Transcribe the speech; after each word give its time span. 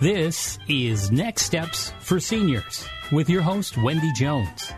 This 0.00 0.60
is 0.68 1.10
Next 1.10 1.42
Steps 1.42 1.92
for 1.98 2.20
Seniors 2.20 2.86
with 3.10 3.28
your 3.28 3.42
host, 3.42 3.76
Wendy 3.76 4.12
Jones. 4.12 4.72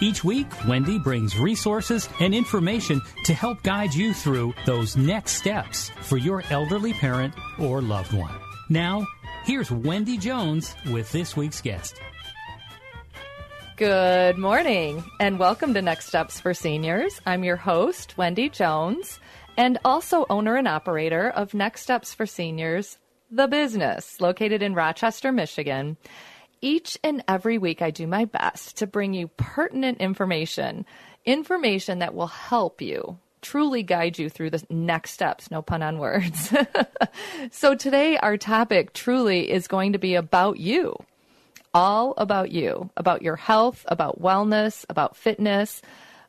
Each 0.00 0.24
week, 0.24 0.48
Wendy 0.66 0.98
brings 0.98 1.38
resources 1.38 2.08
and 2.18 2.34
information 2.34 3.00
to 3.24 3.34
help 3.34 3.62
guide 3.62 3.94
you 3.94 4.12
through 4.12 4.52
those 4.66 4.96
next 4.96 5.34
steps 5.34 5.90
for 6.00 6.16
your 6.16 6.42
elderly 6.50 6.92
parent 6.92 7.34
or 7.60 7.80
loved 7.80 8.12
one. 8.14 8.34
Now, 8.68 9.06
here's 9.44 9.70
Wendy 9.70 10.18
Jones 10.18 10.74
with 10.90 11.12
this 11.12 11.36
week's 11.36 11.60
guest. 11.60 12.00
Good 13.76 14.38
morning, 14.38 15.04
and 15.20 15.38
welcome 15.38 15.72
to 15.74 15.82
Next 15.82 16.06
Steps 16.06 16.40
for 16.40 16.52
Seniors. 16.52 17.20
I'm 17.24 17.44
your 17.44 17.58
host, 17.58 18.18
Wendy 18.18 18.48
Jones, 18.48 19.20
and 19.56 19.78
also 19.84 20.26
owner 20.28 20.56
and 20.56 20.66
operator 20.66 21.30
of 21.30 21.54
Next 21.54 21.82
Steps 21.82 22.12
for 22.12 22.26
Seniors 22.26 22.98
the 23.34 23.48
business, 23.48 24.20
located 24.20 24.62
in 24.62 24.74
Rochester, 24.74 25.32
Michigan. 25.32 25.96
Each 26.60 26.96
and 27.02 27.22
every 27.26 27.58
week, 27.58 27.82
I 27.82 27.90
do 27.90 28.06
my 28.06 28.24
best 28.24 28.76
to 28.78 28.86
bring 28.86 29.12
you 29.12 29.28
pertinent 29.36 29.98
information, 29.98 30.86
information 31.24 31.98
that 31.98 32.14
will 32.14 32.28
help 32.28 32.80
you 32.80 33.18
truly 33.42 33.82
guide 33.82 34.18
you 34.18 34.30
through 34.30 34.50
the 34.50 34.64
next 34.70 35.10
steps, 35.10 35.50
no 35.50 35.60
pun 35.60 35.82
on 35.82 35.98
words. 35.98 36.52
so, 37.50 37.74
today, 37.74 38.16
our 38.16 38.36
topic 38.36 38.92
truly 38.94 39.50
is 39.50 39.68
going 39.68 39.92
to 39.92 39.98
be 39.98 40.14
about 40.14 40.58
you, 40.58 40.96
all 41.74 42.14
about 42.16 42.50
you, 42.50 42.88
about 42.96 43.20
your 43.20 43.36
health, 43.36 43.84
about 43.88 44.20
wellness, 44.20 44.86
about 44.88 45.16
fitness. 45.16 45.82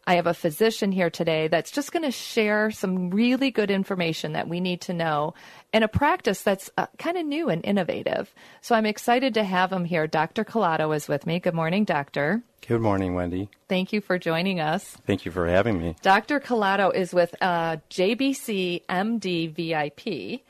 I 0.08 0.16
have 0.16 0.28
a 0.28 0.34
physician 0.36 0.92
here 0.92 1.10
today 1.10 1.48
that's 1.48 1.72
just 1.72 1.92
going 1.92 2.04
to 2.04 2.12
share 2.12 2.70
some 2.70 3.10
really 3.10 3.50
good 3.50 3.72
information 3.72 4.34
that 4.34 4.48
we 4.48 4.60
need 4.60 4.82
to 4.82 4.94
know 4.94 5.34
and 5.74 5.84
a 5.84 5.88
practice 5.88 6.44
that's 6.44 6.70
uh, 6.78 6.86
kind 7.00 7.18
of 7.18 7.26
new 7.26 7.50
and 7.50 7.66
innovative. 7.66 8.34
So 8.62 8.76
I'm 8.76 8.86
excited 8.86 9.34
to 9.34 9.44
have 9.44 9.72
him 9.72 9.84
here. 9.84 10.06
Dr. 10.06 10.44
Calado 10.44 10.96
is 10.96 11.08
with 11.08 11.26
me. 11.26 11.40
Good 11.40 11.56
morning, 11.56 11.86
Doctor. 11.86 12.44
Good 12.68 12.82
morning, 12.82 13.16
Wendy. 13.16 13.50
Thank 13.68 13.94
you 13.94 14.02
for 14.02 14.20
joining 14.20 14.60
us. 14.60 14.96
Thank 15.08 15.26
you 15.26 15.32
for 15.32 15.48
having 15.48 15.80
me. 15.80 15.96
Dr. 16.04 16.40
Calado 16.40 16.94
is 16.94 17.14
with 17.14 17.36
uh, 17.42 17.78
JBC 17.90 18.86
MD 18.88 19.52
VIP, 19.52 20.42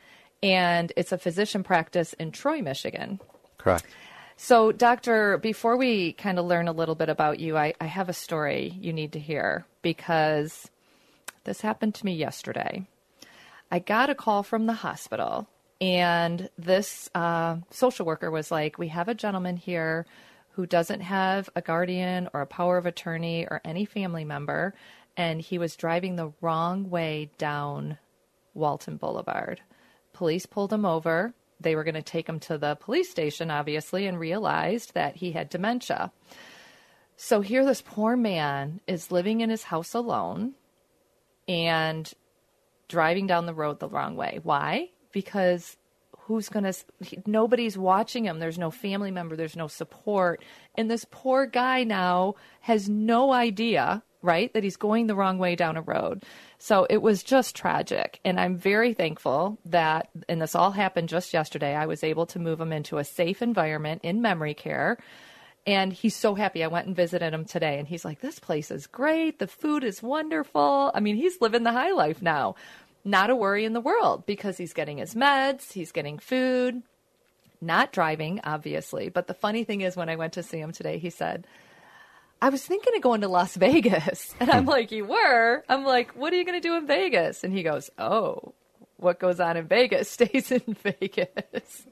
and 0.44 0.92
it's 0.98 1.14
a 1.14 1.18
physician 1.18 1.64
practice 1.64 2.14
in 2.14 2.32
Troy, 2.32 2.62
Michigan. 2.62 3.22
Correct. 3.58 3.86
So, 4.38 4.74
Doctor, 4.74 5.38
before 5.38 5.78
we 5.78 6.12
kind 6.14 6.38
of 6.38 6.46
learn 6.46 6.68
a 6.68 6.74
little 6.74 6.96
bit 6.96 7.08
about 7.08 7.40
you, 7.40 7.58
I, 7.58 7.74
I 7.80 7.86
have 7.86 8.10
a 8.10 8.14
story 8.14 8.78
you 8.82 8.92
need 8.92 9.14
to 9.14 9.20
hear 9.20 9.66
because 9.82 10.70
this 11.46 11.62
happened 11.62 11.96
to 11.96 12.06
me 12.06 12.14
yesterday. 12.14 12.86
I 13.72 13.80
got 13.80 14.10
a 14.10 14.16
call 14.16 14.44
from 14.44 14.66
the 14.66 14.74
hospital, 14.74 15.48
and 15.80 16.50
this 16.58 17.10
uh, 17.16 17.58
social 17.72 18.06
worker 18.06 18.30
was 18.30 18.52
like, 18.52 18.78
We 18.78 18.90
have 18.90 19.08
a 19.08 19.16
gentleman 19.16 19.56
here 19.56 20.06
who 20.52 20.66
doesn't 20.66 21.02
have 21.02 21.50
a 21.56 21.62
guardian 21.62 22.30
or 22.34 22.42
a 22.42 22.48
power 22.48 22.78
of 22.78 22.86
attorney 22.86 23.48
or 23.50 23.62
any 23.64 23.86
family 23.86 24.26
member, 24.26 24.74
and 25.16 25.42
he 25.42 25.58
was 25.58 25.78
driving 25.78 26.18
the 26.18 26.34
wrong 26.42 26.90
way 26.90 27.30
down 27.38 27.98
Walton 28.54 28.98
Boulevard. 28.98 29.62
Police 30.14 30.46
pulled 30.46 30.74
him 30.74 30.86
over. 30.86 31.34
They 31.66 31.76
were 31.76 31.84
going 31.84 31.96
to 31.96 32.04
take 32.04 32.30
him 32.30 32.40
to 32.42 32.60
the 32.60 32.76
police 32.76 33.10
station, 33.10 33.50
obviously, 33.50 34.06
and 34.06 34.20
realized 34.20 34.94
that 34.94 35.16
he 35.16 35.32
had 35.32 35.50
dementia. 35.50 36.12
So 37.18 37.42
here, 37.42 37.66
this 37.66 37.82
poor 37.82 38.16
man 38.16 38.82
is 38.86 39.12
living 39.12 39.42
in 39.42 39.50
his 39.50 39.64
house 39.64 39.96
alone, 39.96 40.54
and 41.48 42.14
driving 42.88 43.26
down 43.26 43.48
the 43.48 43.54
road 43.54 43.80
the 43.80 43.90
wrong 43.90 44.16
way. 44.16 44.40
Why? 44.44 44.90
Because 45.12 45.76
who's 46.20 46.50
going 46.50 46.72
to 46.72 46.74
nobody's 47.28 47.78
watching 47.78 48.26
him 48.26 48.40
there's 48.40 48.58
no 48.58 48.72
family 48.72 49.12
member 49.12 49.36
there's 49.36 49.56
no 49.56 49.68
support 49.68 50.44
and 50.74 50.90
this 50.90 51.06
poor 51.12 51.46
guy 51.46 51.84
now 51.84 52.34
has 52.62 52.90
no 52.90 53.32
idea 53.32 54.02
right 54.24 54.52
that 54.54 54.64
he's 54.64 54.76
going 54.76 55.06
the 55.06 55.14
wrong 55.14 55.38
way 55.38 55.56
down 55.56 55.78
a 55.78 55.84
road 55.84 56.24
so 56.58 56.86
it 56.90 57.02
was 57.02 57.24
just 57.24 57.56
tragic 57.56 58.20
and 58.24 58.40
i'm 58.40 58.58
very 58.58 58.94
thankful 58.94 59.58
that 59.66 60.10
and 60.28 60.42
this 60.42 60.56
all 60.56 60.72
happened 60.72 61.10
just 61.10 61.34
yesterday 61.34 61.76
i 61.76 61.86
was 61.86 62.04
able 62.04 62.26
to 62.26 62.40
move 62.40 62.60
him 62.60 62.72
into 62.72 62.98
a 62.98 63.04
safe 63.04 63.42
environment 63.42 64.02
in 64.04 64.22
memory 64.22 64.54
care 64.54 64.98
and 65.68 65.92
he's 65.92 66.16
so 66.16 66.36
happy. 66.36 66.64
I 66.64 66.68
went 66.68 66.88
and 66.88 66.96
visited 66.96 67.34
him 67.34 67.46
today, 67.46 67.80
and 67.80 67.88
he's 67.88 68.06
like, 68.06 68.22
This 68.22 68.40
place 68.40 68.70
is 68.72 68.88
great. 68.88 69.40
The 69.40 69.48
food 69.48 69.84
is 69.84 70.04
wonderful. 70.04 70.92
I 70.94 71.00
mean, 71.00 71.16
he's 71.16 71.42
living 71.42 71.64
the 71.64 71.72
high 71.72 71.92
life 71.92 72.22
now. 72.22 72.56
Not 73.04 73.30
a 73.30 73.36
worry 73.36 73.66
in 73.66 73.74
the 73.74 73.82
world 73.82 74.26
because 74.26 74.58
he's 74.58 74.74
getting 74.74 74.98
his 74.98 75.14
meds, 75.14 75.74
he's 75.74 75.92
getting 75.92 76.18
food, 76.18 76.82
not 77.62 77.92
driving, 77.92 78.42
obviously. 78.44 79.10
But 79.10 79.28
the 79.28 79.34
funny 79.34 79.64
thing 79.64 79.82
is, 79.82 79.96
when 79.96 80.10
I 80.10 80.16
went 80.16 80.34
to 80.34 80.44
see 80.44 80.60
him 80.60 80.72
today, 80.72 80.98
he 80.98 81.10
said, 81.10 81.48
I 82.42 82.50
was 82.50 82.64
thinking 82.66 82.94
of 82.96 83.02
going 83.02 83.22
to 83.22 83.28
Las 83.28 83.56
Vegas. 83.58 84.34
And 84.40 84.50
I'm 84.50 84.66
like, 84.66 84.92
You 84.92 85.06
were? 85.06 85.64
I'm 85.70 85.84
like, 85.84 86.12
What 86.12 86.34
are 86.34 86.36
you 86.36 86.46
going 86.46 86.62
to 86.62 86.68
do 86.68 86.76
in 86.76 86.88
Vegas? 86.88 87.44
And 87.44 87.54
he 87.54 87.64
goes, 87.64 87.90
Oh, 87.98 88.54
what 88.98 89.20
goes 89.20 89.40
on 89.40 89.58
in 89.58 89.68
Vegas 89.68 90.10
stays 90.12 90.52
in 90.52 90.62
Vegas. 90.84 91.86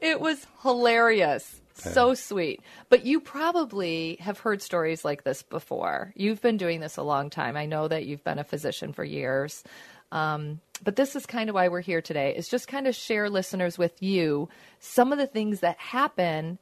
it 0.00 0.20
was 0.20 0.46
hilarious. 0.62 1.60
So 1.74 2.14
sweet. 2.14 2.60
But 2.88 3.06
you 3.06 3.20
probably 3.20 4.16
have 4.20 4.40
heard 4.40 4.60
stories 4.62 5.04
like 5.04 5.22
this 5.22 5.44
before. 5.44 6.12
You've 6.16 6.42
been 6.42 6.56
doing 6.56 6.80
this 6.80 6.96
a 6.96 7.04
long 7.04 7.30
time. 7.30 7.56
I 7.56 7.66
know 7.66 7.86
that 7.86 8.04
you've 8.04 8.24
been 8.24 8.40
a 8.40 8.44
physician 8.44 8.92
for 8.92 9.04
years. 9.04 9.62
Um, 10.10 10.60
but 10.82 10.96
this 10.96 11.14
is 11.14 11.24
kind 11.24 11.48
of 11.48 11.54
why 11.54 11.68
we're 11.68 11.80
here 11.80 12.02
today, 12.02 12.34
is 12.34 12.48
just 12.48 12.66
kind 12.66 12.88
of 12.88 12.96
share 12.96 13.30
listeners 13.30 13.78
with 13.78 14.02
you 14.02 14.48
some 14.80 15.12
of 15.12 15.18
the 15.18 15.26
things 15.26 15.60
that 15.60 15.78
happen. 15.78 16.58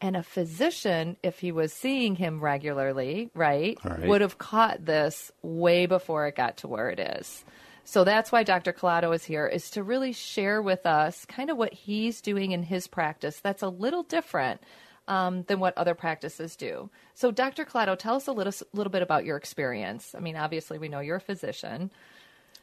And 0.00 0.16
a 0.16 0.22
physician, 0.22 1.16
if 1.22 1.40
he 1.40 1.52
was 1.52 1.72
seeing 1.72 2.16
him 2.16 2.40
regularly, 2.40 3.30
right, 3.34 3.78
right. 3.84 4.06
would 4.06 4.22
have 4.22 4.38
caught 4.38 4.84
this 4.84 5.30
way 5.42 5.86
before 5.86 6.26
it 6.26 6.36
got 6.36 6.58
to 6.58 6.68
where 6.68 6.88
it 6.88 6.98
is. 6.98 7.44
So 7.84 8.04
that's 8.04 8.32
why 8.32 8.44
Dr. 8.44 8.72
Calado 8.72 9.14
is 9.14 9.24
here, 9.24 9.46
is 9.46 9.70
to 9.72 9.82
really 9.82 10.12
share 10.12 10.62
with 10.62 10.86
us 10.86 11.24
kind 11.26 11.50
of 11.50 11.56
what 11.56 11.74
he's 11.74 12.20
doing 12.20 12.52
in 12.52 12.62
his 12.62 12.86
practice 12.86 13.40
that's 13.40 13.62
a 13.62 13.68
little 13.68 14.02
different 14.02 14.62
um, 15.08 15.42
than 15.48 15.58
what 15.58 15.76
other 15.76 15.94
practices 15.94 16.56
do. 16.56 16.88
So, 17.14 17.30
Dr. 17.30 17.64
Calado, 17.64 17.98
tell 17.98 18.14
us 18.14 18.28
a 18.28 18.32
little, 18.32 18.52
little 18.72 18.92
bit 18.92 19.02
about 19.02 19.24
your 19.24 19.36
experience. 19.36 20.14
I 20.16 20.20
mean, 20.20 20.36
obviously, 20.36 20.78
we 20.78 20.88
know 20.88 21.00
you're 21.00 21.16
a 21.16 21.20
physician. 21.20 21.90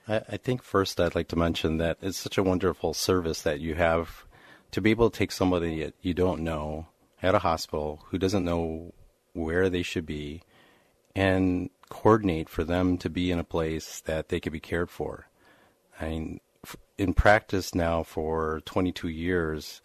I, 0.07 0.21
I 0.29 0.37
think 0.37 0.63
first 0.63 0.99
I'd 0.99 1.13
like 1.13 1.27
to 1.29 1.35
mention 1.35 1.77
that 1.77 1.97
it's 2.01 2.17
such 2.17 2.37
a 2.37 2.43
wonderful 2.43 2.93
service 2.93 3.41
that 3.41 3.59
you 3.59 3.75
have 3.75 4.25
to 4.71 4.81
be 4.81 4.91
able 4.91 5.09
to 5.09 5.17
take 5.17 5.31
somebody 5.31 5.83
that 5.83 5.93
you 6.01 6.13
don't 6.13 6.41
know 6.41 6.87
at 7.21 7.35
a 7.35 7.39
hospital 7.39 8.03
who 8.07 8.17
doesn't 8.17 8.45
know 8.45 8.93
where 9.33 9.69
they 9.69 9.83
should 9.83 10.05
be 10.05 10.41
and 11.15 11.69
coordinate 11.89 12.49
for 12.49 12.63
them 12.63 12.97
to 12.97 13.09
be 13.09 13.31
in 13.31 13.39
a 13.39 13.43
place 13.43 14.01
that 14.01 14.29
they 14.29 14.39
could 14.39 14.53
be 14.53 14.59
cared 14.59 14.89
for. 14.89 15.27
I 15.99 16.09
mean, 16.09 16.39
in 16.97 17.13
practice 17.13 17.73
now 17.73 18.03
for 18.03 18.61
22 18.65 19.07
years 19.07 19.81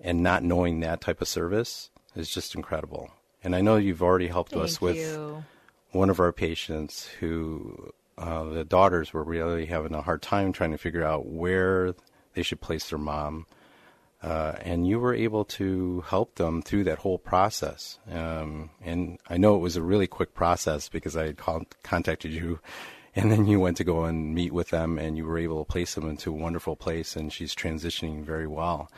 and 0.00 0.22
not 0.22 0.42
knowing 0.44 0.80
that 0.80 1.00
type 1.00 1.20
of 1.20 1.28
service 1.28 1.90
is 2.14 2.30
just 2.30 2.54
incredible. 2.54 3.10
And 3.42 3.54
I 3.54 3.60
know 3.60 3.76
you've 3.76 4.02
already 4.02 4.28
helped 4.28 4.52
Thank 4.52 4.64
us 4.64 4.80
with 4.80 4.96
you. 4.96 5.44
one 5.90 6.10
of 6.10 6.20
our 6.20 6.32
patients 6.32 7.06
who 7.20 7.92
uh, 8.16 8.44
the 8.44 8.64
daughters 8.64 9.12
were 9.12 9.22
really 9.22 9.66
having 9.66 9.94
a 9.94 10.02
hard 10.02 10.22
time 10.22 10.52
trying 10.52 10.72
to 10.72 10.78
figure 10.78 11.04
out 11.04 11.26
where 11.26 11.94
they 12.34 12.42
should 12.42 12.60
place 12.60 12.90
their 12.90 12.98
mom. 12.98 13.46
Uh, 14.20 14.54
and 14.62 14.86
you 14.86 14.98
were 14.98 15.14
able 15.14 15.44
to 15.44 16.02
help 16.08 16.34
them 16.34 16.60
through 16.60 16.82
that 16.84 16.98
whole 16.98 17.18
process. 17.18 18.00
Um, 18.10 18.70
and 18.82 19.18
I 19.30 19.36
know 19.36 19.54
it 19.54 19.60
was 19.60 19.76
a 19.76 19.82
really 19.82 20.08
quick 20.08 20.34
process 20.34 20.88
because 20.88 21.16
I 21.16 21.26
had 21.26 21.36
called, 21.36 21.66
contacted 21.84 22.32
you, 22.32 22.58
and 23.16 23.30
then 23.30 23.46
you 23.46 23.60
went 23.60 23.76
to 23.76 23.84
go 23.84 24.04
and 24.04 24.34
meet 24.34 24.52
with 24.52 24.70
them, 24.70 24.98
and 24.98 25.16
you 25.16 25.24
were 25.24 25.38
able 25.38 25.64
to 25.64 25.70
place 25.70 25.94
them 25.94 26.08
into 26.08 26.30
a 26.30 26.36
wonderful 26.36 26.76
place, 26.76 27.14
and 27.16 27.32
she's 27.32 27.54
transitioning 27.54 28.24
very 28.24 28.46
well. 28.46 28.90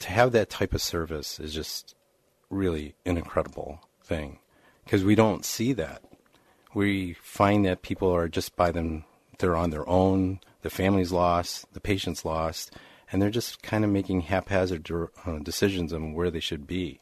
To 0.00 0.10
have 0.10 0.32
that 0.32 0.50
type 0.50 0.74
of 0.74 0.82
service 0.82 1.40
is 1.40 1.52
just 1.52 1.94
really 2.48 2.94
an 3.04 3.16
incredible 3.16 3.80
thing 4.02 4.38
because 4.84 5.02
we 5.02 5.14
don't 5.14 5.44
see 5.44 5.72
that. 5.72 6.02
We 6.74 7.14
find 7.14 7.64
that 7.64 7.82
people 7.82 8.14
are 8.14 8.28
just 8.28 8.54
by 8.54 8.70
them, 8.70 9.04
they're 9.38 9.56
on 9.56 9.70
their 9.70 9.88
own, 9.88 10.40
the 10.62 10.70
family's 10.70 11.12
lost, 11.12 11.72
the 11.72 11.80
patient's 11.80 12.24
lost, 12.24 12.72
and 13.10 13.20
they're 13.20 13.30
just 13.30 13.62
kind 13.62 13.84
of 13.84 13.90
making 13.90 14.22
haphazard 14.22 14.90
uh, 15.24 15.38
decisions 15.38 15.92
on 15.92 16.12
where 16.12 16.30
they 16.30 16.40
should 16.40 16.66
be. 16.66 17.00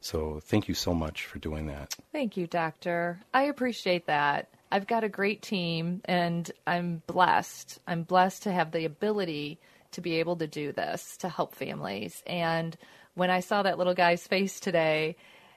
So 0.00 0.40
thank 0.42 0.68
you 0.68 0.74
so 0.74 0.92
much 0.92 1.24
for 1.24 1.38
doing 1.38 1.66
that. 1.68 1.94
Thank 2.12 2.36
you, 2.36 2.46
doctor. 2.46 3.20
I 3.32 3.44
appreciate 3.44 4.06
that. 4.06 4.48
I've 4.70 4.86
got 4.86 5.04
a 5.04 5.08
great 5.08 5.40
team 5.40 6.02
and 6.04 6.50
I'm 6.66 7.02
blessed. 7.06 7.78
I'm 7.86 8.02
blessed 8.02 8.42
to 8.42 8.52
have 8.52 8.70
the 8.70 8.84
ability 8.84 9.58
to 9.92 10.00
be 10.00 10.16
able 10.16 10.36
to 10.36 10.46
do 10.46 10.72
this 10.72 11.16
to 11.18 11.28
help 11.28 11.54
families. 11.54 12.22
And 12.26 12.76
when 13.14 13.30
I 13.30 13.40
saw 13.40 13.62
that 13.62 13.78
little 13.78 13.94
guy's 13.94 14.26
face 14.26 14.60
today 14.60 15.16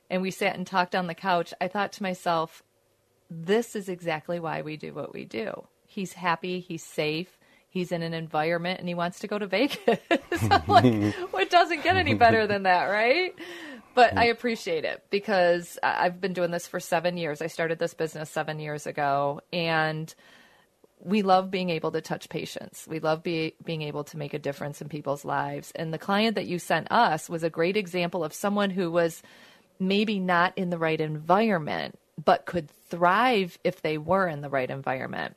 and 0.09 0.21
we 0.21 0.31
sat 0.31 0.55
and 0.55 0.65
talked 0.65 0.95
on 0.95 1.07
the 1.07 1.15
couch, 1.15 1.53
I 1.59 1.67
thought 1.67 1.91
to 1.93 2.03
myself, 2.03 2.63
this 3.29 3.75
is 3.75 3.89
exactly 3.89 4.39
why 4.39 4.61
we 4.61 4.77
do 4.77 4.93
what 4.93 5.13
we 5.13 5.25
do. 5.25 5.67
He's 5.85 6.13
happy, 6.13 6.59
he's 6.59 6.83
safe, 6.83 7.37
he's 7.69 7.91
in 7.91 8.01
an 8.01 8.13
environment, 8.13 8.79
and 8.79 8.87
he 8.87 8.95
wants 8.95 9.19
to 9.19 9.27
go 9.27 9.37
to 9.37 9.47
Vegas. 9.47 9.99
like, 10.67 11.13
what 11.31 11.49
doesn't 11.49 11.83
get 11.83 11.95
any 11.97 12.13
better 12.13 12.47
than 12.47 12.63
that, 12.63 12.85
right? 12.85 13.33
But 13.95 14.15
I 14.15 14.25
appreciate 14.25 14.85
it 14.85 15.03
because 15.09 15.79
I've 15.81 16.21
been 16.21 16.33
doing 16.33 16.51
this 16.51 16.67
for 16.67 16.79
seven 16.79 17.17
years. 17.17 17.41
I 17.41 17.47
started 17.47 17.79
this 17.79 17.95
business 17.95 18.29
seven 18.29 18.59
years 18.59 18.85
ago, 18.85 19.41
and 19.51 20.13
we 20.99 21.23
love 21.23 21.49
being 21.49 21.69
able 21.71 21.91
to 21.91 22.01
touch 22.01 22.29
patients. 22.29 22.87
We 22.87 22.99
love 22.99 23.23
be, 23.23 23.55
being 23.63 23.81
able 23.81 24.03
to 24.05 24.17
make 24.17 24.33
a 24.33 24.39
difference 24.39 24.81
in 24.81 24.89
people's 24.89 25.25
lives. 25.25 25.71
And 25.75 25.93
the 25.93 25.97
client 25.97 26.35
that 26.35 26.45
you 26.45 26.59
sent 26.59 26.91
us 26.91 27.29
was 27.29 27.43
a 27.43 27.49
great 27.49 27.77
example 27.77 28.23
of 28.23 28.33
someone 28.33 28.69
who 28.69 28.91
was 28.91 29.21
maybe 29.79 30.19
not 30.19 30.53
in 30.55 30.69
the 30.69 30.77
right 30.77 30.99
environment, 30.99 31.97
but 32.23 32.45
could 32.45 32.69
thrive 32.89 33.57
if 33.63 33.81
they 33.81 33.97
were 33.97 34.27
in 34.27 34.41
the 34.41 34.49
right 34.49 34.69
environment. 34.69 35.35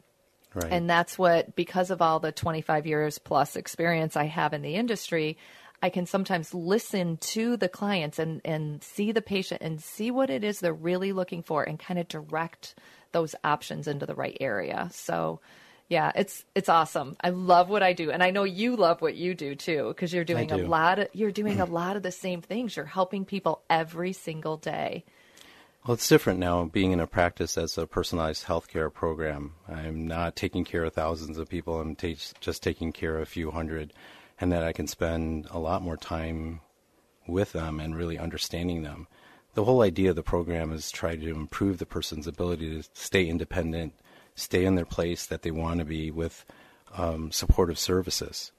Right. 0.54 0.72
And 0.72 0.90
that's 0.90 1.18
what, 1.18 1.54
because 1.54 1.90
of 1.90 2.02
all 2.02 2.20
the 2.20 2.32
25 2.32 2.86
years 2.86 3.18
plus 3.18 3.56
experience 3.56 4.16
I 4.16 4.24
have 4.24 4.52
in 4.52 4.62
the 4.62 4.74
industry, 4.74 5.38
I 5.82 5.90
can 5.90 6.06
sometimes 6.06 6.52
listen 6.52 7.16
to 7.18 7.56
the 7.56 7.68
clients 7.68 8.18
and, 8.18 8.40
and 8.44 8.82
see 8.82 9.12
the 9.12 9.22
patient 9.22 9.62
and 9.62 9.80
see 9.80 10.10
what 10.10 10.28
it 10.28 10.44
is 10.44 10.60
they're 10.60 10.74
really 10.74 11.12
looking 11.12 11.42
for 11.42 11.62
and 11.62 11.78
kind 11.78 11.98
of 11.98 12.08
direct 12.08 12.74
those 13.12 13.34
options 13.42 13.88
into 13.88 14.06
the 14.06 14.14
right 14.14 14.36
area. 14.40 14.88
So, 14.92 15.40
yeah, 15.88 16.12
it's 16.14 16.44
it's 16.54 16.68
awesome. 16.68 17.16
I 17.20 17.30
love 17.30 17.68
what 17.68 17.82
I 17.82 17.94
do, 17.94 18.12
and 18.12 18.22
I 18.22 18.30
know 18.30 18.44
you 18.44 18.76
love 18.76 19.02
what 19.02 19.16
you 19.16 19.34
do 19.34 19.56
too, 19.56 19.88
because 19.88 20.14
you're 20.14 20.22
doing 20.22 20.46
do. 20.46 20.54
a 20.54 20.58
lot 20.58 21.00
of 21.00 21.08
you're 21.12 21.32
doing 21.32 21.60
a 21.60 21.64
lot 21.64 21.96
of 21.96 22.04
the 22.04 22.12
same 22.12 22.42
things. 22.42 22.76
You're 22.76 22.84
helping 22.86 23.24
people 23.24 23.62
every 23.68 24.12
single 24.12 24.56
day. 24.56 25.04
Well, 25.86 25.94
it's 25.94 26.08
different 26.08 26.38
now 26.38 26.64
being 26.64 26.92
in 26.92 27.00
a 27.00 27.06
practice 27.06 27.56
as 27.56 27.78
a 27.78 27.86
personalized 27.86 28.44
healthcare 28.44 28.92
program. 28.92 29.54
I'm 29.66 30.06
not 30.06 30.36
taking 30.36 30.62
care 30.62 30.84
of 30.84 30.92
thousands 30.92 31.38
of 31.38 31.48
people. 31.48 31.80
I'm 31.80 31.96
t- 31.96 32.18
just 32.38 32.62
taking 32.62 32.92
care 32.92 33.16
of 33.16 33.22
a 33.22 33.26
few 33.26 33.50
hundred 33.50 33.94
and 34.38 34.52
that 34.52 34.62
I 34.62 34.72
can 34.72 34.86
spend 34.86 35.48
a 35.50 35.58
lot 35.58 35.80
more 35.80 35.96
time 35.96 36.60
with 37.26 37.52
them 37.52 37.80
and 37.80 37.96
really 37.96 38.18
understanding 38.18 38.82
them. 38.82 39.06
The 39.54 39.64
whole 39.64 39.80
idea 39.80 40.10
of 40.10 40.16
the 40.16 40.22
program 40.22 40.70
is 40.70 40.90
try 40.90 41.16
to 41.16 41.30
improve 41.30 41.78
the 41.78 41.86
person's 41.86 42.26
ability 42.26 42.82
to 42.82 42.88
stay 42.92 43.26
independent, 43.26 43.94
stay 44.34 44.66
in 44.66 44.74
their 44.74 44.84
place 44.84 45.24
that 45.26 45.40
they 45.40 45.50
want 45.50 45.78
to 45.78 45.86
be 45.86 46.10
with 46.10 46.44
um, 46.94 47.32
supportive 47.32 47.78
services. 47.78 48.52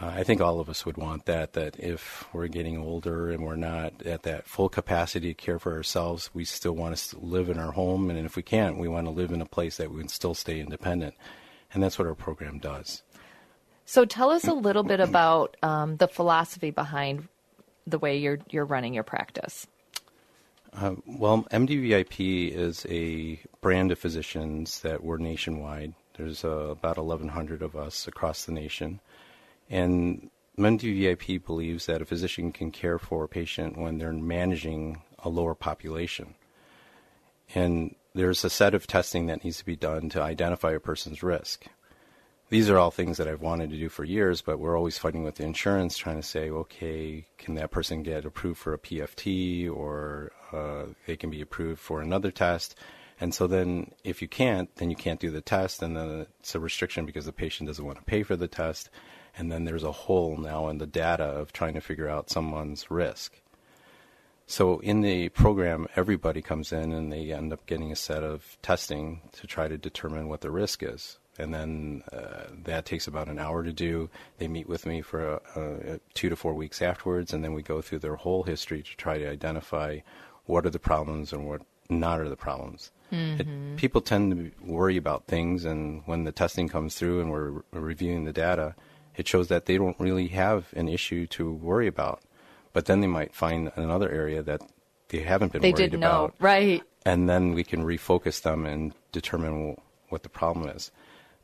Uh, 0.00 0.06
I 0.06 0.24
think 0.24 0.40
all 0.40 0.58
of 0.58 0.68
us 0.68 0.86
would 0.86 0.96
want 0.96 1.26
that, 1.26 1.52
that 1.52 1.78
if 1.78 2.26
we're 2.32 2.48
getting 2.48 2.78
older 2.78 3.30
and 3.30 3.44
we're 3.44 3.56
not 3.56 4.02
at 4.06 4.22
that 4.22 4.46
full 4.46 4.68
capacity 4.68 5.28
to 5.28 5.34
care 5.34 5.58
for 5.58 5.74
ourselves, 5.74 6.30
we 6.32 6.44
still 6.44 6.72
want 6.72 6.96
to 6.96 7.18
live 7.18 7.50
in 7.50 7.58
our 7.58 7.72
home. 7.72 8.08
And 8.08 8.18
if 8.24 8.36
we 8.36 8.42
can't, 8.42 8.78
we 8.78 8.88
want 8.88 9.06
to 9.06 9.12
live 9.12 9.30
in 9.30 9.42
a 9.42 9.46
place 9.46 9.76
that 9.76 9.90
we 9.90 10.00
can 10.00 10.08
still 10.08 10.34
stay 10.34 10.60
independent. 10.60 11.14
And 11.74 11.82
that's 11.82 11.98
what 11.98 12.08
our 12.08 12.14
program 12.14 12.58
does. 12.58 13.02
So 13.84 14.04
tell 14.04 14.30
us 14.30 14.46
a 14.46 14.54
little 14.54 14.82
bit 14.82 15.00
about 15.00 15.56
um, 15.62 15.96
the 15.96 16.08
philosophy 16.08 16.70
behind 16.70 17.28
the 17.86 17.98
way 17.98 18.16
you're 18.16 18.38
you're 18.50 18.64
running 18.64 18.94
your 18.94 19.02
practice. 19.02 19.66
Uh, 20.72 20.94
well, 21.06 21.44
MDVIP 21.50 22.50
is 22.50 22.86
a 22.88 23.38
brand 23.60 23.92
of 23.92 23.98
physicians 23.98 24.80
that 24.80 25.04
we're 25.04 25.18
nationwide. 25.18 25.92
There's 26.16 26.44
uh, 26.44 26.48
about 26.48 26.96
1,100 26.96 27.62
of 27.62 27.76
us 27.76 28.06
across 28.06 28.44
the 28.44 28.52
nation, 28.52 29.00
and 29.70 30.30
MDVIP 30.58 31.44
believes 31.44 31.86
that 31.86 32.02
a 32.02 32.06
physician 32.06 32.52
can 32.52 32.70
care 32.70 32.98
for 32.98 33.24
a 33.24 33.28
patient 33.28 33.78
when 33.78 33.98
they're 33.98 34.12
managing 34.12 35.02
a 35.18 35.28
lower 35.28 35.54
population. 35.54 36.34
And 37.54 37.94
there's 38.14 38.44
a 38.44 38.50
set 38.50 38.74
of 38.74 38.86
testing 38.86 39.26
that 39.26 39.44
needs 39.44 39.58
to 39.58 39.64
be 39.64 39.76
done 39.76 40.08
to 40.10 40.22
identify 40.22 40.72
a 40.72 40.80
person's 40.80 41.22
risk 41.22 41.66
these 42.52 42.68
are 42.68 42.78
all 42.78 42.90
things 42.90 43.16
that 43.16 43.26
I've 43.26 43.40
wanted 43.40 43.70
to 43.70 43.78
do 43.78 43.88
for 43.88 44.04
years, 44.04 44.42
but 44.42 44.58
we're 44.58 44.76
always 44.76 44.98
fighting 44.98 45.24
with 45.24 45.36
the 45.36 45.44
insurance, 45.44 45.96
trying 45.96 46.16
to 46.16 46.22
say, 46.22 46.50
okay, 46.50 47.24
can 47.38 47.54
that 47.54 47.70
person 47.70 48.02
get 48.02 48.26
approved 48.26 48.58
for 48.58 48.74
a 48.74 48.78
PFT 48.78 49.74
or 49.74 50.32
uh, 50.52 50.92
they 51.06 51.16
can 51.16 51.30
be 51.30 51.40
approved 51.40 51.80
for 51.80 52.02
another 52.02 52.30
test? 52.30 52.78
And 53.18 53.34
so 53.34 53.46
then 53.46 53.92
if 54.04 54.20
you 54.20 54.28
can't, 54.28 54.68
then 54.76 54.90
you 54.90 54.96
can't 54.96 55.18
do 55.18 55.30
the 55.30 55.40
test, 55.40 55.80
and 55.80 55.96
then 55.96 56.26
it's 56.40 56.54
a 56.54 56.60
restriction 56.60 57.06
because 57.06 57.24
the 57.24 57.32
patient 57.32 57.68
doesn't 57.68 57.86
want 57.86 57.96
to 57.96 58.04
pay 58.04 58.22
for 58.22 58.36
the 58.36 58.48
test. 58.48 58.90
And 59.36 59.50
then 59.50 59.64
there's 59.64 59.84
a 59.84 59.92
hole 59.92 60.36
now 60.36 60.68
in 60.68 60.78
the 60.78 60.86
data 60.86 61.24
of 61.24 61.52
trying 61.52 61.74
to 61.74 61.80
figure 61.80 62.08
out 62.08 62.30
someone's 62.30 62.90
risk. 62.90 63.40
So 64.46 64.80
in 64.80 65.00
the 65.00 65.30
program, 65.30 65.86
everybody 65.96 66.42
comes 66.42 66.72
in 66.72 66.92
and 66.92 67.12
they 67.12 67.32
end 67.32 67.52
up 67.52 67.64
getting 67.66 67.90
a 67.90 67.96
set 67.96 68.22
of 68.22 68.58
testing 68.60 69.22
to 69.32 69.46
try 69.46 69.68
to 69.68 69.78
determine 69.78 70.28
what 70.28 70.42
the 70.42 70.50
risk 70.50 70.82
is 70.82 71.18
and 71.38 71.54
then 71.54 72.02
uh, 72.12 72.44
that 72.64 72.84
takes 72.84 73.06
about 73.06 73.28
an 73.28 73.38
hour 73.38 73.62
to 73.62 73.72
do. 73.72 74.10
They 74.38 74.48
meet 74.48 74.68
with 74.68 74.86
me 74.86 75.00
for 75.00 75.40
uh, 75.56 75.98
two 76.14 76.28
to 76.28 76.36
four 76.36 76.54
weeks 76.54 76.82
afterwards, 76.82 77.32
and 77.32 77.42
then 77.42 77.54
we 77.54 77.62
go 77.62 77.80
through 77.80 78.00
their 78.00 78.16
whole 78.16 78.42
history 78.42 78.82
to 78.82 78.96
try 78.96 79.18
to 79.18 79.28
identify 79.28 80.00
what 80.44 80.66
are 80.66 80.70
the 80.70 80.78
problems 80.78 81.32
and 81.32 81.48
what 81.48 81.62
not 81.88 82.20
are 82.20 82.28
the 82.28 82.36
problems. 82.36 82.90
Mm-hmm. 83.12 83.40
It, 83.72 83.76
people 83.76 84.00
tend 84.00 84.32
to 84.32 84.50
worry 84.64 84.96
about 84.96 85.26
things, 85.26 85.64
and 85.64 86.02
when 86.06 86.24
the 86.24 86.32
testing 86.32 86.68
comes 86.68 86.96
through 86.96 87.20
and 87.20 87.30
we're, 87.30 87.52
we're 87.72 87.80
reviewing 87.80 88.24
the 88.24 88.32
data, 88.32 88.74
it 89.16 89.28
shows 89.28 89.48
that 89.48 89.66
they 89.66 89.76
don't 89.76 89.98
really 89.98 90.28
have 90.28 90.66
an 90.74 90.88
issue 90.88 91.26
to 91.28 91.52
worry 91.52 91.86
about. 91.86 92.20
But 92.72 92.86
then 92.86 93.00
they 93.00 93.06
might 93.06 93.34
find 93.34 93.70
another 93.76 94.10
area 94.10 94.42
that 94.42 94.62
they 95.08 95.20
haven't 95.20 95.52
been 95.52 95.60
worried 95.60 95.70
about. 95.70 95.76
they 95.76 95.82
worried 95.82 95.90
didn't 95.90 96.04
about. 96.04 96.40
know, 96.40 96.46
right? 96.46 96.82
And 97.04 97.28
then 97.28 97.52
we 97.52 97.64
can 97.64 97.84
refocus 97.84 98.42
them 98.42 98.64
and 98.64 98.94
determine 99.12 99.76
what 100.08 100.22
the 100.22 100.28
problem 100.28 100.68
is 100.68 100.90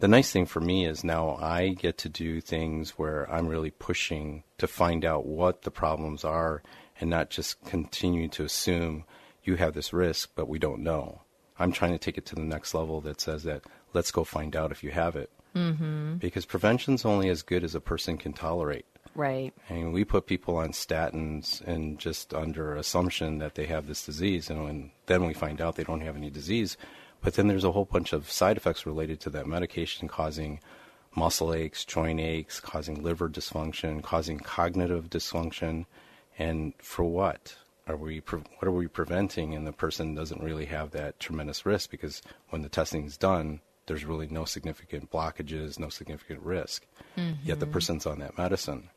the 0.01 0.09
nice 0.09 0.31
thing 0.31 0.47
for 0.47 0.61
me 0.61 0.87
is 0.87 1.03
now 1.03 1.37
I 1.41 1.71
get 1.71 1.99
to 1.99 2.09
do 2.09 2.41
things 2.41 2.91
where 2.91 3.31
I'm 3.33 3.49
really 3.49 3.71
pushing 3.71 4.45
to 4.59 4.69
find 4.69 5.05
out 5.05 5.27
what 5.27 5.63
the 5.63 5.71
problems 5.71 6.25
are 6.25 6.63
and 7.01 7.11
not 7.11 7.31
just 7.31 7.65
continue 7.65 8.29
to 8.29 8.45
assume 8.45 9.05
you 9.43 9.57
have 9.57 9.75
this 9.75 9.93
risk, 9.93 10.31
but 10.37 10.49
we 10.49 10.59
don't 10.59 10.83
know. 10.83 11.23
I'm 11.59 11.73
trying 11.73 11.93
to 11.93 11.99
take 11.99 12.17
it 12.17 12.27
to 12.27 12.37
the 12.37 12.43
next 12.43 12.75
level 12.75 13.01
that 13.03 13.21
says 13.21 13.43
that 13.43 13.65
let's 13.93 14.13
go 14.13 14.23
find 14.23 14.55
out 14.55 14.71
if 14.71 14.85
you 14.85 14.93
have 14.93 15.17
it. 15.17 15.31
Mm-hmm. 15.55 16.17
Because 16.17 16.45
prevention's 16.45 17.05
only 17.05 17.29
as 17.29 17.43
good 17.43 17.65
as 17.65 17.75
a 17.75 17.81
person 17.81 18.19
can 18.19 18.33
tolerate. 18.33 18.87
Right. 19.15 19.53
And 19.69 19.93
we 19.93 20.05
put 20.05 20.27
people 20.27 20.57
on 20.57 20.69
statins 20.71 21.61
and 21.67 21.99
just 21.99 22.33
under 22.33 22.77
assumption 22.77 23.39
that 23.39 23.55
they 23.55 23.67
have 23.67 23.87
this 23.87 24.07
disease, 24.07 24.49
and 24.49 24.63
when, 24.63 24.91
then 25.07 25.25
we 25.25 25.35
find 25.35 25.61
out 25.61 25.77
they 25.77 25.85
don't 25.85 26.03
have 26.03 26.17
any 26.17 26.31
disease 26.31 26.77
but 27.21 27.35
then 27.35 27.49
there's 27.49 27.65
a 27.65 27.73
whole 27.73 27.85
bunch 27.85 28.13
of 28.13 28.31
side 28.31 28.57
effects 28.57 28.87
related 28.87 29.21
to 29.21 29.31
that 29.31 29.47
medication 29.47 30.09
causing 30.09 30.61
muscle 31.17 31.53
aches, 31.53 31.85
joint 31.85 32.21
aches, 32.21 32.61
causing 32.61 33.03
liver 33.03 33.29
dysfunction, 33.29 34.03
causing 34.03 34.39
cognitive 34.39 35.11
dysfunction. 35.11 35.87
And 36.39 36.75
for 36.79 37.05
what? 37.05 37.57
Are 37.89 37.97
we 37.97 38.21
pre- 38.21 38.41
what 38.41 38.69
are 38.69 38.73
we 38.73 38.87
preventing? 38.87 39.55
And 39.55 39.67
the 39.67 39.73
person 39.73 40.15
doesn't 40.15 40.43
really 40.43 40.67
have 40.67 40.91
that 40.93 41.19
tremendous 41.19 41.67
risk 41.67 41.91
because 41.91 42.23
when 42.51 42.63
the 42.63 42.69
testing 42.69 43.07
is 43.07 43.17
done, 43.17 43.61
there's 43.89 44.05
really 44.05 44.29
no 44.29 44.45
significant 44.45 45.11
blockages, 45.11 45.79
no 45.79 45.89
significant 45.89 46.43
risk. 46.43 46.87
Mm-hmm. 47.17 47.35
Yet 47.43 47.59
the 47.59 47.67
person's 47.67 48.07
on 48.07 48.21
that 48.21 48.39
medicine. 48.39 48.91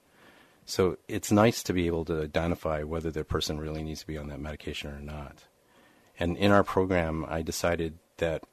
So 0.65 0.98
it's 1.07 1.31
nice 1.31 1.63
to 1.63 1.74
be 1.74 1.88
able 1.88 2.05
to 2.05 2.21
identify 2.21 2.83
whether 2.83 3.10
the 3.10 3.24
person 3.24 3.60
really 3.60 3.83
needs 3.83 4.01
to 4.01 4.07
be 4.07 4.17
on 4.17 4.27
that 4.27 4.39
medication 4.39 4.91
or 4.91 5.00
not. 5.00 5.45
And 6.19 6.38
in 6.38 6.51
our 6.51 6.63
program, 6.63 7.25
I 7.27 7.41
decided 7.41 7.98
that 8.17 8.43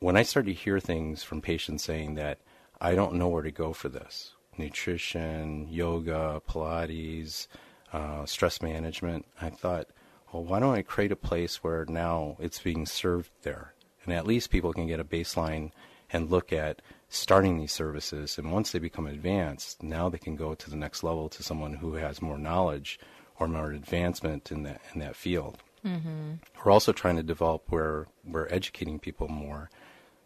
when 0.00 0.16
I 0.16 0.22
started 0.24 0.50
to 0.50 0.60
hear 0.60 0.80
things 0.80 1.22
from 1.22 1.40
patients 1.40 1.84
saying 1.84 2.14
that 2.16 2.38
I 2.80 2.94
don't 2.94 3.14
know 3.14 3.28
where 3.28 3.42
to 3.42 3.52
go 3.52 3.72
for 3.72 3.88
this 3.88 4.32
nutrition, 4.58 5.68
yoga, 5.68 6.40
Pilates, 6.48 7.46
uh, 7.92 8.24
stress 8.26 8.60
management 8.60 9.26
I 9.40 9.50
thought, 9.50 9.88
well, 10.32 10.42
why 10.42 10.60
don't 10.60 10.74
I 10.74 10.82
create 10.82 11.12
a 11.12 11.16
place 11.16 11.62
where 11.62 11.84
now 11.86 12.36
it's 12.40 12.58
being 12.58 12.86
served 12.86 13.30
there? 13.42 13.72
And 14.06 14.14
at 14.14 14.26
least 14.26 14.50
people 14.50 14.72
can 14.72 14.86
get 14.86 15.00
a 15.00 15.04
baseline 15.04 15.72
and 16.12 16.30
look 16.30 16.52
at 16.52 16.80
starting 17.08 17.58
these 17.58 17.72
services. 17.72 18.38
And 18.38 18.52
once 18.52 18.70
they 18.70 18.78
become 18.78 19.06
advanced, 19.06 19.82
now 19.82 20.08
they 20.08 20.18
can 20.18 20.36
go 20.36 20.54
to 20.54 20.70
the 20.70 20.76
next 20.76 21.02
level 21.02 21.28
to 21.28 21.42
someone 21.42 21.74
who 21.74 21.94
has 21.94 22.22
more 22.22 22.38
knowledge 22.38 22.98
or 23.38 23.48
more 23.48 23.72
advancement 23.72 24.50
in 24.50 24.62
that, 24.62 24.80
in 24.94 25.00
that 25.00 25.16
field. 25.16 25.58
Mm-hmm. 25.84 26.34
We're 26.64 26.72
also 26.72 26.92
trying 26.92 27.16
to 27.16 27.22
develop 27.22 27.64
where 27.68 28.06
we're 28.24 28.48
educating 28.48 28.98
people 28.98 29.28
more 29.28 29.70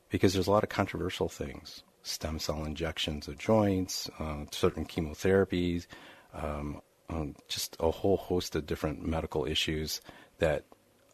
because 0.08 0.32
there's 0.32 0.46
a 0.46 0.50
lot 0.50 0.62
of 0.62 0.68
controversial 0.68 1.28
things. 1.28 1.82
stem 2.02 2.38
cell 2.38 2.64
injections 2.64 3.28
of 3.28 3.38
joints, 3.38 4.08
uh, 4.18 4.44
certain 4.50 4.86
chemotherapies, 4.86 5.86
um, 6.32 6.80
um, 7.10 7.34
just 7.48 7.76
a 7.80 7.90
whole 7.90 8.16
host 8.16 8.56
of 8.56 8.66
different 8.66 9.04
medical 9.04 9.44
issues 9.44 10.00
that 10.38 10.64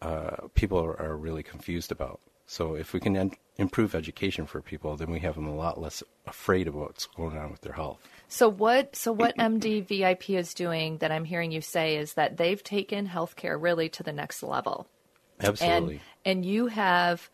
uh, 0.03 0.49
people 0.55 0.79
are, 0.79 1.01
are, 1.01 1.17
really 1.17 1.43
confused 1.43 1.91
about. 1.91 2.21
So 2.47 2.75
if 2.75 2.93
we 2.93 3.01
can 3.01 3.33
improve 3.57 3.95
education 3.95 4.47
for 4.47 4.61
people, 4.61 4.97
then 4.97 5.11
we 5.11 5.21
have 5.21 5.35
them 5.35 5.49
a 5.49 5.55
lot 5.55 5.81
less 5.81 6.03
afraid 6.27 6.69
of 6.69 6.75
what's 6.75 7.07
going 7.07 7.37
on 7.37 7.51
with 7.51 7.61
their 7.63 7.73
health. 7.73 7.99
So 8.29 8.49
what 8.49 8.95
so 8.95 9.13
what 9.13 9.37
MD 9.37 9.87
VIP 9.87 10.31
is 10.31 10.55
doing 10.55 10.99
that 10.99 11.13
I'm 11.13 11.25
hearing 11.25 11.53
you 11.53 11.61
say 11.61 11.97
is 11.97 12.15
that 12.15 12.37
they've 12.37 12.63
taken 12.63 13.09
healthcare 13.09 13.61
really 13.61 13.89
to 13.91 14.03
the 14.03 14.13
next 14.13 14.43
level. 14.43 14.87
Absolutely. 15.41 16.01
And, 16.25 16.39
and 16.39 16.47
you 16.47 16.69
have 16.69 17.31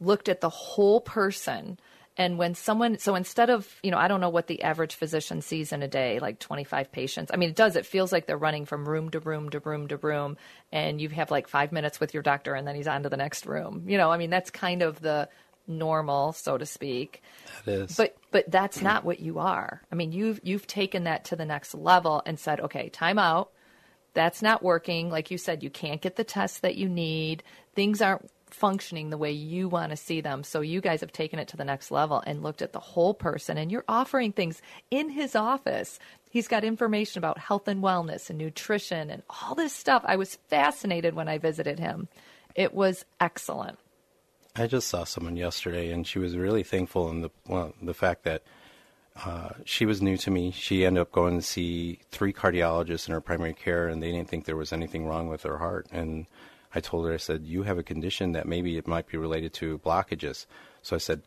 looked 0.00 0.28
at 0.28 0.40
the 0.40 0.48
whole 0.50 1.00
person 1.00 1.78
and 2.20 2.36
when 2.36 2.54
someone, 2.54 2.98
so 2.98 3.14
instead 3.14 3.48
of, 3.48 3.66
you 3.82 3.90
know, 3.90 3.96
I 3.96 4.06
don't 4.06 4.20
know 4.20 4.28
what 4.28 4.46
the 4.46 4.62
average 4.62 4.94
physician 4.94 5.40
sees 5.40 5.72
in 5.72 5.82
a 5.82 5.88
day, 5.88 6.18
like 6.18 6.38
25 6.38 6.92
patients. 6.92 7.30
I 7.32 7.38
mean, 7.38 7.48
it 7.48 7.56
does. 7.56 7.76
It 7.76 7.86
feels 7.86 8.12
like 8.12 8.26
they're 8.26 8.36
running 8.36 8.66
from 8.66 8.86
room 8.86 9.08
to 9.12 9.20
room 9.20 9.48
to 9.48 9.58
room 9.60 9.88
to 9.88 9.96
room, 9.96 10.36
and 10.70 11.00
you 11.00 11.08
have 11.08 11.30
like 11.30 11.48
five 11.48 11.72
minutes 11.72 11.98
with 11.98 12.12
your 12.12 12.22
doctor, 12.22 12.52
and 12.52 12.68
then 12.68 12.74
he's 12.74 12.86
on 12.86 13.04
to 13.04 13.08
the 13.08 13.16
next 13.16 13.46
room. 13.46 13.84
You 13.86 13.96
know, 13.96 14.10
I 14.10 14.18
mean, 14.18 14.28
that's 14.28 14.50
kind 14.50 14.82
of 14.82 15.00
the 15.00 15.30
normal, 15.66 16.34
so 16.34 16.58
to 16.58 16.66
speak. 16.66 17.22
That 17.64 17.72
is. 17.72 17.96
But 17.96 18.14
but 18.30 18.50
that's 18.50 18.82
not 18.82 19.02
what 19.02 19.20
you 19.20 19.38
are. 19.38 19.80
I 19.90 19.94
mean, 19.94 20.12
you've 20.12 20.40
you've 20.42 20.66
taken 20.66 21.04
that 21.04 21.24
to 21.26 21.36
the 21.36 21.46
next 21.46 21.74
level 21.74 22.22
and 22.26 22.38
said, 22.38 22.60
okay, 22.60 22.90
time 22.90 23.18
out. 23.18 23.50
That's 24.12 24.42
not 24.42 24.62
working. 24.62 25.08
Like 25.08 25.30
you 25.30 25.38
said, 25.38 25.62
you 25.62 25.70
can't 25.70 26.02
get 26.02 26.16
the 26.16 26.24
tests 26.24 26.58
that 26.58 26.74
you 26.74 26.86
need. 26.86 27.44
Things 27.74 28.02
aren't 28.02 28.28
functioning 28.54 29.10
the 29.10 29.18
way 29.18 29.30
you 29.30 29.68
want 29.68 29.90
to 29.90 29.96
see 29.96 30.20
them. 30.20 30.44
So 30.44 30.60
you 30.60 30.80
guys 30.80 31.00
have 31.00 31.12
taken 31.12 31.38
it 31.38 31.48
to 31.48 31.56
the 31.56 31.64
next 31.64 31.90
level 31.90 32.22
and 32.26 32.42
looked 32.42 32.62
at 32.62 32.72
the 32.72 32.80
whole 32.80 33.14
person 33.14 33.58
and 33.58 33.70
you're 33.70 33.84
offering 33.88 34.32
things 34.32 34.62
in 34.90 35.10
his 35.10 35.34
office. 35.34 35.98
He's 36.30 36.48
got 36.48 36.64
information 36.64 37.18
about 37.18 37.38
health 37.38 37.68
and 37.68 37.82
wellness 37.82 38.30
and 38.30 38.38
nutrition 38.38 39.10
and 39.10 39.22
all 39.28 39.54
this 39.54 39.72
stuff. 39.72 40.02
I 40.06 40.16
was 40.16 40.36
fascinated 40.48 41.14
when 41.14 41.28
I 41.28 41.38
visited 41.38 41.78
him. 41.78 42.08
It 42.54 42.74
was 42.74 43.04
excellent. 43.20 43.78
I 44.56 44.66
just 44.66 44.88
saw 44.88 45.04
someone 45.04 45.36
yesterday 45.36 45.90
and 45.90 46.06
she 46.06 46.18
was 46.18 46.36
really 46.36 46.62
thankful 46.62 47.08
in 47.10 47.22
the 47.22 47.30
well, 47.46 47.74
the 47.80 47.94
fact 47.94 48.24
that 48.24 48.42
uh, 49.24 49.50
she 49.64 49.84
was 49.86 50.00
new 50.00 50.16
to 50.16 50.30
me. 50.30 50.50
She 50.50 50.84
ended 50.84 51.02
up 51.02 51.12
going 51.12 51.36
to 51.36 51.42
see 51.42 52.00
three 52.10 52.32
cardiologists 52.32 53.08
in 53.08 53.12
her 53.12 53.20
primary 53.20 53.54
care, 53.54 53.88
and 53.88 54.02
they 54.02 54.12
didn't 54.12 54.28
think 54.28 54.44
there 54.44 54.56
was 54.56 54.72
anything 54.72 55.06
wrong 55.06 55.28
with 55.28 55.42
her 55.42 55.58
heart. 55.58 55.86
And 55.92 56.26
I 56.74 56.80
told 56.80 57.06
her, 57.06 57.12
I 57.12 57.18
said, 57.18 57.44
you 57.44 57.64
have 57.64 57.78
a 57.78 57.82
condition 57.82 58.32
that 58.32 58.46
maybe 58.46 58.76
it 58.76 58.86
might 58.86 59.08
be 59.08 59.18
related 59.18 59.52
to 59.54 59.78
blockages. 59.78 60.46
So 60.82 60.94
I 60.96 60.98
said, 60.98 61.22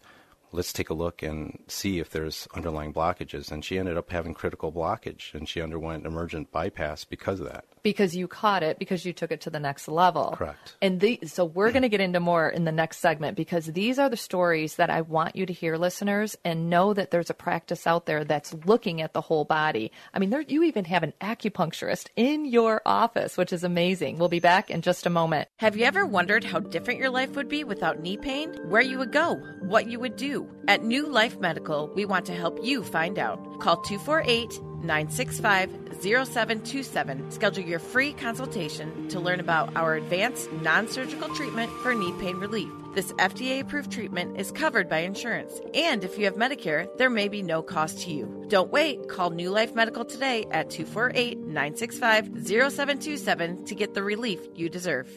let's 0.54 0.72
take 0.72 0.90
a 0.90 0.94
look 0.94 1.22
and 1.22 1.60
see 1.68 2.00
if 2.00 2.10
there's 2.12 2.48
underlying 2.54 2.94
blockages. 2.94 3.52
And 3.52 3.66
she 3.66 3.78
ended 3.78 3.98
up 3.98 4.12
having 4.12 4.34
critical 4.34 4.72
blockage, 4.72 5.34
and 5.34 5.48
she 5.50 5.62
underwent 5.62 6.06
emergent 6.06 6.52
bypass 6.52 7.04
because 7.04 7.40
of 7.40 7.48
that 7.48 7.66
because 7.84 8.16
you 8.16 8.28
caught 8.28 8.64
it 8.64 8.80
because 8.80 9.06
you 9.06 9.14
took 9.14 9.32
it 9.32 9.42
to 9.42 9.50
the 9.50 9.60
next 9.60 9.88
level. 9.88 10.36
Correct. 10.38 10.76
And 10.82 11.00
the, 11.00 11.20
so 11.26 11.46
we're 11.46 11.72
going 11.72 11.84
to 11.84 11.90
get 11.90 12.02
into 12.02 12.20
more 12.20 12.50
in 12.50 12.64
the 12.64 12.72
next 12.72 13.00
segment 13.00 13.38
because 13.38 13.68
these 13.68 14.00
are 14.00 14.10
the 14.10 14.18
stories 14.18 14.78
that 14.78 14.90
I 14.90 15.02
want 15.02 15.36
you 15.36 15.46
to 15.46 15.54
hear, 15.54 15.78
listeners, 15.78 16.36
and 16.44 16.70
know 16.70 16.94
that 16.94 17.12
there's 17.12 17.30
a 17.30 17.36
practice 17.36 17.86
out 17.86 18.06
there 18.06 18.24
that's 18.24 18.54
looking 18.66 19.02
at 19.02 19.14
the 19.14 19.22
whole 19.22 19.44
body. 19.44 19.92
I 20.14 20.20
mean, 20.20 20.30
there, 20.30 20.42
you 20.42 20.64
even 20.64 20.86
have 20.86 21.04
an 21.04 21.14
acupuncturist 21.22 22.08
in 22.16 22.46
your 22.46 22.82
office, 22.86 23.38
which 23.38 23.54
is 23.54 23.64
amazing. 23.64 24.18
We'll 24.18 24.30
be 24.30 24.40
back 24.40 24.72
in 24.72 24.82
just 24.82 25.06
a 25.06 25.10
moment. 25.10 25.50
Have 25.58 25.76
you 25.76 25.86
ever 25.86 26.06
wondered 26.06 26.44
how 26.44 26.60
different 26.60 27.00
your 27.00 27.10
life 27.10 27.36
would 27.36 27.50
be 27.50 27.64
without 27.64 28.00
knee 28.00 28.18
pain? 28.18 28.54
Where 28.70 28.82
you 28.82 28.98
would 28.98 29.12
go? 29.12 29.36
What 29.62 29.88
you 29.88 30.00
would 30.00 30.16
do? 30.16 30.43
At 30.68 30.84
New 30.84 31.08
Life 31.08 31.40
Medical, 31.40 31.92
we 31.96 32.06
want 32.06 32.26
to 32.28 32.34
help 32.34 32.60
you 32.64 32.84
find 32.84 33.20
out. 33.20 33.40
Call 33.60 33.78
248 33.78 34.62
965 34.84 35.70
0727. 36.02 37.32
Schedule 37.32 37.64
your 37.64 37.80
free 37.80 38.14
consultation 38.14 39.08
to 39.10 39.20
learn 39.20 39.40
about 39.40 39.76
our 39.76 39.96
advanced 39.96 40.52
non 40.52 40.88
surgical 40.88 41.34
treatment 41.36 41.72
for 41.82 41.94
knee 41.94 42.14
pain 42.20 42.38
relief. 42.38 42.70
This 42.94 43.12
FDA 43.14 43.62
approved 43.62 43.92
treatment 43.92 44.40
is 44.40 44.52
covered 44.52 44.88
by 44.88 45.00
insurance, 45.00 45.60
and 45.74 46.04
if 46.04 46.18
you 46.18 46.26
have 46.26 46.36
Medicare, 46.36 46.88
there 46.98 47.10
may 47.10 47.28
be 47.28 47.42
no 47.42 47.64
cost 47.64 48.02
to 48.02 48.12
you. 48.12 48.46
Don't 48.50 48.72
wait. 48.72 49.10
Call 49.10 49.32
New 49.32 49.50
Life 49.50 49.74
Medical 49.74 50.06
today 50.06 50.46
at 50.52 50.70
248 50.70 51.40
965 51.40 52.46
0727 52.46 53.66
to 53.66 53.76
get 53.76 53.94
the 53.94 54.04
relief 54.04 54.40
you 54.56 54.70
deserve. 54.70 55.08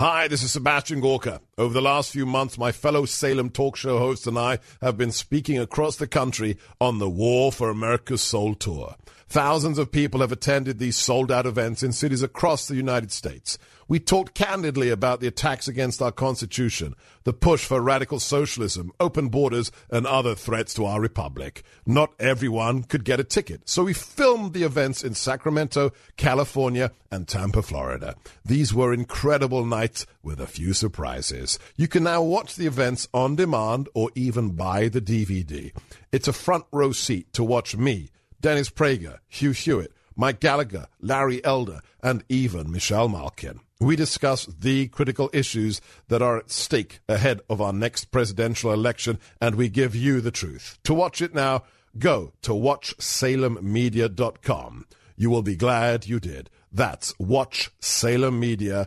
Hi, 0.00 0.28
this 0.28 0.42
is 0.42 0.52
Sebastian 0.52 1.00
Gorka. 1.00 1.42
Over 1.58 1.74
the 1.74 1.82
last 1.82 2.10
few 2.10 2.24
months, 2.24 2.56
my 2.56 2.72
fellow 2.72 3.04
Salem 3.04 3.50
talk 3.50 3.76
show 3.76 3.98
hosts 3.98 4.26
and 4.26 4.38
I 4.38 4.58
have 4.80 4.96
been 4.96 5.12
speaking 5.12 5.58
across 5.58 5.96
the 5.96 6.06
country 6.06 6.56
on 6.80 6.98
the 6.98 7.10
War 7.10 7.52
for 7.52 7.68
America's 7.68 8.22
Soul 8.22 8.54
Tour. 8.54 8.94
Thousands 9.30 9.78
of 9.78 9.92
people 9.92 10.22
have 10.22 10.32
attended 10.32 10.80
these 10.80 10.96
sold 10.96 11.30
out 11.30 11.46
events 11.46 11.84
in 11.84 11.92
cities 11.92 12.20
across 12.20 12.66
the 12.66 12.74
United 12.74 13.12
States. 13.12 13.58
We 13.86 14.00
talked 14.00 14.34
candidly 14.34 14.90
about 14.90 15.20
the 15.20 15.28
attacks 15.28 15.68
against 15.68 16.02
our 16.02 16.10
Constitution, 16.10 16.96
the 17.22 17.32
push 17.32 17.64
for 17.64 17.80
radical 17.80 18.18
socialism, 18.18 18.90
open 18.98 19.28
borders, 19.28 19.70
and 19.88 20.04
other 20.04 20.34
threats 20.34 20.74
to 20.74 20.84
our 20.84 21.00
republic. 21.00 21.62
Not 21.86 22.12
everyone 22.18 22.82
could 22.82 23.04
get 23.04 23.20
a 23.20 23.24
ticket, 23.24 23.68
so 23.68 23.84
we 23.84 23.92
filmed 23.92 24.52
the 24.52 24.64
events 24.64 25.04
in 25.04 25.14
Sacramento, 25.14 25.92
California, 26.16 26.90
and 27.12 27.28
Tampa, 27.28 27.62
Florida. 27.62 28.16
These 28.44 28.74
were 28.74 28.92
incredible 28.92 29.64
nights 29.64 30.06
with 30.24 30.40
a 30.40 30.48
few 30.48 30.72
surprises. 30.72 31.56
You 31.76 31.86
can 31.86 32.02
now 32.02 32.20
watch 32.20 32.56
the 32.56 32.66
events 32.66 33.06
on 33.14 33.36
demand 33.36 33.88
or 33.94 34.10
even 34.16 34.56
buy 34.56 34.88
the 34.88 35.00
DVD. 35.00 35.70
It's 36.10 36.26
a 36.26 36.32
front 36.32 36.64
row 36.72 36.90
seat 36.90 37.32
to 37.34 37.44
watch 37.44 37.76
me 37.76 38.10
Dennis 38.40 38.70
Prager, 38.70 39.18
Hugh 39.28 39.52
Hewitt, 39.52 39.92
Mike 40.16 40.40
Gallagher, 40.40 40.86
Larry 41.00 41.44
Elder, 41.44 41.80
and 42.02 42.24
even 42.28 42.70
Michelle 42.70 43.08
Malkin. 43.08 43.60
We 43.80 43.96
discuss 43.96 44.44
the 44.46 44.88
critical 44.88 45.30
issues 45.32 45.80
that 46.08 46.20
are 46.20 46.36
at 46.38 46.50
stake 46.50 47.00
ahead 47.08 47.40
of 47.48 47.60
our 47.60 47.72
next 47.72 48.06
presidential 48.06 48.72
election, 48.72 49.20
and 49.40 49.54
we 49.54 49.68
give 49.70 49.94
you 49.94 50.20
the 50.20 50.30
truth. 50.30 50.78
To 50.84 50.92
watch 50.92 51.22
it 51.22 51.34
now, 51.34 51.62
go 51.98 52.34
to 52.42 52.52
watchsalemmedia.com. 52.52 54.86
You 55.16 55.30
will 55.30 55.42
be 55.42 55.56
glad 55.56 56.06
you 56.06 56.20
did. 56.20 56.50
That's 56.72 57.14
watchsalemmedia.com. 57.14 58.86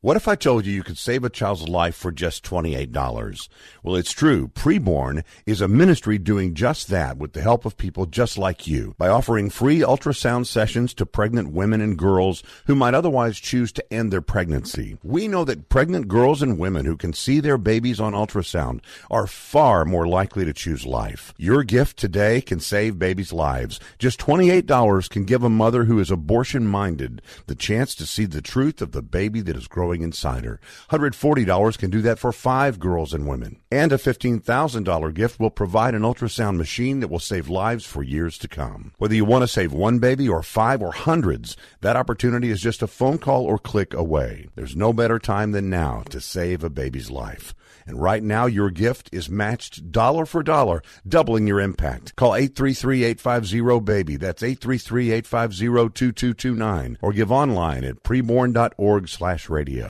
What 0.00 0.16
if 0.16 0.28
I 0.28 0.36
told 0.36 0.64
you 0.64 0.72
you 0.72 0.84
could 0.84 0.96
save 0.96 1.24
a 1.24 1.30
child's 1.30 1.68
life 1.68 1.96
for 1.96 2.12
just 2.12 2.44
$28? 2.44 3.48
Well, 3.82 3.96
it's 3.96 4.12
true. 4.12 4.48
Preborn 4.48 5.24
is 5.44 5.60
a 5.60 5.66
ministry 5.66 6.18
doing 6.18 6.54
just 6.54 6.88
that 6.88 7.18
with 7.18 7.32
the 7.32 7.40
help 7.40 7.64
of 7.64 7.76
people 7.76 8.06
just 8.06 8.38
like 8.38 8.68
you 8.68 8.94
by 8.96 9.08
offering 9.08 9.50
free 9.50 9.80
ultrasound 9.80 10.46
sessions 10.46 10.94
to 10.94 11.06
pregnant 11.06 11.52
women 11.52 11.80
and 11.80 11.98
girls 11.98 12.44
who 12.66 12.76
might 12.76 12.94
otherwise 12.94 13.38
choose 13.38 13.72
to 13.72 13.92
end 13.92 14.12
their 14.12 14.20
pregnancy. 14.20 14.96
We 15.02 15.26
know 15.26 15.44
that 15.46 15.68
pregnant 15.68 16.06
girls 16.06 16.42
and 16.42 16.58
women 16.58 16.84
who 16.84 16.96
can 16.96 17.12
see 17.12 17.40
their 17.40 17.58
babies 17.58 17.98
on 17.98 18.12
ultrasound 18.12 18.80
are 19.10 19.26
far 19.26 19.84
more 19.84 20.06
likely 20.06 20.44
to 20.44 20.52
choose 20.52 20.86
life. 20.86 21.34
Your 21.36 21.64
gift 21.64 21.96
today 21.96 22.40
can 22.40 22.60
save 22.60 22.98
babies' 22.98 23.32
lives. 23.32 23.80
Just 23.98 24.20
$28 24.20 25.10
can 25.10 25.24
give 25.24 25.42
a 25.42 25.50
mother 25.50 25.84
who 25.84 25.98
is 25.98 26.10
abortion 26.10 26.66
minded 26.66 27.20
the 27.46 27.54
chance 27.54 27.94
to 27.96 28.06
see 28.06 28.24
the 28.24 28.42
truth 28.42 28.80
of 28.80 28.92
the 28.92 29.07
baby 29.10 29.40
that 29.42 29.56
is 29.56 29.68
growing 29.68 30.02
inside 30.02 30.44
her. 30.44 30.60
$140 30.90 31.78
can 31.78 31.90
do 31.90 32.00
that 32.02 32.18
for 32.18 32.32
five 32.32 32.78
girls 32.78 33.12
and 33.12 33.26
women. 33.26 33.60
And 33.70 33.92
a 33.92 33.96
$15,000 33.96 35.14
gift 35.14 35.40
will 35.40 35.50
provide 35.50 35.94
an 35.94 36.02
ultrasound 36.02 36.56
machine 36.56 37.00
that 37.00 37.08
will 37.08 37.18
save 37.18 37.48
lives 37.48 37.84
for 37.84 38.02
years 38.02 38.38
to 38.38 38.48
come. 38.48 38.92
Whether 38.98 39.14
you 39.14 39.24
want 39.24 39.42
to 39.42 39.48
save 39.48 39.72
one 39.72 39.98
baby 39.98 40.28
or 40.28 40.42
five 40.42 40.82
or 40.82 40.92
hundreds, 40.92 41.56
that 41.80 41.96
opportunity 41.96 42.50
is 42.50 42.60
just 42.60 42.82
a 42.82 42.86
phone 42.86 43.18
call 43.18 43.44
or 43.44 43.58
click 43.58 43.94
away. 43.94 44.48
There's 44.54 44.76
no 44.76 44.92
better 44.92 45.18
time 45.18 45.52
than 45.52 45.70
now 45.70 46.02
to 46.10 46.20
save 46.20 46.64
a 46.64 46.70
baby's 46.70 47.10
life. 47.10 47.54
And 47.88 48.00
right 48.00 48.22
now, 48.22 48.46
your 48.46 48.70
gift 48.70 49.10
is 49.12 49.28
matched 49.30 49.90
dollar 49.90 50.26
for 50.26 50.42
dollar, 50.42 50.82
doubling 51.06 51.46
your 51.46 51.60
impact. 51.60 52.14
Call 52.16 52.32
833-850-BABY. 52.32 54.16
That's 54.16 54.42
833-850-2229. 54.42 56.96
Or 57.00 57.14
give 57.14 57.32
online 57.32 57.84
at 57.84 58.02
preborn.org 58.02 59.08
slash 59.08 59.48
radio. 59.48 59.88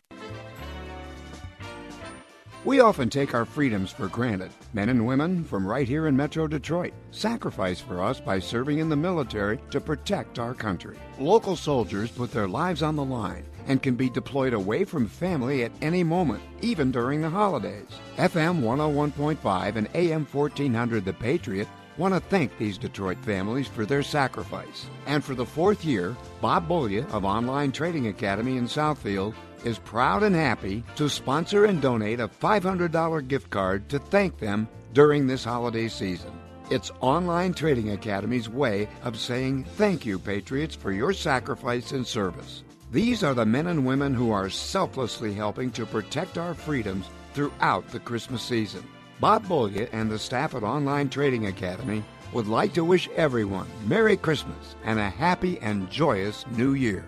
We 2.64 2.80
often 2.80 3.08
take 3.08 3.34
our 3.34 3.44
freedoms 3.44 3.92
for 3.92 4.08
granted. 4.08 4.50
Men 4.74 4.90
and 4.90 5.06
women 5.06 5.42
from 5.42 5.66
right 5.66 5.88
here 5.88 6.06
in 6.06 6.16
Metro 6.16 6.46
Detroit 6.46 6.92
sacrifice 7.12 7.80
for 7.80 8.02
us 8.02 8.20
by 8.20 8.38
serving 8.38 8.78
in 8.78 8.88
the 8.88 8.96
military 8.96 9.58
to 9.70 9.80
protect 9.80 10.38
our 10.38 10.54
country. 10.54 10.98
Local 11.18 11.56
soldiers 11.56 12.10
put 12.10 12.30
their 12.30 12.46
lives 12.46 12.82
on 12.82 12.94
the 12.94 13.04
line 13.04 13.44
and 13.68 13.82
can 13.82 13.94
be 13.94 14.10
deployed 14.10 14.54
away 14.54 14.84
from 14.84 15.06
family 15.06 15.62
at 15.62 15.72
any 15.80 16.02
moment, 16.02 16.42
even 16.62 16.90
during 16.90 17.20
the 17.20 17.30
holidays. 17.30 17.86
FM 18.16 18.62
101.5 18.62 19.76
and 19.76 19.88
AM 19.94 20.26
1400 20.26 21.04
The 21.04 21.12
Patriot 21.12 21.68
want 21.98 22.14
to 22.14 22.20
thank 22.20 22.56
these 22.56 22.78
Detroit 22.78 23.18
families 23.22 23.68
for 23.68 23.84
their 23.84 24.02
sacrifice. 24.02 24.86
And 25.06 25.22
for 25.22 25.34
the 25.34 25.46
fourth 25.46 25.84
year, 25.84 26.16
Bob 26.40 26.68
Bolia 26.68 27.08
of 27.12 27.24
Online 27.24 27.72
Trading 27.72 28.06
Academy 28.06 28.56
in 28.56 28.64
Southfield 28.64 29.34
is 29.64 29.78
proud 29.78 30.22
and 30.22 30.34
happy 30.34 30.84
to 30.96 31.08
sponsor 31.08 31.64
and 31.64 31.82
donate 31.82 32.20
a 32.20 32.28
$500 32.28 33.28
gift 33.28 33.50
card 33.50 33.88
to 33.88 33.98
thank 33.98 34.38
them 34.38 34.68
during 34.92 35.26
this 35.26 35.44
holiday 35.44 35.88
season. 35.88 36.32
It's 36.70 36.92
Online 37.00 37.54
Trading 37.54 37.90
Academy's 37.90 38.48
way 38.48 38.88
of 39.02 39.18
saying 39.18 39.64
thank 39.64 40.06
you, 40.06 40.18
Patriots, 40.18 40.74
for 40.74 40.92
your 40.92 41.12
sacrifice 41.12 41.92
and 41.92 42.06
service. 42.06 42.62
These 42.90 43.22
are 43.22 43.34
the 43.34 43.44
men 43.44 43.66
and 43.66 43.84
women 43.84 44.14
who 44.14 44.30
are 44.30 44.48
selflessly 44.48 45.34
helping 45.34 45.70
to 45.72 45.84
protect 45.84 46.38
our 46.38 46.54
freedoms 46.54 47.04
throughout 47.34 47.86
the 47.88 48.00
Christmas 48.00 48.42
season. 48.42 48.82
Bob 49.20 49.44
Bolya 49.44 49.90
and 49.92 50.10
the 50.10 50.18
staff 50.18 50.54
at 50.54 50.62
Online 50.62 51.10
Trading 51.10 51.48
Academy 51.48 52.02
would 52.32 52.46
like 52.46 52.72
to 52.74 52.84
wish 52.84 53.06
everyone 53.14 53.66
Merry 53.86 54.16
Christmas 54.16 54.74
and 54.84 54.98
a 54.98 55.10
happy 55.10 55.58
and 55.60 55.90
joyous 55.90 56.46
New 56.56 56.72
Year. 56.72 57.04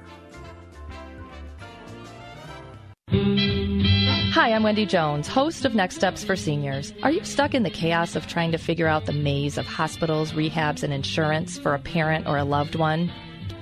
Hi, 4.33 4.53
I'm 4.53 4.63
Wendy 4.63 4.85
Jones, 4.85 5.29
host 5.29 5.65
of 5.65 5.75
Next 5.75 5.97
Steps 5.97 6.23
for 6.23 6.37
Seniors. 6.37 6.93
Are 7.03 7.11
you 7.11 7.25
stuck 7.25 7.55
in 7.55 7.63
the 7.63 7.71
chaos 7.71 8.17
of 8.17 8.27
trying 8.27 8.53
to 8.53 8.59
figure 8.59 8.87
out 8.87 9.07
the 9.07 9.15
maze 9.15 9.57
of 9.57 9.65
hospitals, 9.65 10.33
rehabs, 10.33 10.83
and 10.83 10.93
insurance 10.93 11.59
for 11.59 11.75
a 11.75 11.79
parent 11.79 12.27
or 12.27 12.37
a 12.37 12.45
loved 12.45 12.75
one? 12.75 13.11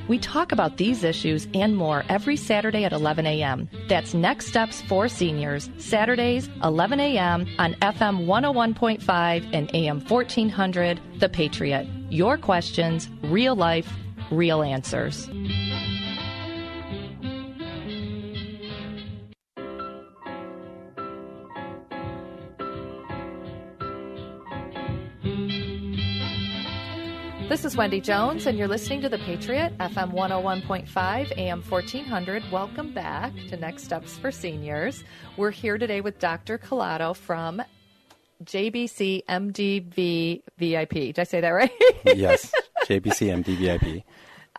We 0.09 0.19
talk 0.19 0.53
about 0.53 0.79
these 0.79 1.05
issues 1.05 1.47
and 1.53 1.77
more 1.77 2.03
every 2.09 2.37
Saturday 2.37 2.85
at 2.85 2.95
11 2.95 3.27
a.m. 3.27 3.69
That's 3.88 4.15
Next 4.15 4.47
Steps 4.47 4.81
for 4.83 5.07
Seniors, 5.07 5.69
Saturdays, 5.77 6.49
11 6.65 6.99
a.m. 6.99 7.47
on 7.59 7.75
FM 7.75 8.25
101.5 8.25 9.50
and 9.53 9.71
AM 9.75 10.00
1400, 10.00 10.99
The 11.19 11.29
Patriot. 11.29 11.87
Your 12.09 12.38
questions, 12.38 13.11
real 13.23 13.55
life, 13.55 13.93
real 14.31 14.62
answers. 14.62 15.29
This 27.49 27.64
is 27.64 27.78
Wendy 27.78 28.02
Jones, 28.02 28.47
and 28.47 28.59
you're 28.59 28.69
listening 28.69 29.00
to 29.00 29.09
The 29.09 29.17
Patriot, 29.19 29.73
FM 29.78 30.12
101.5, 30.12 31.38
AM 31.38 31.62
1400. 31.62 32.43
Welcome 32.52 32.93
back 32.93 33.33
to 33.49 33.57
Next 33.57 33.85
Steps 33.85 34.19
for 34.19 34.31
Seniors. 34.31 35.02
We're 35.38 35.50
here 35.50 35.78
today 35.78 36.02
with 36.02 36.19
Dr. 36.19 36.59
Calado 36.59 37.17
from 37.17 37.62
JBC 38.45 39.25
MDV 39.25 40.43
VIP. 40.59 40.90
Did 40.90 41.19
I 41.19 41.25
say 41.25 41.40
that 41.40 41.49
right? 41.49 41.73
yes, 42.05 42.52
JBC 42.85 43.43
MDVIP. 43.43 44.05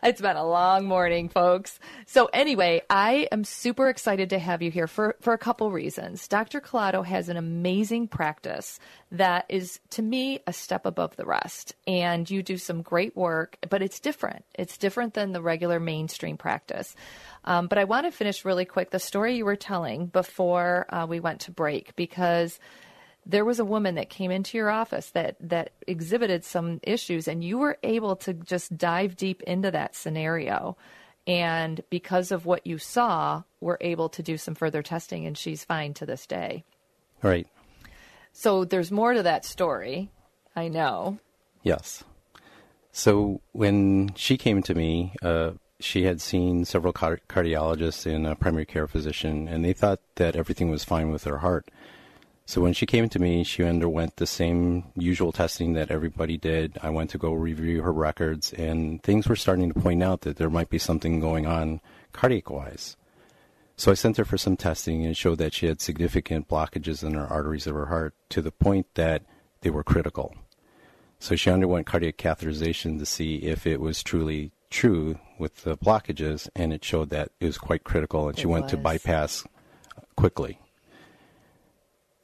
It's 0.02 0.22
been 0.22 0.38
a 0.38 0.48
long 0.48 0.86
morning, 0.86 1.28
folks. 1.28 1.78
So, 2.06 2.30
anyway, 2.32 2.84
I 2.90 3.28
am 3.34 3.44
super 3.44 3.90
excited 3.90 4.30
to 4.30 4.40
have 4.40 4.62
you 4.62 4.72
here 4.72 4.88
for, 4.88 5.18
for 5.20 5.34
a 5.34 5.38
couple 5.38 5.72
reasons. 5.72 6.26
Dr. 6.30 6.62
Calado 6.62 7.06
has 7.06 7.28
an 7.28 7.36
amazing 7.36 8.08
practice 8.08 8.80
that 9.12 9.46
is, 9.50 9.82
to 9.92 10.02
me, 10.02 10.40
a 10.48 10.54
step 10.54 10.86
above 10.86 11.18
the 11.18 11.26
rest. 11.26 11.76
And 11.86 12.30
you 12.30 12.42
do 12.42 12.58
some 12.58 12.82
great 12.82 13.18
work, 13.18 13.58
but 13.70 13.82
it's 13.82 14.00
different. 14.00 14.46
It's 14.56 14.78
different 14.78 15.16
than 15.16 15.34
the 15.34 15.42
regular 15.42 15.82
mainstream 15.82 16.38
practice. 16.38 16.96
Um, 17.44 17.68
but 17.68 17.78
I 17.78 17.84
want 17.84 18.06
to 18.06 18.12
finish 18.12 18.46
really 18.46 18.66
quick 18.66 18.92
the 18.92 19.00
story 19.00 19.36
you 19.36 19.44
were 19.44 19.58
telling 19.58 20.06
before 20.06 20.86
uh, 20.90 21.08
we 21.10 21.20
went 21.20 21.42
to 21.42 21.52
break 21.52 21.94
because 21.98 22.58
there 23.30 23.46
was 23.46 23.60
a 23.60 23.66
woman 23.66 23.94
that 23.96 24.10
came 24.10 24.32
into 24.32 24.58
your 24.58 24.72
office 24.72 25.12
that 25.12 25.36
that 25.40 25.72
exhibited 25.86 26.44
some 26.44 26.80
issues 26.82 27.28
and 27.28 27.44
you 27.44 27.60
were 27.60 27.78
able 27.84 28.16
to 28.16 28.34
just 28.34 28.76
dive 28.76 29.16
deep 29.16 29.44
into 29.44 29.70
that 29.70 29.96
scenario. 29.96 30.76
And 31.28 31.84
because 31.92 32.32
of 32.32 32.48
what 32.48 32.66
you 32.66 32.80
saw 32.80 33.44
were 33.62 33.78
able 33.82 34.10
to 34.10 34.24
do 34.24 34.36
some 34.36 34.56
further 34.56 34.82
testing 34.82 35.28
and 35.28 35.38
she's 35.38 35.64
fine 35.64 35.94
to 35.96 36.08
this 36.08 36.26
day. 36.26 36.64
Right. 37.22 37.48
So 38.34 38.66
there's 38.66 38.92
more 38.92 39.14
to 39.14 39.24
that 39.24 39.46
story 39.46 40.10
i 40.56 40.68
know. 40.68 41.20
Yes. 41.62 42.04
So 42.92 43.42
when 43.52 44.10
she 44.16 44.38
came 44.38 44.64
to 44.64 44.74
me 44.74 45.14
uh, 45.22 45.52
she 45.80 46.04
had 46.04 46.20
seen 46.20 46.66
several 46.66 46.94
car- 46.94 47.22
cardiologists 47.30 48.12
and 48.12 48.26
a 48.26 48.36
primary 48.36 48.66
care 48.66 48.88
physician 48.88 49.48
and 49.48 49.64
they 49.64 49.74
thought 49.74 50.00
that 50.16 50.36
everything 50.36 50.72
was 50.72 50.84
fine 50.84 51.12
with 51.12 51.26
her 51.26 51.38
heart 51.38 51.70
so 52.50 52.62
when 52.62 52.74
she 52.74 52.88
came 52.88 53.08
to 53.10 53.20
me, 53.20 53.44
she 53.44 53.64
underwent 53.64 54.16
the 54.16 54.26
same 54.26 54.86
usual 54.96 55.32
testing 55.32 55.74
that 55.74 55.92
everybody 55.92 56.36
did. 56.36 56.80
I 56.82 56.90
went 56.90 57.12
to 57.12 57.20
go 57.20 57.32
review 57.32 57.84
her 57.84 57.94
records, 57.94 58.54
and 58.54 59.04
things 59.04 59.28
were 59.28 59.36
starting 59.36 59.72
to 59.72 59.80
point 59.80 60.02
out 60.02 60.22
that 60.22 60.38
there 60.38 60.50
might 60.50 60.72
be 60.72 60.80
something 60.80 61.20
going 61.20 61.46
on 61.46 61.80
cardiac 62.12 62.50
wise. 62.50 62.98
So 63.78 63.92
I 63.92 63.94
sent 63.94 64.18
her 64.18 64.26
for 64.26 64.40
some 64.40 64.58
testing 64.58 65.06
and 65.06 65.16
showed 65.16 65.38
that 65.38 65.54
she 65.54 65.68
had 65.68 65.80
significant 65.80 66.48
blockages 66.48 67.04
in 67.04 67.14
her 67.14 67.28
arteries 67.28 67.68
of 67.68 67.76
her 67.76 67.86
heart 67.86 68.16
to 68.30 68.42
the 68.42 68.50
point 68.52 68.88
that 68.96 69.22
they 69.62 69.70
were 69.70 69.84
critical. 69.84 70.34
So 71.20 71.36
she 71.36 71.52
underwent 71.52 71.86
cardiac 71.86 72.18
catheterization 72.18 72.98
to 72.98 73.06
see 73.06 73.36
if 73.44 73.68
it 73.68 73.80
was 73.80 74.02
truly 74.02 74.54
true 74.72 75.20
with 75.38 75.66
the 75.66 75.78
blockages, 75.78 76.50
and 76.56 76.74
it 76.74 76.84
showed 76.84 77.12
that 77.12 77.30
it 77.40 77.46
was 77.46 77.60
quite 77.60 77.84
critical, 77.84 78.28
and 78.28 78.36
It 78.36 78.42
she 78.42 78.48
went 78.48 78.70
to 78.70 78.78
bypass 78.78 79.46
quickly 80.16 80.58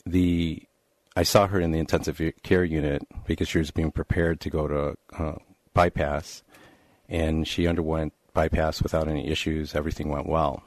the 0.06 0.64
I 1.16 1.24
saw 1.24 1.48
her 1.48 1.60
in 1.60 1.72
the 1.72 1.80
intensive 1.80 2.22
care 2.44 2.64
unit 2.64 3.02
because 3.26 3.48
she 3.48 3.58
was 3.58 3.72
being 3.72 3.92
prepared 3.92 4.42
to 4.42 4.50
go 4.50 4.68
to 4.68 4.98
uh, 5.18 5.36
bypass, 5.74 6.44
and 7.08 7.48
she 7.48 7.68
underwent 7.68 8.14
bypass 8.34 8.82
without 8.82 9.08
any 9.08 9.30
issues. 9.30 9.76
Everything 9.76 10.10
went 10.10 10.28
well. 10.28 10.64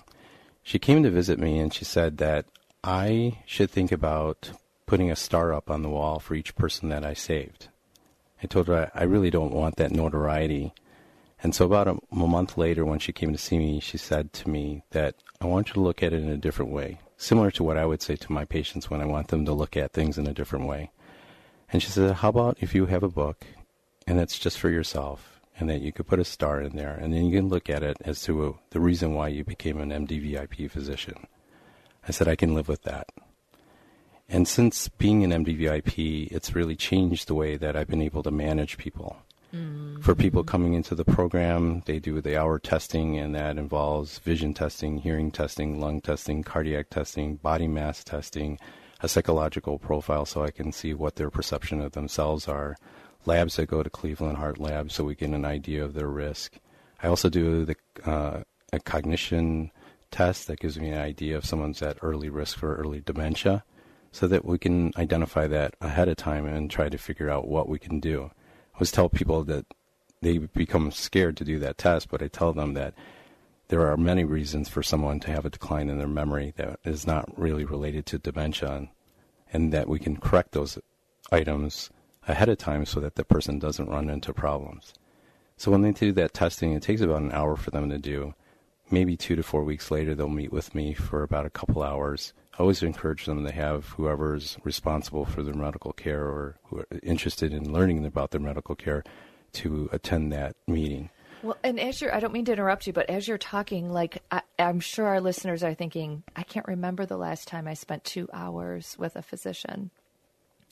She 0.62 0.78
came 0.78 1.02
to 1.02 1.10
visit 1.10 1.38
me 1.38 1.58
and 1.58 1.72
she 1.72 1.84
said 1.84 2.18
that 2.18 2.46
I 2.82 3.38
should 3.46 3.70
think 3.70 3.92
about 3.92 4.52
putting 4.86 5.10
a 5.10 5.16
star 5.16 5.52
up 5.52 5.70
on 5.70 5.82
the 5.82 5.88
wall 5.88 6.18
for 6.18 6.34
each 6.34 6.56
person 6.56 6.88
that 6.88 7.04
I 7.04 7.14
saved. 7.14 7.68
I 8.42 8.46
told 8.46 8.68
her 8.68 8.90
I, 8.94 9.02
really 9.04 9.30
don't 9.30 9.52
want 9.52 9.76
that 9.76 9.92
notoriety. 9.92 10.72
And 11.42 11.54
so, 11.54 11.66
about 11.66 11.88
a, 11.88 11.98
a 12.12 12.16
month 12.16 12.56
later, 12.56 12.84
when 12.84 12.98
she 12.98 13.12
came 13.12 13.32
to 13.32 13.38
see 13.38 13.58
me, 13.58 13.80
she 13.80 13.98
said 13.98 14.32
to 14.34 14.48
me 14.48 14.82
that 14.90 15.16
I 15.40 15.46
want 15.46 15.68
you 15.68 15.74
to 15.74 15.80
look 15.80 16.02
at 16.02 16.12
it 16.12 16.22
in 16.22 16.28
a 16.28 16.36
different 16.36 16.70
way, 16.72 16.98
similar 17.18 17.50
to 17.50 17.62
what 17.62 17.76
I 17.76 17.84
would 17.84 18.00
say 18.00 18.16
to 18.16 18.32
my 18.32 18.46
patients 18.46 18.88
when 18.88 19.02
I 19.02 19.06
want 19.06 19.28
them 19.28 19.44
to 19.44 19.52
look 19.52 19.76
at 19.76 19.92
things 19.92 20.16
in 20.16 20.26
a 20.26 20.32
different 20.32 20.66
way. 20.66 20.90
And 21.70 21.82
she 21.82 21.90
said, 21.90 22.10
How 22.14 22.30
about 22.30 22.56
if 22.60 22.74
you 22.74 22.86
have 22.86 23.02
a 23.02 23.08
book 23.08 23.44
and 24.06 24.18
it's 24.18 24.38
just 24.38 24.58
for 24.58 24.70
yourself, 24.70 25.38
and 25.58 25.68
that 25.68 25.82
you 25.82 25.92
could 25.92 26.06
put 26.06 26.20
a 26.20 26.24
star 26.24 26.62
in 26.62 26.76
there, 26.76 26.94
and 26.94 27.12
then 27.12 27.26
you 27.26 27.36
can 27.36 27.48
look 27.48 27.68
at 27.68 27.82
it 27.82 27.96
as 28.04 28.22
to 28.22 28.46
uh 28.46 28.52
the 28.70 28.80
reason 28.80 29.14
why 29.14 29.28
you 29.28 29.44
became 29.44 29.80
an 29.80 29.90
MDVIP 29.90 30.70
physician? 30.70 31.26
I 32.06 32.12
said, 32.12 32.28
I 32.28 32.36
can 32.36 32.54
live 32.54 32.68
with 32.68 32.82
that. 32.84 33.08
And 34.28 34.46
since 34.46 34.88
being 34.88 35.24
an 35.24 35.44
MDVIP, 35.44 36.28
it's 36.30 36.54
really 36.54 36.76
changed 36.76 37.26
the 37.26 37.34
way 37.34 37.56
that 37.56 37.76
I've 37.76 37.88
been 37.88 38.02
able 38.02 38.22
to 38.22 38.30
manage 38.30 38.78
people. 38.78 39.16
For 40.02 40.14
people 40.14 40.44
coming 40.44 40.74
into 40.74 40.94
the 40.94 41.04
program, 41.04 41.82
they 41.86 41.98
do 41.98 42.20
the 42.20 42.38
hour 42.38 42.58
testing, 42.58 43.18
and 43.18 43.34
that 43.34 43.56
involves 43.56 44.18
vision 44.18 44.52
testing, 44.52 44.98
hearing 44.98 45.30
testing, 45.30 45.80
lung 45.80 46.02
testing, 46.02 46.42
cardiac 46.42 46.90
testing, 46.90 47.36
body 47.36 47.66
mass 47.66 48.04
testing, 48.04 48.58
a 49.00 49.08
psychological 49.08 49.78
profile 49.78 50.26
so 50.26 50.42
I 50.42 50.50
can 50.50 50.72
see 50.72 50.92
what 50.92 51.16
their 51.16 51.30
perception 51.30 51.80
of 51.80 51.92
themselves 51.92 52.46
are, 52.46 52.76
labs 53.24 53.56
that 53.56 53.66
go 53.66 53.82
to 53.82 53.90
Cleveland 53.90 54.36
Heart 54.36 54.58
Lab 54.58 54.92
so 54.92 55.04
we 55.04 55.14
get 55.14 55.30
an 55.30 55.44
idea 55.44 55.84
of 55.84 55.94
their 55.94 56.08
risk. 56.08 56.58
I 57.02 57.08
also 57.08 57.28
do 57.28 57.64
the 57.64 57.76
uh, 58.04 58.42
a 58.72 58.80
cognition 58.80 59.70
test 60.10 60.46
that 60.46 60.60
gives 60.60 60.78
me 60.78 60.90
an 60.90 60.98
idea 60.98 61.38
if 61.38 61.44
someone's 61.44 61.80
at 61.80 61.98
early 62.02 62.28
risk 62.28 62.58
for 62.58 62.76
early 62.76 63.00
dementia 63.00 63.64
so 64.12 64.26
that 64.26 64.44
we 64.44 64.58
can 64.58 64.92
identify 64.96 65.46
that 65.46 65.74
ahead 65.80 66.08
of 66.08 66.16
time 66.16 66.46
and 66.46 66.70
try 66.70 66.88
to 66.88 66.98
figure 66.98 67.30
out 67.30 67.48
what 67.48 67.68
we 67.68 67.78
can 67.78 68.00
do. 68.00 68.30
Always 68.78 68.92
tell 68.92 69.08
people 69.08 69.42
that 69.42 69.66
they 70.22 70.38
become 70.38 70.92
scared 70.92 71.36
to 71.38 71.44
do 71.44 71.58
that 71.58 71.78
test, 71.78 72.08
but 72.08 72.22
I 72.22 72.28
tell 72.28 72.52
them 72.52 72.74
that 72.74 72.94
there 73.66 73.90
are 73.90 73.96
many 73.96 74.22
reasons 74.22 74.68
for 74.68 74.84
someone 74.84 75.18
to 75.18 75.32
have 75.32 75.44
a 75.44 75.50
decline 75.50 75.90
in 75.90 75.98
their 75.98 76.06
memory 76.06 76.54
that 76.58 76.78
is 76.84 77.04
not 77.04 77.28
really 77.36 77.64
related 77.64 78.06
to 78.06 78.18
dementia, 78.18 78.70
and, 78.70 78.88
and 79.52 79.72
that 79.72 79.88
we 79.88 79.98
can 79.98 80.16
correct 80.16 80.52
those 80.52 80.78
items 81.32 81.90
ahead 82.28 82.48
of 82.48 82.58
time 82.58 82.86
so 82.86 83.00
that 83.00 83.16
the 83.16 83.24
person 83.24 83.58
doesn't 83.58 83.90
run 83.90 84.08
into 84.08 84.32
problems. 84.32 84.94
So 85.56 85.72
when 85.72 85.82
they 85.82 85.90
do 85.90 86.12
that 86.12 86.32
testing, 86.32 86.72
it 86.72 86.84
takes 86.84 87.00
about 87.00 87.22
an 87.22 87.32
hour 87.32 87.56
for 87.56 87.72
them 87.72 87.90
to 87.90 87.98
do. 87.98 88.34
Maybe 88.92 89.16
two 89.16 89.34
to 89.34 89.42
four 89.42 89.64
weeks 89.64 89.90
later, 89.90 90.14
they'll 90.14 90.28
meet 90.28 90.52
with 90.52 90.72
me 90.72 90.94
for 90.94 91.24
about 91.24 91.46
a 91.46 91.50
couple 91.50 91.82
hours. 91.82 92.32
Always 92.58 92.82
encourage 92.82 93.24
them 93.24 93.44
to 93.44 93.52
have 93.52 93.86
whoever's 93.90 94.58
responsible 94.64 95.24
for 95.24 95.42
their 95.42 95.54
medical 95.54 95.92
care 95.92 96.24
or 96.24 96.56
who 96.64 96.80
are 96.80 96.86
interested 97.02 97.52
in 97.52 97.72
learning 97.72 98.04
about 98.04 98.32
their 98.32 98.40
medical 98.40 98.74
care 98.74 99.04
to 99.52 99.88
attend 99.92 100.32
that 100.32 100.56
meeting. 100.66 101.10
Well, 101.42 101.56
and 101.62 101.78
as 101.78 102.00
you're, 102.00 102.12
I 102.12 102.18
don't 102.18 102.32
mean 102.32 102.46
to 102.46 102.52
interrupt 102.52 102.86
you, 102.88 102.92
but 102.92 103.08
as 103.08 103.28
you're 103.28 103.38
talking, 103.38 103.92
like, 103.92 104.22
I, 104.32 104.42
I'm 104.58 104.80
sure 104.80 105.06
our 105.06 105.20
listeners 105.20 105.62
are 105.62 105.74
thinking, 105.74 106.24
I 106.34 106.42
can't 106.42 106.66
remember 106.66 107.06
the 107.06 107.16
last 107.16 107.46
time 107.46 107.68
I 107.68 107.74
spent 107.74 108.02
two 108.02 108.28
hours 108.32 108.96
with 108.98 109.14
a 109.14 109.22
physician. 109.22 109.90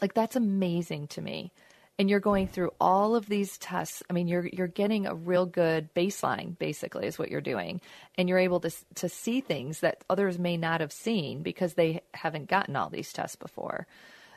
Like, 0.03 0.13
that's 0.13 0.35
amazing 0.35 1.07
to 1.09 1.23
me. 1.23 1.53
And 1.99 2.11
you're 2.11 2.21
going 2.21 2.47
through 2.47 2.73
all 2.79 3.17
of 3.17 3.27
these 3.27 3.57
tests. 3.57 4.03
I 4.11 4.13
mean, 4.13 4.29
you're 4.29 4.47
you're 4.47 4.67
getting 4.67 5.07
a 5.07 5.15
real 5.15 5.47
good 5.47 5.93
baseline, 5.95 6.59
basically, 6.59 7.07
is 7.07 7.19
what 7.19 7.31
you're 7.31 7.41
doing, 7.41 7.81
and 8.17 8.29
you're 8.29 8.39
able 8.39 8.61
to 8.61 8.71
to 8.97 9.09
see 9.09 9.41
things 9.41 9.81
that 9.81 10.05
others 10.11 10.39
may 10.39 10.59
not 10.59 10.81
have 10.81 10.93
seen 10.93 11.43
because 11.43 11.75
they 11.75 12.03
haven't 12.13 12.49
gotten 12.49 12.77
all 12.77 12.91
these 12.91 13.13
tests 13.13 13.37
before. 13.37 13.87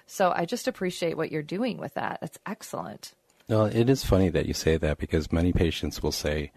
So 0.05 0.33
I 0.35 0.45
just 0.45 0.67
appreciate 0.67 1.17
what 1.17 1.31
you're 1.31 1.43
doing 1.43 1.77
with 1.77 1.93
that. 1.93 2.17
That's 2.21 2.39
excellent. 2.45 3.13
Well, 3.47 3.65
it 3.65 3.89
is 3.89 4.03
funny 4.03 4.29
that 4.29 4.45
you 4.45 4.53
say 4.53 4.77
that 4.77 4.97
because 4.97 5.31
many 5.31 5.51
patients 5.51 6.01
will 6.01 6.11
say, 6.11 6.51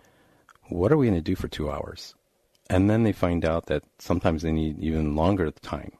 What 0.69 0.93
are 0.93 0.97
we 0.97 1.07
going 1.07 1.19
to 1.19 1.23
do 1.23 1.35
for 1.35 1.49
two 1.49 1.71
hours? 1.71 2.15
And 2.71 2.88
then 2.88 3.03
they 3.03 3.12
find 3.12 3.45
out 3.45 3.67
that 3.67 3.83
sometimes 3.99 4.43
they 4.43 4.53
need 4.53 4.79
even 4.79 5.17
longer 5.17 5.51
time. 5.51 5.93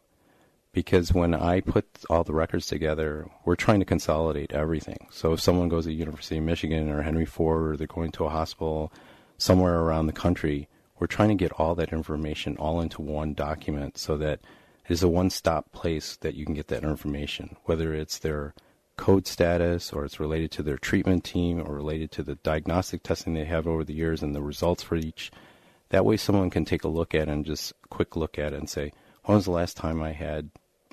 Because 0.73 1.13
when 1.13 1.35
I 1.35 1.61
put 1.61 1.87
all 2.09 2.25
the 2.25 2.33
records 2.33 2.67
together, 2.67 3.29
we're 3.45 3.57
trying 3.57 3.81
to 3.81 3.87
consolidate 3.87 4.53
everything. 4.53 5.07
So 5.11 5.35
if 5.35 5.41
someone 5.41 5.69
goes 5.69 5.85
to 5.85 5.93
University 5.93 6.39
of 6.39 6.45
Michigan 6.45 6.89
or 6.89 7.03
Henry 7.03 7.27
Ford 7.27 7.63
or 7.73 7.77
they're 7.77 7.87
going 7.87 8.11
to 8.13 8.25
a 8.25 8.31
hospital 8.31 8.91
somewhere 9.37 9.81
around 9.81 10.07
the 10.07 10.15
country, 10.15 10.69
we're 10.99 11.07
trying 11.07 11.29
to 11.29 11.35
get 11.35 11.53
all 11.53 11.75
that 11.75 11.93
information 11.93 12.57
all 12.57 12.81
into 12.81 13.03
one 13.03 13.35
document 13.35 13.99
so 13.99 14.17
that 14.17 14.41
it 14.87 14.93
is 14.93 15.03
a 15.03 15.09
one-stop 15.09 15.73
place 15.73 16.17
that 16.17 16.35
you 16.35 16.47
can 16.47 16.55
get 16.55 16.69
that 16.69 16.85
information, 16.85 17.57
whether 17.65 17.93
it's 17.93 18.19
their 18.19 18.55
code 18.97 19.27
status 19.27 19.93
or 19.93 20.05
it's 20.05 20.21
related 20.21 20.51
to 20.53 20.63
their 20.63 20.79
treatment 20.79 21.25
team 21.25 21.61
or 21.61 21.75
related 21.75 22.11
to 22.13 22.23
the 22.23 22.37
diagnostic 22.37 23.03
testing 23.03 23.35
they 23.35 23.45
have 23.45 23.67
over 23.67 23.85
the 23.85 23.95
years 23.95 24.23
and 24.23 24.35
the 24.35 24.43
results 24.43 24.83
for 24.83 24.97
each. 24.97 25.31
That 25.91 26.07
way 26.07 26.17
someone 26.17 26.49
can 26.49 26.65
take 26.65 26.85
a 26.85 26.89
look 26.89 27.15
at 27.15 27.29
it 27.29 27.29
and 27.29 27.45
just 27.45 27.75
quick 27.91 28.17
look 28.17 28.39
at 28.39 28.55
it 28.55 28.59
and 28.59 28.71
say, 28.71 28.93
when 29.25 29.37
was 29.37 29.45
the 29.45 29.51
last 29.51 29.77
time 29.77 30.03
I 30.03 30.13
had 30.13 30.51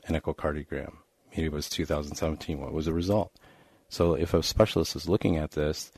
an 0.10 0.20
echocardiogram? 0.20 0.98
Maybe 1.32 1.46
it 1.46 1.52
was 1.52 1.70
2017. 1.70 2.60
What 2.60 2.74
was 2.74 2.86
the 2.86 2.94
result? 2.94 3.32
So 3.90 4.14
if 4.14 4.34
a 4.34 4.44
specialist 4.44 4.96
is 4.96 5.10
looking 5.10 5.38
at 5.38 5.52
this, 5.52 5.92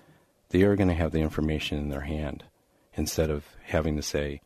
they 0.49 0.63
are 0.63 0.75
going 0.75 0.89
to 0.89 0.95
have 0.95 1.11
the 1.11 1.19
information 1.19 1.77
in 1.77 1.89
their 1.89 2.01
hand 2.01 2.43
instead 2.93 3.29
of 3.29 3.45
having 3.63 3.95
to 3.95 4.01
say, 4.01 4.41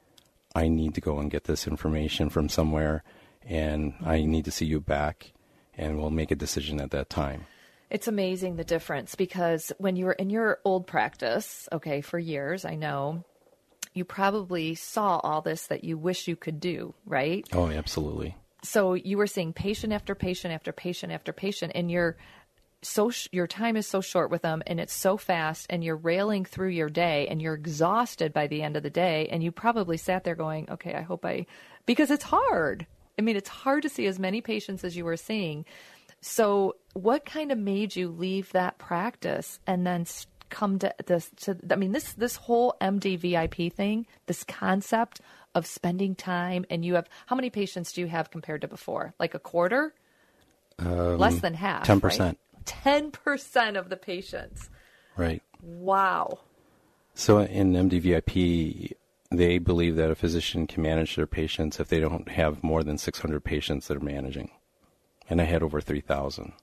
I 0.55 0.67
need 0.67 0.95
to 0.95 1.01
go 1.01 1.19
and 1.19 1.31
get 1.31 1.45
this 1.45 1.67
information 1.67 2.29
from 2.29 2.49
somewhere 2.49 3.03
and 3.43 3.93
I 4.03 4.23
need 4.23 4.45
to 4.45 4.51
see 4.51 4.65
you 4.65 4.79
back 4.79 5.33
and 5.77 5.99
we'll 5.99 6.09
make 6.09 6.31
a 6.31 6.35
decision 6.35 6.79
at 6.79 6.91
that 6.91 7.09
time. 7.09 7.45
It's 7.89 8.07
amazing 8.07 8.55
the 8.55 8.63
difference 8.63 9.15
because 9.15 9.71
when 9.77 9.95
you 9.95 10.05
were 10.05 10.13
in 10.13 10.29
your 10.29 10.59
old 10.63 10.87
practice, 10.87 11.69
okay, 11.71 12.01
for 12.01 12.17
years, 12.17 12.65
I 12.65 12.75
know, 12.75 13.23
you 13.93 14.05
probably 14.05 14.75
saw 14.75 15.19
all 15.23 15.41
this 15.41 15.67
that 15.67 15.83
you 15.83 15.97
wish 15.97 16.27
you 16.27 16.35
could 16.35 16.59
do, 16.59 16.93
right? 17.05 17.47
Oh, 17.53 17.69
absolutely. 17.69 18.35
So 18.65 18.93
you 18.93 19.17
were 19.17 19.27
seeing 19.27 19.53
patient 19.53 19.93
after 19.93 20.15
patient 20.15 20.53
after 20.53 20.71
patient 20.71 21.11
after 21.13 21.31
patient, 21.31 21.73
and 21.75 21.89
you're 21.89 22.17
so 22.81 23.09
sh- 23.09 23.29
your 23.31 23.47
time 23.47 23.77
is 23.77 23.87
so 23.87 24.01
short 24.01 24.31
with 24.31 24.41
them, 24.41 24.61
and 24.67 24.79
it's 24.79 24.93
so 24.93 25.17
fast, 25.17 25.65
and 25.69 25.83
you're 25.83 25.95
railing 25.95 26.45
through 26.45 26.69
your 26.69 26.89
day, 26.89 27.27
and 27.27 27.41
you're 27.41 27.53
exhausted 27.53 28.33
by 28.33 28.47
the 28.47 28.61
end 28.61 28.75
of 28.75 28.83
the 28.83 28.89
day, 28.89 29.27
and 29.31 29.43
you 29.43 29.51
probably 29.51 29.97
sat 29.97 30.23
there 30.23 30.35
going, 30.35 30.69
"Okay, 30.69 30.93
I 30.93 31.01
hope 31.01 31.25
I," 31.25 31.45
because 31.85 32.11
it's 32.11 32.25
hard. 32.25 32.85
I 33.17 33.21
mean, 33.21 33.35
it's 33.35 33.49
hard 33.49 33.83
to 33.83 33.89
see 33.89 34.07
as 34.07 34.19
many 34.19 34.41
patients 34.41 34.83
as 34.83 34.97
you 34.97 35.05
were 35.05 35.17
seeing. 35.17 35.65
So, 36.21 36.75
what 36.93 37.25
kind 37.25 37.51
of 37.51 37.57
made 37.57 37.95
you 37.95 38.09
leave 38.09 38.51
that 38.51 38.77
practice 38.77 39.59
and 39.67 39.85
then 39.85 40.05
come 40.49 40.79
to 40.79 40.93
this? 41.05 41.29
To 41.41 41.57
I 41.69 41.75
mean, 41.75 41.91
this 41.91 42.13
this 42.13 42.35
whole 42.35 42.75
MD 42.81 43.17
VIP 43.17 43.73
thing, 43.73 44.07
this 44.25 44.43
concept 44.43 45.21
of 45.53 45.65
spending 45.65 46.15
time, 46.15 46.65
and 46.69 46.83
you 46.83 46.95
have 46.95 47.07
how 47.27 47.35
many 47.35 47.49
patients 47.49 47.93
do 47.93 48.01
you 48.01 48.07
have 48.07 48.31
compared 48.31 48.61
to 48.61 48.67
before? 48.67 49.13
Like 49.19 49.33
a 49.33 49.39
quarter? 49.39 49.93
Um, 50.79 51.17
Less 51.17 51.39
than 51.39 51.53
half. 51.53 51.85
Ten 51.85 52.01
percent. 52.01 52.37
Ten 52.65 53.11
percent 53.11 53.77
of 53.77 53.89
the 53.89 53.97
patients. 53.97 54.69
Right. 55.17 55.41
Wow. 55.61 56.39
So 57.13 57.39
in 57.39 57.71
MDVIP, 57.73 58.91
they 59.31 59.57
believe 59.57 59.95
that 59.95 60.11
a 60.11 60.15
physician 60.15 60.67
can 60.67 60.83
manage 60.83 61.15
their 61.15 61.25
patients 61.25 61.79
if 61.79 61.87
they 61.87 61.99
don't 61.99 62.29
have 62.29 62.63
more 62.63 62.83
than 62.83 62.97
600 62.97 63.43
patients 63.43 63.87
that 63.87 63.97
are 63.97 64.01
managing. 64.01 64.51
And 65.29 65.41
I 65.41 65.45
had 65.45 65.63
over 65.63 65.81
3,000. 65.81 66.53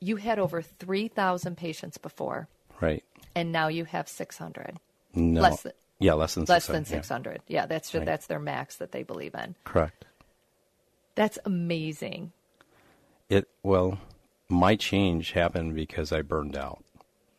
You 0.00 0.16
had 0.16 0.38
over 0.38 0.60
3,000 0.60 1.56
patients 1.56 1.96
before. 1.96 2.48
Right. 2.80 3.04
And 3.34 3.52
now 3.52 3.68
you 3.68 3.84
have 3.84 4.08
600. 4.08 4.76
No. 5.14 5.40
Less 5.40 5.62
than, 5.62 5.72
yeah, 5.98 6.14
less 6.14 6.34
than 6.34 6.44
less 6.44 6.64
600, 6.64 6.76
than 6.76 6.84
600. 6.84 7.42
Yeah, 7.46 7.60
yeah 7.62 7.66
that's 7.66 7.94
right. 7.94 8.04
that's 8.04 8.26
their 8.26 8.38
max 8.38 8.76
that 8.76 8.92
they 8.92 9.02
believe 9.02 9.34
in. 9.34 9.54
Correct. 9.64 10.04
That's 11.14 11.38
amazing. 11.44 12.32
It 13.28 13.48
well, 13.62 13.98
my 14.48 14.76
change 14.76 15.32
happened 15.32 15.74
because 15.74 16.12
I 16.12 16.22
burned 16.22 16.56
out 16.56 16.84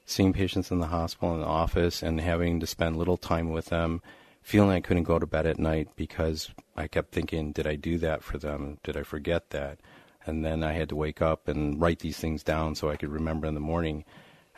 seeing 0.07 0.31
patients 0.31 0.71
in 0.71 0.79
the 0.79 0.87
hospital 0.87 1.33
and 1.33 1.43
the 1.43 1.47
office 1.47 2.01
and 2.01 2.21
having 2.21 2.61
to 2.61 2.65
spend 2.65 2.95
little 2.95 3.17
time 3.17 3.51
with 3.51 3.65
them, 3.65 4.01
feeling 4.41 4.71
I 4.71 4.79
couldn't 4.79 5.03
go 5.03 5.19
to 5.19 5.27
bed 5.27 5.45
at 5.45 5.59
night 5.59 5.89
because 5.97 6.49
I 6.77 6.87
kept 6.87 7.11
thinking, 7.11 7.51
did 7.51 7.67
I 7.67 7.75
do 7.75 7.97
that 7.99 8.23
for 8.23 8.37
them? 8.37 8.77
Did 8.83 8.95
I 8.95 9.03
forget 9.03 9.49
that? 9.49 9.79
And 10.25 10.45
then 10.45 10.63
I 10.63 10.71
had 10.71 10.89
to 10.89 10.95
wake 10.95 11.21
up 11.21 11.49
and 11.49 11.79
write 11.79 11.99
these 11.99 12.17
things 12.17 12.41
down 12.41 12.73
so 12.73 12.89
I 12.89 12.95
could 12.95 13.11
remember 13.11 13.47
in 13.47 13.53
the 13.53 13.59
morning. 13.59 14.05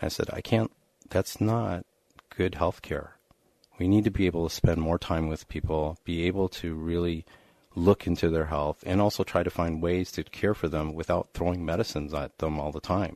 I 0.02 0.08
said, 0.08 0.30
I 0.32 0.42
can't, 0.42 0.72
that's 1.10 1.42
not 1.42 1.86
good 2.36 2.56
health 2.56 2.82
care. 2.82 3.16
We 3.78 3.88
need 3.88 4.04
to 4.06 4.12
be 4.12 4.26
able 4.26 4.48
to 4.48 4.54
spend 4.54 4.82
more 4.82 5.00
time 5.00 5.28
with 5.28 5.48
people, 5.48 5.98
be 6.04 6.24
able 6.24 6.50
to 6.50 6.76
really 6.76 7.26
look 7.76 8.08
into 8.08 8.30
their 8.30 8.46
health, 8.46 8.84
and 8.86 9.02
also 9.02 9.24
try 9.24 9.44
to 9.44 9.50
find 9.50 9.82
ways 9.82 10.12
to 10.14 10.24
care 10.24 10.54
for 10.54 10.68
them 10.68 10.94
without 10.94 11.30
throwing 11.34 11.66
medicines 11.66 12.14
at 12.14 12.38
them 12.40 12.60
all 12.60 12.72
the 12.72 12.82
time. 12.82 13.16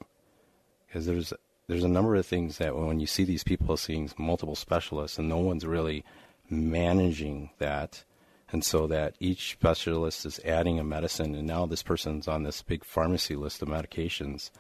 Because 0.88 1.06
there's 1.06 1.34
there's 1.67 1.84
a 1.84 1.89
number 1.89 2.15
of 2.15 2.26
things 2.26 2.58
that 2.58 2.76
when 2.76 3.00
you 3.00 3.08
see 3.08 3.24
these 3.24 3.43
people 3.43 3.78
seeing 3.78 4.10
multiple 4.17 4.56
specialists 4.56 5.17
and 5.17 5.30
no 5.30 5.38
one's 5.38 5.65
really 5.65 6.04
managing 6.50 7.50
that 7.58 8.04
and 8.52 8.63
so 8.63 8.86
that 8.86 9.15
each 9.19 9.54
specialist 9.54 10.26
is 10.26 10.39
adding 10.46 10.78
a 10.78 10.84
medicine 10.84 11.34
and 11.34 11.48
now 11.48 11.65
this 11.65 11.82
person's 11.82 12.28
on 12.28 12.43
this 12.43 12.62
big 12.62 12.84
pharmacy 12.84 13.36
list 13.36 13.62
of 13.62 13.69
medications 13.69 14.52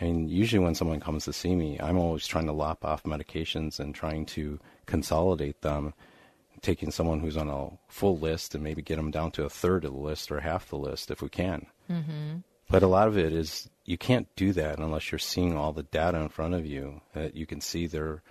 i 0.00 0.04
mean 0.04 0.28
usually 0.28 0.62
when 0.62 0.74
someone 0.74 1.00
comes 1.00 1.24
to 1.24 1.32
see 1.32 1.54
me 1.54 1.78
i'm 1.80 1.98
always 1.98 2.26
trying 2.26 2.46
to 2.46 2.52
lop 2.52 2.84
off 2.84 3.02
medications 3.04 3.78
and 3.80 3.94
trying 3.94 4.24
to 4.26 4.58
consolidate 4.86 5.60
them 5.62 5.94
taking 6.62 6.90
someone 6.90 7.20
who's 7.20 7.36
on 7.36 7.48
a 7.48 7.68
full 7.88 8.18
list 8.18 8.54
and 8.54 8.64
maybe 8.64 8.80
get 8.80 8.96
them 8.96 9.10
down 9.10 9.30
to 9.30 9.44
a 9.44 9.50
third 9.50 9.84
of 9.84 9.92
the 9.92 9.98
list 9.98 10.32
or 10.32 10.40
half 10.40 10.68
the 10.68 10.76
list 10.76 11.10
if 11.10 11.20
we 11.22 11.28
can 11.28 11.66
mm-hmm. 11.90 12.36
but 12.70 12.82
a 12.82 12.86
lot 12.88 13.08
of 13.08 13.18
it 13.18 13.32
is 13.32 13.68
you 13.84 13.98
can't 13.98 14.28
do 14.36 14.52
that 14.52 14.78
unless 14.78 15.12
you're 15.12 15.18
seeing 15.18 15.56
all 15.56 15.72
the 15.72 15.82
data 15.84 16.18
in 16.18 16.28
front 16.28 16.54
of 16.54 16.64
you 16.64 17.00
that 17.12 17.36
you 17.36 17.46
can 17.46 17.60
see 17.60 17.86
their 17.86 18.22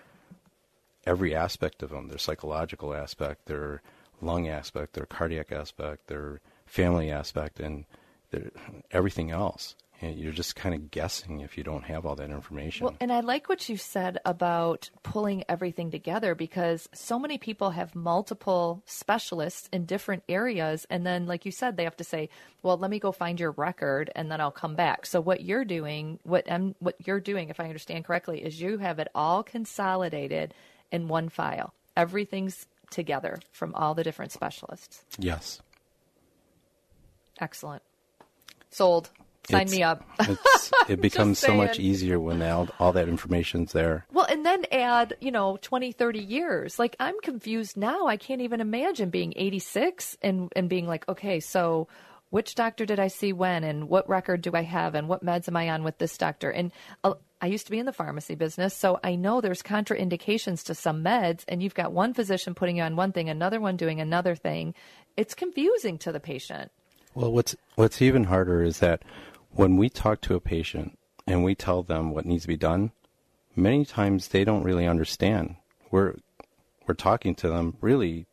every 1.05 1.35
aspect 1.35 1.83
of 1.83 1.91
them 1.91 2.07
their 2.07 2.17
psychological 2.17 2.93
aspect 2.93 3.45
their 3.45 3.81
lung 4.21 4.47
aspect 4.47 4.93
their 4.93 5.05
cardiac 5.05 5.51
aspect 5.51 6.07
their 6.07 6.39
family 6.65 7.11
aspect 7.11 7.59
and 7.59 7.85
their, 8.31 8.49
everything 8.91 9.31
else 9.31 9.75
you're 10.09 10.31
just 10.31 10.55
kind 10.55 10.75
of 10.75 10.91
guessing 10.91 11.41
if 11.41 11.57
you 11.57 11.63
don't 11.63 11.83
have 11.83 12.05
all 12.05 12.15
that 12.15 12.29
information. 12.29 12.85
Well, 12.85 12.95
and 12.99 13.11
I 13.11 13.21
like 13.21 13.49
what 13.49 13.69
you 13.69 13.77
said 13.77 14.19
about 14.25 14.89
pulling 15.03 15.43
everything 15.47 15.91
together 15.91 16.35
because 16.35 16.89
so 16.93 17.19
many 17.19 17.37
people 17.37 17.71
have 17.71 17.95
multiple 17.95 18.81
specialists 18.85 19.69
in 19.71 19.85
different 19.85 20.23
areas. 20.27 20.85
And 20.89 21.05
then, 21.05 21.25
like 21.25 21.45
you 21.45 21.51
said, 21.51 21.77
they 21.77 21.83
have 21.83 21.97
to 21.97 22.03
say, 22.03 22.29
well, 22.61 22.77
let 22.77 22.91
me 22.91 22.99
go 22.99 23.11
find 23.11 23.39
your 23.39 23.51
record 23.51 24.11
and 24.15 24.31
then 24.31 24.41
I'll 24.41 24.51
come 24.51 24.75
back. 24.75 25.05
So, 25.05 25.21
what 25.21 25.41
you're 25.41 25.65
doing, 25.65 26.19
what, 26.23 26.49
um, 26.51 26.75
what 26.79 26.95
you're 27.05 27.19
doing, 27.19 27.49
if 27.49 27.59
I 27.59 27.65
understand 27.65 28.05
correctly, 28.05 28.43
is 28.43 28.61
you 28.61 28.77
have 28.79 28.99
it 28.99 29.07
all 29.13 29.43
consolidated 29.43 30.53
in 30.91 31.07
one 31.07 31.29
file. 31.29 31.73
Everything's 31.95 32.65
together 32.89 33.39
from 33.51 33.73
all 33.75 33.93
the 33.93 34.03
different 34.03 34.31
specialists. 34.31 35.03
Yes. 35.17 35.61
Excellent. 37.39 37.81
Sold. 38.69 39.09
Sign 39.49 39.63
it's, 39.63 39.71
me 39.71 39.83
up. 39.83 40.03
it 40.89 41.01
becomes 41.01 41.39
so 41.39 41.53
much 41.53 41.79
easier 41.79 42.19
when 42.19 42.41
all, 42.41 42.69
all 42.79 42.93
that 42.93 43.09
information's 43.09 43.73
there. 43.73 44.05
Well, 44.11 44.25
and 44.25 44.45
then 44.45 44.65
add, 44.71 45.15
you 45.19 45.31
know, 45.31 45.57
20, 45.61 45.91
30 45.91 46.19
years. 46.19 46.79
Like, 46.79 46.95
I'm 46.99 47.19
confused 47.21 47.75
now. 47.75 48.07
I 48.07 48.17
can't 48.17 48.41
even 48.41 48.61
imagine 48.61 49.09
being 49.09 49.33
86 49.35 50.17
and, 50.21 50.51
and 50.55 50.69
being 50.69 50.87
like, 50.87 51.07
okay, 51.09 51.39
so 51.39 51.87
which 52.33 52.55
doctor 52.55 52.83
did 52.85 52.99
I 52.99 53.09
see 53.09 53.31
when 53.31 53.63
and 53.63 53.87
what 53.87 54.09
record 54.09 54.41
do 54.41 54.51
I 54.55 54.63
have 54.63 54.95
and 54.95 55.07
what 55.07 55.23
meds 55.23 55.47
am 55.47 55.55
I 55.55 55.69
on 55.69 55.83
with 55.83 55.99
this 55.99 56.17
doctor? 56.17 56.49
And 56.49 56.71
uh, 57.03 57.13
I 57.39 57.45
used 57.45 57.65
to 57.65 57.71
be 57.71 57.77
in 57.77 57.85
the 57.85 57.93
pharmacy 57.93 58.33
business, 58.33 58.75
so 58.75 58.99
I 59.03 59.13
know 59.13 59.39
there's 59.39 59.61
contraindications 59.61 60.63
to 60.63 60.73
some 60.73 61.03
meds, 61.03 61.43
and 61.47 61.61
you've 61.61 61.75
got 61.75 61.91
one 61.91 62.15
physician 62.15 62.55
putting 62.55 62.77
you 62.77 62.83
on 62.83 62.95
one 62.95 63.11
thing, 63.11 63.29
another 63.29 63.59
one 63.59 63.77
doing 63.77 63.99
another 63.99 64.33
thing. 64.33 64.73
It's 65.15 65.35
confusing 65.35 65.99
to 65.99 66.11
the 66.11 66.19
patient. 66.19 66.71
Well, 67.13 67.31
what's 67.31 67.55
what's 67.75 68.01
even 68.01 68.23
harder 68.23 68.63
is 68.63 68.79
that 68.79 69.03
when 69.55 69.77
we 69.77 69.89
talk 69.89 70.21
to 70.21 70.35
a 70.35 70.39
patient 70.39 70.97
and 71.27 71.43
we 71.43 71.55
tell 71.55 71.83
them 71.83 72.11
what 72.11 72.25
needs 72.25 72.43
to 72.43 72.47
be 72.47 72.57
done, 72.57 72.91
many 73.55 73.85
times 73.85 74.29
they 74.29 74.43
don't 74.43 74.63
really 74.63 74.87
understand. 74.87 75.55
We're 75.91 76.15
we're 76.87 76.95
talking 76.95 77.35
to 77.35 77.49
them 77.49 77.77
really 77.81 78.25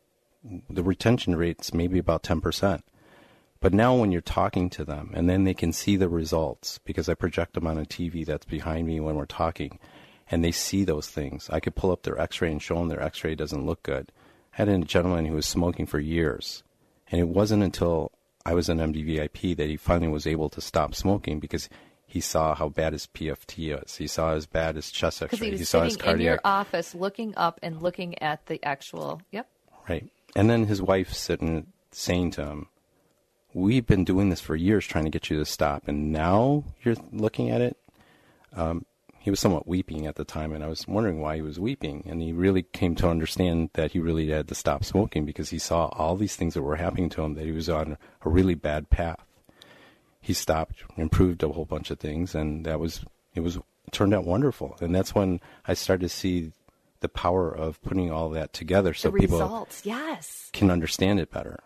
the 0.69 0.83
retention 0.83 1.35
rate's 1.35 1.73
maybe 1.73 1.99
about 1.99 2.23
10%. 2.23 2.81
But 3.59 3.73
now 3.73 3.95
when 3.95 4.11
you're 4.11 4.21
talking 4.21 4.69
to 4.71 4.83
them 4.83 5.11
and 5.13 5.29
then 5.29 5.43
they 5.43 5.53
can 5.53 5.71
see 5.71 5.95
the 5.95 6.09
results 6.09 6.79
because 6.83 7.07
I 7.07 7.13
project 7.13 7.53
them 7.53 7.67
on 7.67 7.77
a 7.77 7.85
TV 7.85 8.25
that's 8.25 8.45
behind 8.45 8.87
me 8.87 8.99
when 8.99 9.15
we're 9.15 9.25
talking 9.25 9.77
and 10.29 10.43
they 10.43 10.51
see 10.51 10.83
those 10.83 11.07
things. 11.07 11.49
I 11.51 11.59
could 11.59 11.75
pull 11.75 11.91
up 11.91 12.03
their 12.03 12.19
x-ray 12.19 12.51
and 12.51 12.61
show 12.61 12.75
them 12.75 12.87
their 12.87 13.03
x-ray 13.03 13.35
doesn't 13.35 13.65
look 13.65 13.83
good. 13.83 14.11
I 14.53 14.57
had 14.57 14.69
a 14.69 14.79
gentleman 14.79 15.27
who 15.27 15.35
was 15.35 15.45
smoking 15.45 15.85
for 15.85 15.99
years 15.99 16.63
and 17.11 17.21
it 17.21 17.27
wasn't 17.27 17.63
until 17.63 18.11
I 18.45 18.53
was 18.53 18.69
an 18.69 18.79
MDVIP 18.79 19.55
that 19.57 19.67
he 19.67 19.77
finally 19.77 20.07
was 20.11 20.25
able 20.27 20.49
to 20.49 20.61
stop 20.61 20.95
smoking 20.95 21.39
because 21.39 21.69
he 22.05 22.19
saw 22.19 22.55
how 22.55 22.69
bad 22.69 22.93
his 22.93 23.07
PFT 23.07 23.81
is. 23.83 23.95
He 23.97 24.07
saw 24.07 24.33
as 24.33 24.45
bad 24.45 24.75
his 24.75 24.91
chest 24.91 25.21
X-ray. 25.21 25.45
he 25.47 25.51
was 25.51 25.59
He 25.61 25.65
saw 25.65 25.83
his 25.83 25.93
sitting 25.93 26.05
in 26.05 26.11
cardiac. 26.11 26.31
your 26.31 26.41
office 26.43 26.93
looking 26.95 27.33
up 27.37 27.59
and 27.63 27.81
looking 27.81 28.21
at 28.21 28.45
the 28.47 28.63
actual. 28.63 29.21
Yep. 29.31 29.47
Right. 29.87 30.09
And 30.35 30.49
then 30.49 30.65
his 30.65 30.81
wife 30.81 31.13
sitting 31.13 31.67
saying 31.91 32.31
to 32.31 32.45
him, 32.45 32.67
We've 33.53 33.85
been 33.85 34.05
doing 34.05 34.29
this 34.29 34.39
for 34.39 34.55
years 34.55 34.85
trying 34.87 35.03
to 35.03 35.09
get 35.09 35.29
you 35.29 35.37
to 35.37 35.45
stop, 35.45 35.87
and 35.87 36.11
now 36.11 36.63
you're 36.83 36.95
looking 37.11 37.49
at 37.49 37.59
it. 37.59 37.75
Um, 38.55 38.85
he 39.21 39.29
was 39.29 39.39
somewhat 39.39 39.67
weeping 39.67 40.07
at 40.07 40.15
the 40.15 40.25
time, 40.25 40.51
and 40.51 40.63
I 40.63 40.67
was 40.67 40.87
wondering 40.87 41.21
why 41.21 41.35
he 41.35 41.43
was 41.43 41.59
weeping. 41.59 42.03
And 42.07 42.23
he 42.23 42.33
really 42.33 42.63
came 42.63 42.95
to 42.95 43.07
understand 43.07 43.69
that 43.73 43.91
he 43.91 43.99
really 43.99 44.27
had 44.29 44.47
to 44.47 44.55
stop 44.55 44.83
smoking 44.83 45.25
because 45.25 45.51
he 45.51 45.59
saw 45.59 45.85
all 45.89 46.15
these 46.15 46.35
things 46.35 46.55
that 46.55 46.63
were 46.63 46.77
happening 46.77 47.07
to 47.09 47.21
him, 47.21 47.35
that 47.35 47.45
he 47.45 47.51
was 47.51 47.69
on 47.69 47.99
a 48.25 48.29
really 48.29 48.55
bad 48.55 48.89
path. 48.89 49.23
He 50.21 50.33
stopped, 50.33 50.83
improved 50.97 51.43
a 51.43 51.49
whole 51.49 51.65
bunch 51.65 51.91
of 51.91 51.99
things, 51.99 52.33
and 52.33 52.65
that 52.65 52.79
was, 52.79 53.05
it 53.35 53.41
was, 53.41 53.57
it 53.57 53.63
turned 53.91 54.15
out 54.15 54.25
wonderful. 54.25 54.75
And 54.81 54.93
that's 54.93 55.13
when 55.13 55.39
I 55.67 55.75
started 55.75 56.01
to 56.01 56.09
see 56.09 56.51
the 57.01 57.09
power 57.09 57.51
of 57.51 57.79
putting 57.83 58.11
all 58.11 58.31
that 58.31 58.53
together 58.53 58.95
so 58.95 59.11
the 59.11 59.19
people 59.19 59.39
results, 59.39 59.85
yes. 59.85 60.49
can 60.51 60.71
understand 60.71 61.19
it 61.19 61.29
better. 61.29 61.59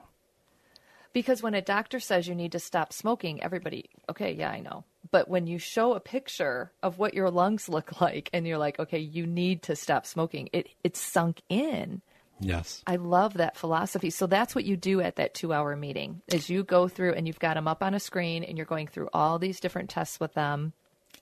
Because 1.13 1.41
when 1.41 1.53
a 1.53 1.61
doctor 1.61 2.01
says 2.01 2.27
you 2.27 2.35
need 2.35 2.51
to 2.51 2.59
stop 2.59 2.91
smoking, 2.91 3.41
everybody, 3.41 3.89
okay, 4.09 4.33
yeah, 4.33 4.49
I 4.49 4.59
know. 4.59 4.83
But 5.11 5.29
when 5.29 5.47
you 5.47 5.59
show 5.59 5.93
a 5.93 5.99
picture 5.99 6.71
of 6.81 6.97
what 6.97 7.13
your 7.13 7.29
lungs 7.29 7.69
look 7.69 8.01
like 8.01 8.29
and 8.33 8.47
you're 8.47 8.57
like, 8.57 8.79
okay, 8.79 8.99
you 8.99 9.25
need 9.25 9.63
to 9.63 9.75
stop 9.75 10.05
smoking, 10.05 10.49
it 10.53 10.67
it's 10.83 10.99
sunk 10.99 11.41
in. 11.49 12.01
Yes. 12.39 12.83
I 12.85 12.97
love 12.97 13.35
that 13.35 13.55
philosophy. 13.55 14.09
So 14.09 14.27
that's 14.27 14.53
what 14.53 14.65
you 14.65 14.75
do 14.75 14.99
at 14.99 15.15
that 15.15 15.33
2-hour 15.35 15.75
meeting. 15.77 16.21
Is 16.27 16.49
you 16.49 16.63
go 16.63 16.89
through 16.89 17.13
and 17.13 17.27
you've 17.27 17.39
got 17.39 17.53
them 17.53 17.67
up 17.67 17.81
on 17.81 17.93
a 17.93 17.99
screen 17.99 18.43
and 18.43 18.57
you're 18.57 18.65
going 18.65 18.87
through 18.87 19.09
all 19.13 19.39
these 19.39 19.61
different 19.61 19.89
tests 19.89 20.19
with 20.19 20.33
them. 20.33 20.73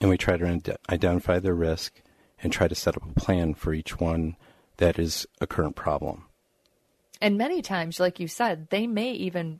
And 0.02 0.10
we 0.10 0.17
try 0.17 0.38
to 0.38 0.78
identify 0.89 1.38
their 1.38 1.54
risk 1.54 2.02
and 2.41 2.52
try 2.52 2.67
to 2.67 2.76
set 2.76 2.98
up 2.98 3.04
a 3.08 3.19
plan 3.19 3.54
for 3.54 3.74
each 3.74 4.00
one 4.00 4.36
that 4.78 4.98
is 4.98 5.28
a 5.39 5.46
current 5.46 5.76
problem. 5.76 6.26
And 7.22 7.38
many 7.38 7.62
times, 7.62 8.00
like 8.00 8.19
you 8.19 8.28
said, 8.28 8.69
they 8.69 8.88
may 8.88 9.12
even 9.12 9.60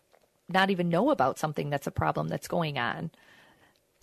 not 0.50 0.70
even 0.70 0.90
know 0.90 1.12
about 1.12 1.40
something 1.40 1.70
that's 1.70 1.88
a 1.88 1.92
problem 1.92 2.28
that's 2.28 2.48
going 2.48 2.78
on. 2.78 3.12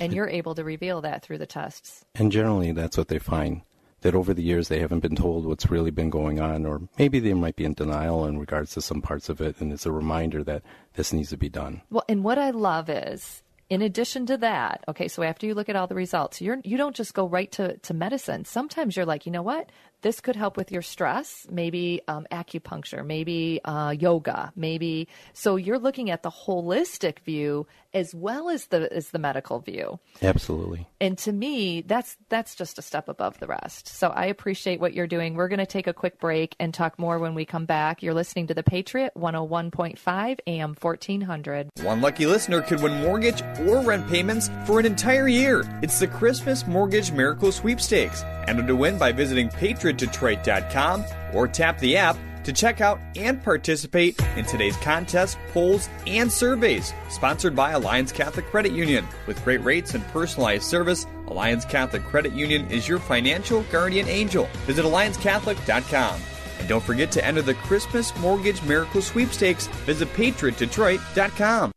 And 0.01 0.13
you're 0.13 0.29
able 0.29 0.55
to 0.55 0.65
reveal 0.65 1.01
that 1.03 1.23
through 1.23 1.39
the 1.39 1.47
tests. 1.47 2.05
And 2.15 2.33
generally, 2.33 2.73
that's 2.73 2.97
what 2.97 3.09
they 3.09 3.19
find. 3.19 3.63
That 4.01 4.15
over 4.15 4.33
the 4.33 4.43
years, 4.43 4.69
they 4.69 4.79
haven't 4.79 5.01
been 5.01 5.15
told 5.15 5.45
what's 5.45 5.71
really 5.71 5.91
been 5.91 6.09
going 6.09 6.41
on, 6.41 6.65
or 6.65 6.81
maybe 6.99 7.21
they 7.21 7.35
might 7.35 7.57
be 7.57 7.67
in 7.67 7.75
denial 7.75 8.25
in 8.25 8.39
regards 8.39 8.73
to 8.73 8.81
some 8.81 9.03
parts 9.03 9.29
of 9.29 9.43
it. 9.43 9.61
And 9.61 9.71
it's 9.75 9.85
a 9.85 9.93
reminder 9.93 10.43
that 10.45 10.63
this 10.95 11.13
needs 11.13 11.29
to 11.31 11.37
be 11.37 11.51
done. 11.51 11.83
Well, 11.91 12.05
and 12.09 12.25
what 12.25 12.39
I 12.39 12.49
love 12.49 12.89
is, 12.89 13.43
in 13.69 13.83
addition 13.83 14.25
to 14.27 14.39
that, 14.39 14.85
okay, 14.89 15.07
so 15.07 15.23
after 15.23 15.47
you 15.47 15.55
look 15.55 15.69
at 15.69 15.77
all 15.77 15.87
the 15.87 15.95
results, 15.95 16.41
you're 16.41 16.59
you 16.65 16.79
don't 16.79 16.97
just 16.97 17.13
go 17.13 17.29
right 17.29 17.53
to, 17.53 17.77
to 17.77 17.93
medicine. 17.93 18.47
Sometimes 18.47 18.97
you're 18.97 19.05
like, 19.05 19.27
you 19.27 19.33
know 19.33 19.43
what, 19.43 19.71
this 20.03 20.21
could 20.21 20.37
help 20.37 20.57
with 20.57 20.71
your 20.73 20.83
stress. 20.83 21.47
Maybe 21.51 22.03
um, 22.09 22.27
acupuncture, 22.31 23.05
maybe 23.05 23.61
uh, 23.65 23.95
yoga, 23.99 24.53
maybe. 24.57 25.09
So 25.33 25.57
you're 25.57 25.79
looking 25.79 26.11
at 26.11 26.23
the 26.23 26.31
holistic 26.31 27.21
view 27.21 27.67
as 27.93 28.15
well 28.15 28.49
as 28.49 28.67
the 28.67 28.93
as 28.93 29.11
the 29.11 29.19
medical 29.19 29.59
view. 29.61 29.99
Absolutely. 30.23 30.87
And 31.01 31.19
to 31.19 31.33
me, 31.33 31.83
that's 31.83 32.17
that's 32.29 32.55
just 32.55 32.79
a 32.79 32.83
step 32.83 33.09
above 33.09 33.39
the 33.39 33.47
rest. 33.47 33.89
So 33.89 34.09
I 34.09 34.27
appreciate 34.27 34.81
what 34.81 34.95
you're 34.95 35.07
doing. 35.07 35.35
We're 35.35 35.49
going 35.49 35.59
to 35.59 35.67
take 35.67 35.87
a 35.87 35.93
quick 35.93 36.21
break 36.21 36.55
and 36.61 36.73
talk 36.73 36.99
more 36.99 37.19
when 37.19 37.35
we 37.35 37.45
come 37.45 37.67
back. 37.67 38.03
You're 38.03 38.15
listening 38.15 38.47
to 38.49 38.55
the 38.55 38.63
Patriot 38.63 39.13
101.5 39.17 40.39
AM 40.47 40.75
1400. 40.81 41.71
One 41.83 42.01
lucky 42.01 42.27
listener 42.27 42.63
could 42.63 42.83
win 42.83 43.01
mortgage 43.03 43.43
or 43.67 43.81
rent 43.81 44.09
payments 44.09 44.51
for 44.67 44.81
an 44.81 44.87
entire 44.87 45.29
year. 45.29 45.65
It's 45.83 45.99
the 45.99 46.07
Christmas 46.07 46.67
Mortgage 46.67 47.13
Miracle 47.13 47.53
Sweepstakes. 47.53 48.25
Enter 48.47 48.67
to 48.67 48.77
win 48.77 48.99
by 48.99 49.13
visiting 49.13 49.49
patriotdetroit.com 49.91 51.05
or 51.33 51.49
tap 51.49 51.79
the 51.79 51.97
app 51.97 52.17
to 52.45 52.53
check 52.53 52.81
out 52.81 52.99
and 53.17 53.43
participate 53.43 54.19
in 54.37 54.45
today's 54.45 54.77
contest, 54.79 55.39
polls, 55.53 55.89
and 56.07 56.33
surveys. 56.33 56.93
Sponsored 57.09 57.55
by 57.55 57.73
Alliance 57.73 58.13
Catholic 58.13 58.47
Credit 58.47 58.73
Union. 58.73 59.07
With 59.27 59.43
great 59.45 59.63
rates 59.63 59.95
and 59.95 60.07
personalized 60.09 60.65
service, 60.65 61.07
Alliance 61.27 61.65
Catholic 61.65 62.03
Credit 62.05 62.33
Union 62.33 62.69
is 62.71 62.89
your 62.89 62.99
financial 62.99 63.63
guardian 63.65 64.09
angel. 64.09 64.49
Visit 64.67 64.85
AllianceCatholic.com. 64.85 66.21
And 66.59 66.69
don't 66.69 66.83
forget 66.85 67.11
to 67.13 67.25
enter 67.25 67.43
the 67.43 67.55
Christmas 67.55 68.17
Mortgage 68.19 68.63
Miracle 68.63 69.03
Sweepstakes. 69.03 69.67
Visit 69.87 70.09
patriotdetroit.com. 70.15 71.73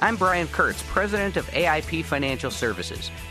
I'm 0.00 0.16
Brian 0.16 0.48
Kurtz, 0.48 0.82
president 0.88 1.36
of 1.36 1.46
AIP 1.48 2.04
Financial 2.04 2.50
Services. 2.50 3.10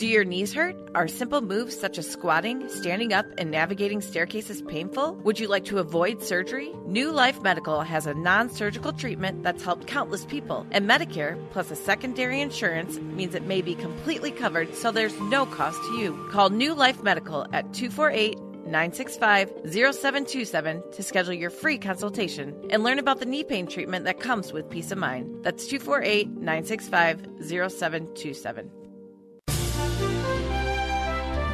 Do 0.00 0.06
your 0.06 0.24
knees 0.24 0.54
hurt? 0.54 0.76
Are 0.94 1.06
simple 1.06 1.42
moves 1.42 1.78
such 1.78 1.98
as 1.98 2.08
squatting, 2.08 2.70
standing 2.70 3.12
up, 3.12 3.26
and 3.36 3.50
navigating 3.50 4.00
staircases 4.00 4.62
painful? 4.62 5.16
Would 5.24 5.38
you 5.38 5.46
like 5.46 5.66
to 5.66 5.76
avoid 5.76 6.22
surgery? 6.22 6.72
New 6.86 7.12
Life 7.12 7.42
Medical 7.42 7.82
has 7.82 8.06
a 8.06 8.14
non 8.14 8.48
surgical 8.48 8.94
treatment 8.94 9.42
that's 9.42 9.62
helped 9.62 9.86
countless 9.86 10.24
people, 10.24 10.66
and 10.70 10.88
Medicare 10.88 11.38
plus 11.50 11.70
a 11.70 11.76
secondary 11.76 12.40
insurance 12.40 12.98
means 12.98 13.34
it 13.34 13.42
may 13.42 13.60
be 13.60 13.74
completely 13.74 14.30
covered 14.30 14.74
so 14.74 14.90
there's 14.90 15.20
no 15.20 15.44
cost 15.44 15.78
to 15.82 15.98
you. 15.98 16.28
Call 16.30 16.48
New 16.48 16.72
Life 16.72 17.02
Medical 17.02 17.44
at 17.52 17.74
248 17.74 18.40
965 18.64 19.52
0727 19.66 20.82
to 20.92 21.02
schedule 21.02 21.34
your 21.34 21.50
free 21.50 21.76
consultation 21.76 22.58
and 22.70 22.82
learn 22.82 22.98
about 22.98 23.20
the 23.20 23.26
knee 23.26 23.44
pain 23.44 23.66
treatment 23.66 24.06
that 24.06 24.18
comes 24.18 24.50
with 24.50 24.70
peace 24.70 24.90
of 24.92 24.96
mind. 24.96 25.44
That's 25.44 25.66
248 25.66 26.26
965 26.26 27.20
0727. 27.42 28.79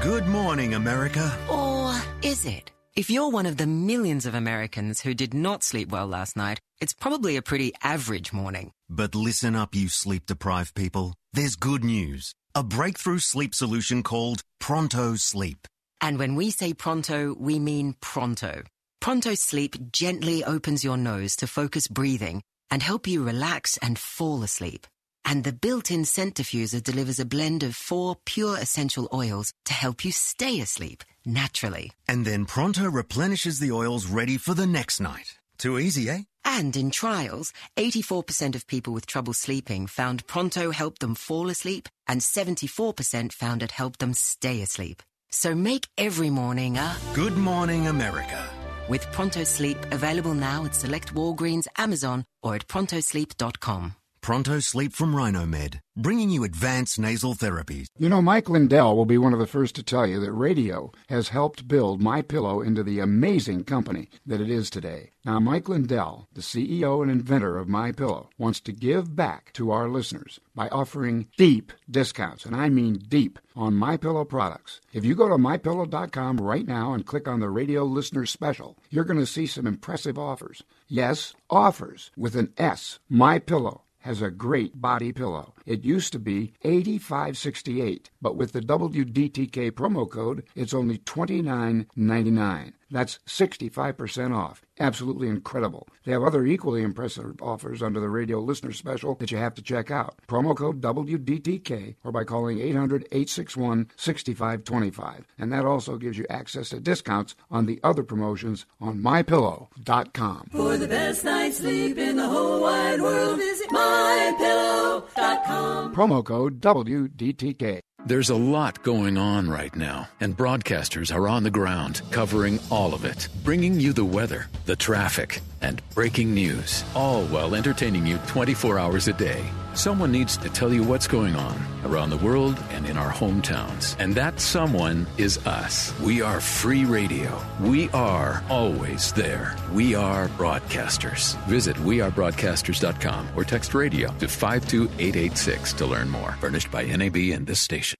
Good 0.06 0.28
morning, 0.28 0.74
America. 0.74 1.36
Or 1.50 1.92
is 2.22 2.46
it? 2.46 2.70
If 2.94 3.10
you're 3.10 3.28
one 3.28 3.44
of 3.44 3.56
the 3.56 3.66
millions 3.66 4.24
of 4.24 4.36
Americans 4.36 5.00
who 5.00 5.14
did 5.14 5.34
not 5.34 5.64
sleep 5.64 5.88
well 5.90 6.06
last 6.06 6.36
night, 6.36 6.60
it's 6.80 6.92
probably 6.92 7.34
a 7.34 7.42
pretty 7.42 7.72
average 7.82 8.32
morning. 8.32 8.70
But 8.88 9.16
listen 9.16 9.56
up, 9.56 9.74
you 9.74 9.88
sleep 9.88 10.26
deprived 10.26 10.76
people. 10.76 11.14
There's 11.32 11.56
good 11.56 11.82
news. 11.82 12.36
A 12.54 12.62
breakthrough 12.62 13.18
sleep 13.18 13.52
solution 13.52 14.04
called 14.04 14.44
Pronto 14.60 15.16
Sleep. 15.16 15.66
And 16.00 16.20
when 16.20 16.36
we 16.36 16.52
say 16.52 16.72
pronto, 16.72 17.34
we 17.36 17.58
mean 17.58 17.96
pronto. 18.00 18.62
Pronto 19.00 19.34
Sleep 19.34 19.90
gently 19.90 20.44
opens 20.44 20.84
your 20.84 20.96
nose 20.96 21.34
to 21.36 21.48
focus 21.48 21.88
breathing 21.88 22.42
and 22.70 22.80
help 22.80 23.08
you 23.08 23.24
relax 23.24 23.76
and 23.78 23.98
fall 23.98 24.44
asleep. 24.44 24.86
And 25.26 25.44
the 25.44 25.52
built-in 25.52 26.04
scent 26.04 26.36
diffuser 26.36 26.82
delivers 26.82 27.20
a 27.20 27.26
blend 27.26 27.62
of 27.62 27.74
four 27.76 28.16
pure 28.24 28.56
essential 28.56 29.08
oils 29.12 29.52
to 29.66 29.74
help 29.74 30.04
you 30.04 30.12
stay 30.12 30.60
asleep 30.60 31.04
naturally. 31.26 31.92
And 32.08 32.24
then 32.24 32.46
Pronto 32.46 32.88
replenishes 32.88 33.58
the 33.58 33.72
oils 33.72 34.06
ready 34.06 34.38
for 34.38 34.54
the 34.54 34.66
next 34.66 35.00
night. 35.00 35.34
Too 35.58 35.78
easy, 35.78 36.08
eh? 36.08 36.22
And 36.44 36.76
in 36.76 36.90
trials, 36.90 37.52
84% 37.76 38.54
of 38.54 38.66
people 38.66 38.92
with 38.92 39.06
trouble 39.06 39.34
sleeping 39.34 39.86
found 39.88 40.26
Pronto 40.26 40.70
helped 40.70 41.00
them 41.00 41.14
fall 41.14 41.50
asleep, 41.50 41.88
and 42.06 42.20
74% 42.20 43.32
found 43.32 43.62
it 43.62 43.72
helped 43.72 43.98
them 43.98 44.14
stay 44.14 44.62
asleep. 44.62 45.02
So 45.30 45.54
make 45.54 45.88
every 45.98 46.30
morning 46.30 46.78
a 46.78 46.96
Good 47.14 47.36
morning, 47.36 47.88
America. 47.88 48.48
with 48.88 49.02
Pronto 49.10 49.42
Sleep 49.42 49.78
available 49.90 50.34
now 50.34 50.64
at 50.64 50.74
select 50.74 51.12
Walgreens, 51.12 51.66
Amazon, 51.76 52.24
or 52.42 52.54
at 52.54 52.68
prontosleep.com. 52.68 53.96
Pronto 54.26 54.58
Sleep 54.58 54.92
from 54.92 55.14
Rhinomed, 55.14 55.80
bringing 55.96 56.30
you 56.30 56.42
advanced 56.42 56.98
nasal 56.98 57.36
therapies. 57.36 57.86
You 57.96 58.08
know, 58.08 58.20
Mike 58.20 58.48
Lindell 58.48 58.96
will 58.96 59.06
be 59.06 59.18
one 59.18 59.32
of 59.32 59.38
the 59.38 59.46
first 59.46 59.76
to 59.76 59.84
tell 59.84 60.04
you 60.04 60.18
that 60.18 60.32
radio 60.32 60.90
has 61.08 61.28
helped 61.28 61.68
build 61.68 62.02
My 62.02 62.22
Pillow 62.22 62.60
into 62.60 62.82
the 62.82 62.98
amazing 62.98 63.62
company 63.62 64.10
that 64.26 64.40
it 64.40 64.50
is 64.50 64.68
today. 64.68 65.12
Now, 65.24 65.38
Mike 65.38 65.68
Lindell, 65.68 66.26
the 66.34 66.40
CEO 66.40 67.02
and 67.02 67.08
inventor 67.08 67.56
of 67.56 67.68
My 67.68 67.92
Pillow, 67.92 68.30
wants 68.36 68.58
to 68.62 68.72
give 68.72 69.14
back 69.14 69.52
to 69.52 69.70
our 69.70 69.88
listeners 69.88 70.40
by 70.56 70.68
offering 70.70 71.28
deep 71.36 71.72
discounts, 71.88 72.44
and 72.44 72.56
I 72.56 72.68
mean 72.68 73.04
deep, 73.06 73.38
on 73.54 73.74
My 73.74 73.96
Pillow 73.96 74.24
products. 74.24 74.80
If 74.92 75.04
you 75.04 75.14
go 75.14 75.28
to 75.28 75.36
mypillow.com 75.36 76.38
right 76.38 76.66
now 76.66 76.94
and 76.94 77.06
click 77.06 77.28
on 77.28 77.38
the 77.38 77.48
radio 77.48 77.84
listener 77.84 78.26
special, 78.26 78.76
you're 78.90 79.04
going 79.04 79.20
to 79.20 79.24
see 79.24 79.46
some 79.46 79.68
impressive 79.68 80.18
offers. 80.18 80.64
Yes, 80.88 81.32
offers 81.48 82.10
with 82.16 82.34
an 82.34 82.52
S. 82.58 82.98
My 83.08 83.38
Pillow 83.38 83.82
has 84.06 84.22
a 84.22 84.30
great 84.30 84.80
body 84.80 85.12
pillow. 85.12 85.55
It 85.66 85.84
used 85.84 86.12
to 86.12 86.18
be 86.18 86.54
8568, 86.62 88.10
but 88.22 88.36
with 88.36 88.52
the 88.52 88.60
WDTK 88.60 89.72
promo 89.72 90.08
code, 90.08 90.44
it's 90.54 90.72
only 90.72 90.98
$29.99. 90.98 92.72
That's 92.90 93.18
65% 93.26 94.34
off. 94.36 94.62
Absolutely 94.78 95.28
incredible. 95.28 95.88
They 96.04 96.12
have 96.12 96.22
other 96.22 96.44
equally 96.46 96.82
impressive 96.82 97.42
offers 97.42 97.82
under 97.82 97.98
the 97.98 98.08
radio 98.08 98.38
listener 98.38 98.72
special 98.72 99.16
that 99.16 99.32
you 99.32 99.38
have 99.38 99.54
to 99.54 99.62
check 99.62 99.90
out. 99.90 100.20
Promo 100.28 100.54
code 100.56 100.80
WDTK 100.80 101.96
or 102.04 102.12
by 102.12 102.22
calling 102.24 102.60
800 102.60 103.02
861 103.10 103.90
6525. 103.96 105.26
And 105.38 105.52
that 105.52 105.64
also 105.64 105.96
gives 105.96 106.16
you 106.18 106.26
access 106.30 106.68
to 106.68 106.78
discounts 106.80 107.34
on 107.50 107.66
the 107.66 107.80
other 107.82 108.02
promotions 108.04 108.66
on 108.80 109.00
mypillow.com. 109.00 110.50
For 110.52 110.76
the 110.76 110.86
best 110.88 111.24
night's 111.24 111.56
sleep 111.58 111.98
in 111.98 112.16
the 112.16 112.28
whole 112.28 112.60
wide 112.60 113.00
world, 113.00 113.38
visit 113.38 113.68
mypillow.com. 113.70 115.55
Promo 115.94 116.24
code 116.24 116.60
WDTK. 116.60 117.80
There's 118.04 118.30
a 118.30 118.36
lot 118.36 118.82
going 118.84 119.18
on 119.18 119.50
right 119.50 119.74
now, 119.74 120.08
and 120.20 120.36
broadcasters 120.36 121.12
are 121.12 121.26
on 121.26 121.42
the 121.42 121.50
ground 121.50 122.02
covering 122.10 122.60
all 122.70 122.94
of 122.94 123.04
it, 123.04 123.28
bringing 123.42 123.80
you 123.80 123.92
the 123.92 124.04
weather, 124.04 124.46
the 124.66 124.76
traffic, 124.76 125.40
and 125.66 125.82
breaking 125.94 126.34
news, 126.34 126.84
all 126.94 127.24
while 127.26 127.54
entertaining 127.54 128.06
you 128.06 128.18
24 128.26 128.78
hours 128.78 129.08
a 129.08 129.12
day. 129.12 129.44
Someone 129.74 130.10
needs 130.10 130.38
to 130.38 130.48
tell 130.48 130.72
you 130.72 130.82
what's 130.82 131.06
going 131.06 131.36
on 131.36 131.60
around 131.84 132.08
the 132.08 132.16
world 132.16 132.58
and 132.70 132.86
in 132.86 132.96
our 132.96 133.12
hometowns. 133.12 133.94
And 133.98 134.14
that 134.14 134.40
someone 134.40 135.06
is 135.18 135.36
us. 135.46 135.92
We 136.00 136.22
are 136.22 136.40
free 136.40 136.84
radio. 136.86 137.38
We 137.60 137.90
are 137.90 138.42
always 138.48 139.12
there. 139.12 139.54
We 139.72 139.94
are 139.94 140.28
broadcasters. 140.28 141.36
Visit 141.46 141.76
wearebroadcasters.com 141.76 143.28
or 143.36 143.44
text 143.44 143.74
radio 143.74 144.08
to 144.18 144.28
52886 144.28 145.72
to 145.74 145.86
learn 145.86 146.08
more. 146.08 146.32
Furnished 146.40 146.70
by 146.70 146.84
NAB 146.84 147.16
and 147.16 147.46
this 147.46 147.60
station. 147.60 147.96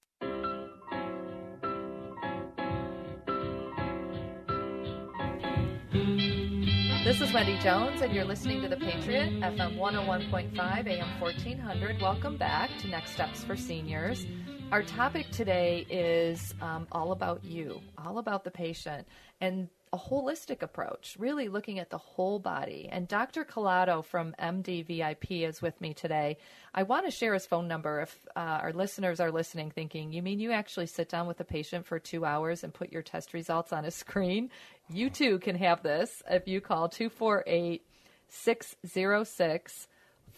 Wendy 7.37 7.59
Jones, 7.59 8.01
and 8.01 8.14
you're 8.14 8.25
listening 8.25 8.62
to 8.62 8.68
The 8.68 8.79
Patriot, 8.79 9.31
FM 9.42 9.77
101.5, 9.77 10.87
AM 10.87 11.20
1400. 11.20 12.01
Welcome 12.01 12.38
back 12.38 12.70
to 12.79 12.88
Next 12.88 13.11
Steps 13.11 13.44
for 13.44 13.55
Seniors. 13.55 14.25
Our 14.72 14.83
topic 14.83 15.31
today 15.33 15.87
is 15.90 16.55
um, 16.62 16.87
all 16.90 17.12
about 17.12 17.44
you, 17.44 17.83
all 17.99 18.16
about 18.16 18.44
the 18.44 18.51
patient, 18.51 19.07
and 19.42 19.68
a 19.92 19.99
holistic 19.99 20.62
approach, 20.62 21.16
really 21.18 21.49
looking 21.49 21.79
at 21.79 21.90
the 21.90 21.99
whole 21.99 22.38
body. 22.38 22.88
And 22.90 23.07
Dr. 23.07 23.44
Calado 23.44 24.05
from 24.05 24.35
MD 24.38 24.85
VIP 24.85 25.31
is 25.31 25.62
with 25.62 25.81
me 25.81 25.94
today. 25.94 26.38
I 26.75 26.83
want 26.83 27.05
to 27.05 27.11
share 27.11 27.33
his 27.35 27.46
phone 27.46 27.68
number 27.68 28.01
if 28.01 28.18
uh, 28.35 28.40
our 28.40 28.72
listeners 28.72 29.20
are 29.20 29.31
listening, 29.31 29.70
thinking, 29.70 30.12
you 30.12 30.22
mean 30.22 30.40
you 30.40 30.53
actually 30.53 30.87
sit 30.87 31.09
down 31.09 31.27
with 31.27 31.38
a 31.40 31.44
patient 31.44 31.87
for 31.87 31.99
two 31.99 32.25
hours 32.25 32.64
and 32.64 32.75
put 32.75 32.92
your 32.92 33.03
test 33.03 33.33
results 33.33 33.72
on 33.72 33.85
a 33.85 33.90
screen? 33.90 34.51
You 34.90 35.11
too 35.11 35.38
can 35.40 35.57
have 35.57 35.83
this 35.83 36.22
if 36.31 36.46
you 36.46 36.61
call 36.61 36.88
248 36.88 37.83
606 38.29 39.88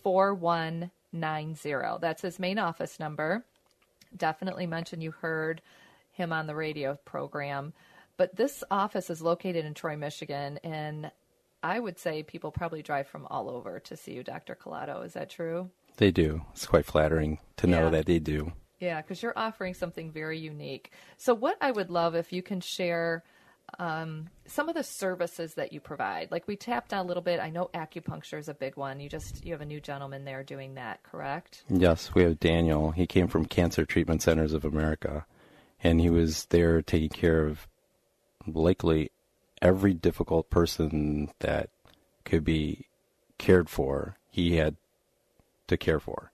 4190. 0.03 1.99
That's 2.01 2.23
his 2.23 2.39
main 2.39 2.59
office 2.59 2.99
number. 3.01 3.45
Definitely 4.17 4.67
mention 4.67 5.01
you 5.01 5.11
heard 5.11 5.61
him 6.13 6.33
on 6.33 6.47
the 6.47 6.55
radio 6.55 6.99
program. 7.05 7.73
But 8.17 8.35
this 8.37 8.65
office 8.71 9.11
is 9.11 9.23
located 9.23 9.65
in 9.65 9.75
Troy, 9.75 9.97
Michigan, 9.97 10.59
and 10.65 11.11
I 11.63 11.79
would 11.79 11.99
say 11.99 12.23
people 12.23 12.51
probably 12.51 12.83
drive 12.83 13.07
from 13.09 13.27
all 13.31 13.49
over 13.51 13.79
to 13.81 13.97
see 13.97 14.13
you, 14.15 14.25
Dr. 14.25 14.57
Calado. 14.57 15.05
Is 15.05 15.13
that 15.13 15.31
true? 15.31 15.71
They 15.99 16.11
do. 16.11 16.43
It's 16.53 16.67
quite 16.67 16.85
flattering 16.87 17.39
to 17.59 17.67
know 17.67 17.85
Yeah. 17.85 17.91
that 17.91 18.07
they 18.07 18.19
do. 18.19 18.53
Yeah, 18.81 19.03
because 19.03 19.23
you're 19.23 19.37
offering 19.39 19.75
something 19.75 20.11
very 20.13 20.39
unique. 20.39 20.93
So, 21.17 21.35
what 21.35 21.57
I 21.61 21.71
would 21.73 21.91
love 21.91 22.15
if 22.15 22.33
you 22.33 22.43
can 22.43 22.61
share 22.61 23.25
um, 23.79 24.29
some 24.47 24.69
of 24.69 24.75
the 24.75 24.83
services 24.83 25.55
that 25.55 25.73
you 25.73 25.81
provide. 25.81 26.31
Like 26.31 26.47
we 26.47 26.57
tapped 26.57 26.93
on 26.93 27.05
a 27.05 27.09
little 27.09 27.23
bit. 27.23 27.41
I 27.41 27.51
know 27.51 27.71
acupuncture 27.75 28.39
is 28.39 28.49
a 28.49 28.55
big 28.55 28.77
one. 28.77 29.01
You 29.01 29.09
just 29.09 29.45
you 29.45 29.53
have 29.53 29.61
a 29.61 29.67
new 29.67 29.81
gentleman 29.81 30.25
there 30.25 30.43
doing 30.43 30.75
that, 30.75 31.03
correct? 31.03 31.65
Yes, 31.69 32.15
we 32.15 32.23
have 32.23 32.41
Daniel. 32.41 32.91
He 32.93 33.07
came 33.07 33.29
from 33.29 33.47
Cancer 33.47 33.85
Treatment 33.85 34.23
Centers 34.23 34.53
of 34.53 34.65
America, 34.65 35.27
and 35.83 36.01
he 36.01 36.11
was 36.11 36.47
there 36.47 36.83
taking 36.83 37.11
care 37.11 37.47
of 37.47 37.67
likely 38.47 39.11
every 39.61 39.93
difficult 39.95 40.51
person 40.51 41.31
that 41.41 41.69
could 42.25 42.45
be 42.45 42.87
cared 43.37 43.69
for. 43.69 44.17
He 44.31 44.57
had 44.57 44.77
to 45.67 45.77
care 45.77 46.01
for. 46.01 46.31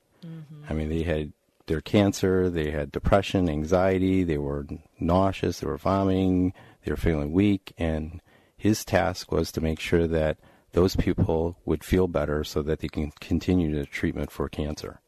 I 0.68 0.72
mean, 0.72 0.88
they 0.88 1.02
had 1.02 1.32
their 1.66 1.80
cancer, 1.80 2.48
they 2.48 2.70
had 2.70 2.92
depression, 2.92 3.48
anxiety, 3.48 4.24
they 4.24 4.38
were 4.38 4.66
nauseous, 4.98 5.60
they 5.60 5.66
were 5.66 5.76
vomiting, 5.76 6.52
they 6.84 6.92
were 6.92 6.96
feeling 6.96 7.32
weak, 7.32 7.72
and 7.78 8.20
his 8.56 8.84
task 8.84 9.32
was 9.32 9.50
to 9.52 9.60
make 9.60 9.80
sure 9.80 10.06
that 10.06 10.38
those 10.72 10.96
people 10.96 11.56
would 11.64 11.84
feel 11.84 12.08
better 12.08 12.44
so 12.44 12.62
that 12.62 12.80
they 12.80 12.88
can 12.88 13.12
continue 13.20 13.74
the 13.74 13.86
treatment 13.86 14.30
for 14.30 14.48
cancer. 14.48 15.00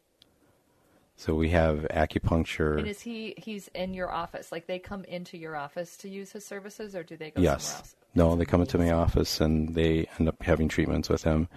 So 1.17 1.35
we 1.35 1.49
have 1.51 1.87
acupuncture. 1.91 2.79
And 2.79 2.87
is 2.87 3.01
he 3.01 3.35
he's 3.39 3.69
in 3.69 3.95
your 3.95 4.11
office? 4.11 4.53
Like 4.53 4.67
they 4.67 4.79
come 4.79 5.05
into 5.05 5.39
your 5.39 5.57
office 5.57 5.97
to 5.99 6.09
use 6.09 6.33
his 6.33 6.45
services, 6.47 6.95
or 6.95 7.03
do 7.03 7.17
they 7.17 7.31
go 7.31 7.41
yes. 7.41 7.65
somewhere 7.65 7.79
else? 7.79 7.97
No, 8.15 8.37
they 8.37 8.45
come 8.45 8.61
into 8.61 8.79
my 8.79 8.91
office 8.93 9.41
and 9.41 9.75
they 9.75 10.09
end 10.19 10.29
up 10.29 10.43
having 10.43 10.69
treatments 10.69 11.09
with 11.09 11.25
him. 11.25 11.49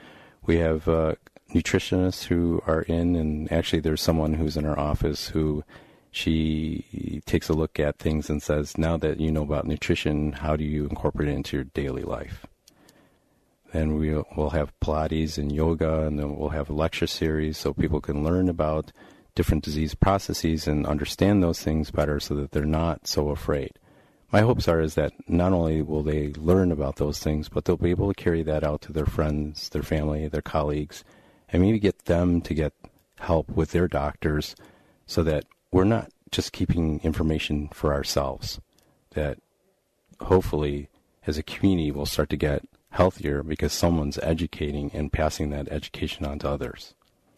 We 0.46 0.58
have 0.58 0.88
uh, 0.88 1.16
nutritionists 1.54 2.24
who 2.24 2.64
are 2.68 2.84
in, 2.84 3.16
and 3.16 3.52
actually, 3.52 3.82
there's 3.82 4.02
someone 4.02 4.34
who's 4.34 4.56
in 4.56 4.66
our 4.66 4.80
office 4.80 5.28
who 5.28 5.64
she 6.12 7.22
takes 7.26 7.50
a 7.50 7.54
look 7.54 7.80
at 7.80 7.98
things 7.98 8.30
and 8.30 8.42
says, 8.42 8.78
"Now 8.78 8.98
that 8.98 9.20
you 9.20 9.32
know 9.32 9.44
about 9.44 9.68
nutrition, 9.68 10.34
how 10.34 10.56
do 10.56 10.64
you 10.64 10.86
incorporate 10.86 11.30
it 11.30 11.34
into 11.34 11.58
your 11.58 11.64
daily 11.66 12.04
life?" 12.04 12.46
Then 13.72 13.96
we'll, 13.96 14.26
we'll 14.36 14.50
have 14.50 14.78
Pilates 14.80 15.38
and 15.38 15.52
yoga, 15.52 16.06
and 16.06 16.18
then 16.18 16.36
we'll 16.36 16.50
have 16.50 16.70
a 16.70 16.74
lecture 16.74 17.08
series 17.08 17.58
so 17.58 17.74
people 17.74 18.02
can 18.02 18.24
learn 18.24 18.50
about 18.50 18.92
different 19.36 19.64
disease 19.64 19.94
processes 19.94 20.68
and 20.68 20.88
understand 20.88 21.44
those 21.44 21.62
things 21.62 21.92
better 21.92 22.20
so 22.20 22.34
that 22.36 22.52
they're 22.52 22.66
not 22.66 23.08
so 23.08 23.30
afraid. 23.30 23.72
My 24.32 24.42
hopes 24.42 24.68
are 24.68 24.82
is 24.82 24.96
that 24.96 25.14
not 25.28 25.54
only 25.54 25.82
will 25.82 26.04
they 26.04 26.34
learn 26.34 26.72
about 26.72 26.98
those 26.98 27.20
things, 27.20 27.50
but 27.50 27.66
they'll 27.66 27.78
be 27.78 27.90
able 27.92 28.12
to 28.12 28.24
carry 28.24 28.44
that 28.44 28.64
out 28.64 28.82
to 28.82 28.94
their 28.94 29.06
friends, 29.06 29.70
their 29.70 29.84
family, 29.84 30.28
their 30.28 30.42
colleagues, 30.42 31.04
and 31.52 31.62
maybe 31.62 31.80
get 31.80 32.06
them 32.06 32.42
to 32.42 32.54
get 32.54 32.74
help 33.20 33.50
with 33.50 33.72
their 33.72 33.88
doctors 33.88 34.56
so 35.06 35.24
that 35.24 35.46
we're 35.72 35.84
not 35.84 36.12
just 36.32 36.52
keeping 36.52 37.00
information 37.02 37.70
for 37.70 37.94
ourselves. 37.94 38.60
That 39.12 39.40
hopefully, 40.20 40.90
as 41.26 41.38
a 41.38 41.44
community, 41.44 41.92
we'll 41.92 42.06
start 42.06 42.30
to 42.30 42.38
get 42.38 42.64
healthier 42.92 43.44
because 43.44 43.74
someone's 43.74 44.18
educating 44.20 44.92
and 44.94 45.12
passing 45.12 45.50
that 45.52 45.68
education 45.70 46.26
on 46.26 46.40
to 46.40 46.50
others. 46.50 46.94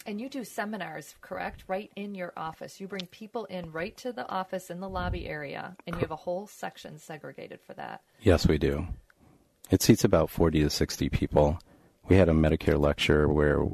And 0.06 0.20
you 0.20 0.30
do 0.30 0.44
seminars, 0.44 1.16
correct? 1.22 1.64
Right 1.68 1.92
in 1.96 2.16
your 2.16 2.34
office. 2.36 2.80
You 2.80 2.88
bring 2.88 3.06
people 3.12 3.46
in 3.46 3.72
right 3.72 3.96
to 3.98 4.12
the 4.12 4.28
office 4.30 4.70
in 4.70 4.80
the 4.80 4.90
lobby 4.90 5.28
area, 5.28 5.76
and 5.86 5.96
you 5.96 6.00
have 6.00 6.12
a 6.12 6.16
whole 6.16 6.48
section 6.48 6.98
segregated 6.98 7.60
for 7.62 7.74
that. 7.76 8.02
Yes, 8.20 8.48
we 8.48 8.58
do. 8.58 8.88
It 9.70 9.84
seats 9.84 10.04
about 10.04 10.30
40 10.30 10.64
to 10.64 10.70
60 10.70 11.10
people. 11.10 11.60
We 12.08 12.16
had 12.16 12.30
a 12.30 12.34
Medicare 12.34 12.80
lecture 12.80 13.28
where 13.28 13.66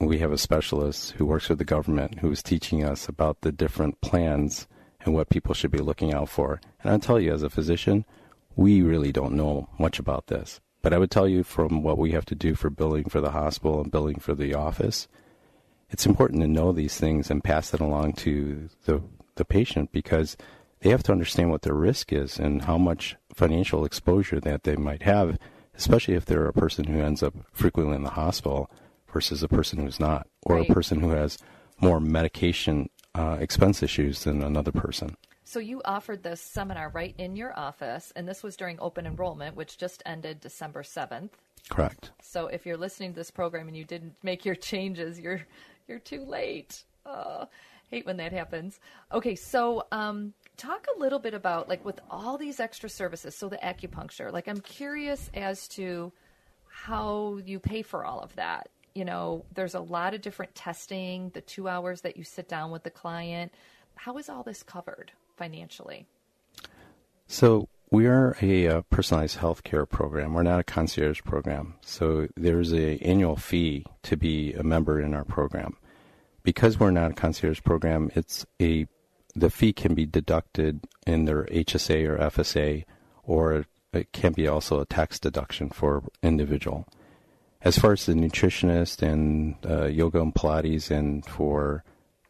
we 0.00 0.18
have 0.18 0.32
a 0.32 0.38
specialist 0.38 1.12
who 1.12 1.24
works 1.24 1.48
with 1.48 1.58
the 1.58 1.64
government 1.64 2.18
who 2.18 2.30
is 2.30 2.42
teaching 2.42 2.84
us 2.84 3.08
about 3.08 3.40
the 3.40 3.52
different 3.52 4.00
plans 4.00 4.66
and 5.00 5.14
what 5.14 5.30
people 5.30 5.54
should 5.54 5.70
be 5.70 5.78
looking 5.78 6.12
out 6.12 6.28
for. 6.28 6.60
And 6.82 6.92
I'll 6.92 6.98
tell 6.98 7.18
you, 7.18 7.32
as 7.32 7.42
a 7.42 7.50
physician, 7.50 8.04
we 8.56 8.82
really 8.82 9.10
don't 9.10 9.34
know 9.34 9.68
much 9.78 9.98
about 9.98 10.26
this. 10.26 10.60
But 10.82 10.92
I 10.92 10.98
would 10.98 11.10
tell 11.10 11.26
you 11.26 11.42
from 11.42 11.82
what 11.82 11.98
we 11.98 12.12
have 12.12 12.26
to 12.26 12.34
do 12.34 12.54
for 12.54 12.68
billing 12.68 13.08
for 13.08 13.20
the 13.20 13.30
hospital 13.30 13.80
and 13.80 13.90
billing 13.90 14.18
for 14.18 14.34
the 14.34 14.54
office, 14.54 15.08
it's 15.88 16.06
important 16.06 16.42
to 16.42 16.48
know 16.48 16.72
these 16.72 16.98
things 16.98 17.30
and 17.30 17.42
pass 17.42 17.72
it 17.72 17.80
along 17.80 18.14
to 18.14 18.68
the, 18.84 19.02
the 19.36 19.44
patient 19.44 19.92
because 19.92 20.36
they 20.80 20.90
have 20.90 21.02
to 21.04 21.12
understand 21.12 21.50
what 21.50 21.62
their 21.62 21.74
risk 21.74 22.12
is 22.12 22.38
and 22.38 22.62
how 22.62 22.76
much 22.76 23.16
financial 23.34 23.84
exposure 23.84 24.40
that 24.40 24.64
they 24.64 24.76
might 24.76 25.02
have, 25.02 25.38
especially 25.74 26.14
if 26.14 26.26
they're 26.26 26.46
a 26.46 26.52
person 26.52 26.84
who 26.84 27.00
ends 27.00 27.22
up 27.22 27.34
frequently 27.52 27.96
in 27.96 28.02
the 28.02 28.10
hospital 28.10 28.70
versus 29.12 29.42
a 29.42 29.48
person 29.48 29.78
who's 29.80 30.00
not, 30.00 30.26
or 30.42 30.56
Right. 30.56 30.70
a 30.70 30.74
person 30.74 31.00
who 31.00 31.10
has 31.10 31.38
more 31.80 32.00
medication 32.00 32.88
uh, 33.14 33.38
expense 33.40 33.82
issues 33.82 34.24
than 34.24 34.42
another 34.42 34.72
person. 34.72 35.16
So 35.44 35.58
you 35.60 35.80
offered 35.84 36.22
this 36.22 36.40
seminar 36.40 36.90
right 36.90 37.14
in 37.18 37.36
your 37.36 37.56
office, 37.58 38.12
and 38.16 38.26
this 38.28 38.42
was 38.42 38.56
during 38.56 38.78
open 38.80 39.06
enrollment, 39.06 39.54
which 39.56 39.78
just 39.78 40.02
ended 40.04 40.40
December 40.40 40.82
7th. 40.82 41.30
Correct. 41.68 42.10
So 42.20 42.48
if 42.48 42.66
you're 42.66 42.76
listening 42.76 43.12
to 43.12 43.16
this 43.16 43.30
program 43.30 43.68
and 43.68 43.76
you 43.76 43.84
didn't 43.84 44.14
make 44.22 44.44
your 44.44 44.54
changes, 44.54 45.18
you're 45.18 45.46
you're 45.88 45.98
too 46.00 46.24
late. 46.24 46.82
Uh, 47.04 47.46
hate 47.90 48.04
when 48.06 48.16
that 48.16 48.32
happens. 48.32 48.80
Okay, 49.12 49.36
so 49.36 49.86
um, 49.92 50.34
talk 50.56 50.86
a 50.96 50.98
little 50.98 51.20
bit 51.20 51.34
about 51.34 51.68
like 51.68 51.84
with 51.84 52.00
all 52.10 52.36
these 52.36 52.58
extra 52.58 52.88
services. 52.88 53.36
So 53.36 53.48
the 53.48 53.58
acupuncture, 53.58 54.32
like 54.32 54.48
I'm 54.48 54.60
curious 54.60 55.30
as 55.34 55.68
to 55.68 56.12
how 56.68 57.38
you 57.44 57.58
pay 57.60 57.82
for 57.82 58.04
all 58.04 58.20
of 58.20 58.34
that. 58.36 58.68
You 58.96 59.04
know, 59.04 59.44
there's 59.54 59.74
a 59.74 59.80
lot 59.80 60.14
of 60.14 60.22
different 60.22 60.54
testing, 60.54 61.30
the 61.34 61.42
two 61.42 61.68
hours 61.68 62.00
that 62.00 62.16
you 62.16 62.24
sit 62.24 62.48
down 62.48 62.70
with 62.70 62.82
the 62.82 62.90
client. 62.90 63.52
How 63.94 64.16
is 64.16 64.28
all 64.28 64.42
this 64.42 64.62
covered 64.62 65.12
financially? 65.36 66.06
So 67.26 67.68
we 67.90 68.06
are 68.06 68.36
a 68.40 68.68
uh, 68.68 68.82
personalized 68.88 69.36
health 69.36 69.62
care 69.64 69.84
program. 69.84 70.32
We're 70.32 70.42
not 70.42 70.60
a 70.60 70.64
concierge 70.64 71.22
program. 71.22 71.74
So 71.82 72.28
there's 72.36 72.72
a 72.72 72.98
annual 72.98 73.36
fee 73.36 73.84
to 74.04 74.16
be 74.16 74.54
a 74.54 74.62
member 74.62 75.00
in 75.00 75.14
our 75.14 75.24
program. 75.24 75.76
Because 76.42 76.80
we're 76.80 76.90
not 76.90 77.10
a 77.10 77.14
concierge 77.14 77.62
program, 77.62 78.10
it's 78.14 78.46
a 78.60 78.86
the 79.34 79.50
fee 79.50 79.74
can 79.74 79.94
be 79.94 80.06
deducted 80.06 80.80
in 81.06 81.26
their 81.26 81.44
HSA 81.44 82.08
or 82.08 82.18
FSA, 82.18 82.84
or 83.24 83.66
it 83.92 84.12
can 84.12 84.32
be 84.32 84.48
also 84.48 84.80
a 84.80 84.86
tax 84.86 85.18
deduction 85.18 85.68
for 85.68 86.04
individual. 86.22 86.88
As 87.62 87.78
far 87.78 87.92
as 87.92 88.06
the 88.06 88.12
nutritionist 88.12 89.02
and 89.02 89.56
uh, 89.68 89.86
yoga 89.86 90.20
and 90.20 90.34
Pilates, 90.34 90.90
and 90.90 91.24
for 91.24 91.82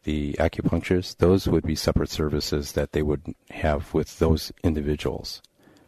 the 0.03 0.33
acupuncturist, 0.39 1.17
those 1.17 1.47
would 1.47 1.65
be 1.65 1.75
separate 1.75 2.09
services 2.09 2.71
that 2.71 2.93
they 2.93 3.03
would 3.03 3.35
have 3.51 3.93
with 3.93 4.19
those 4.19 4.51
individuals. 4.63 5.41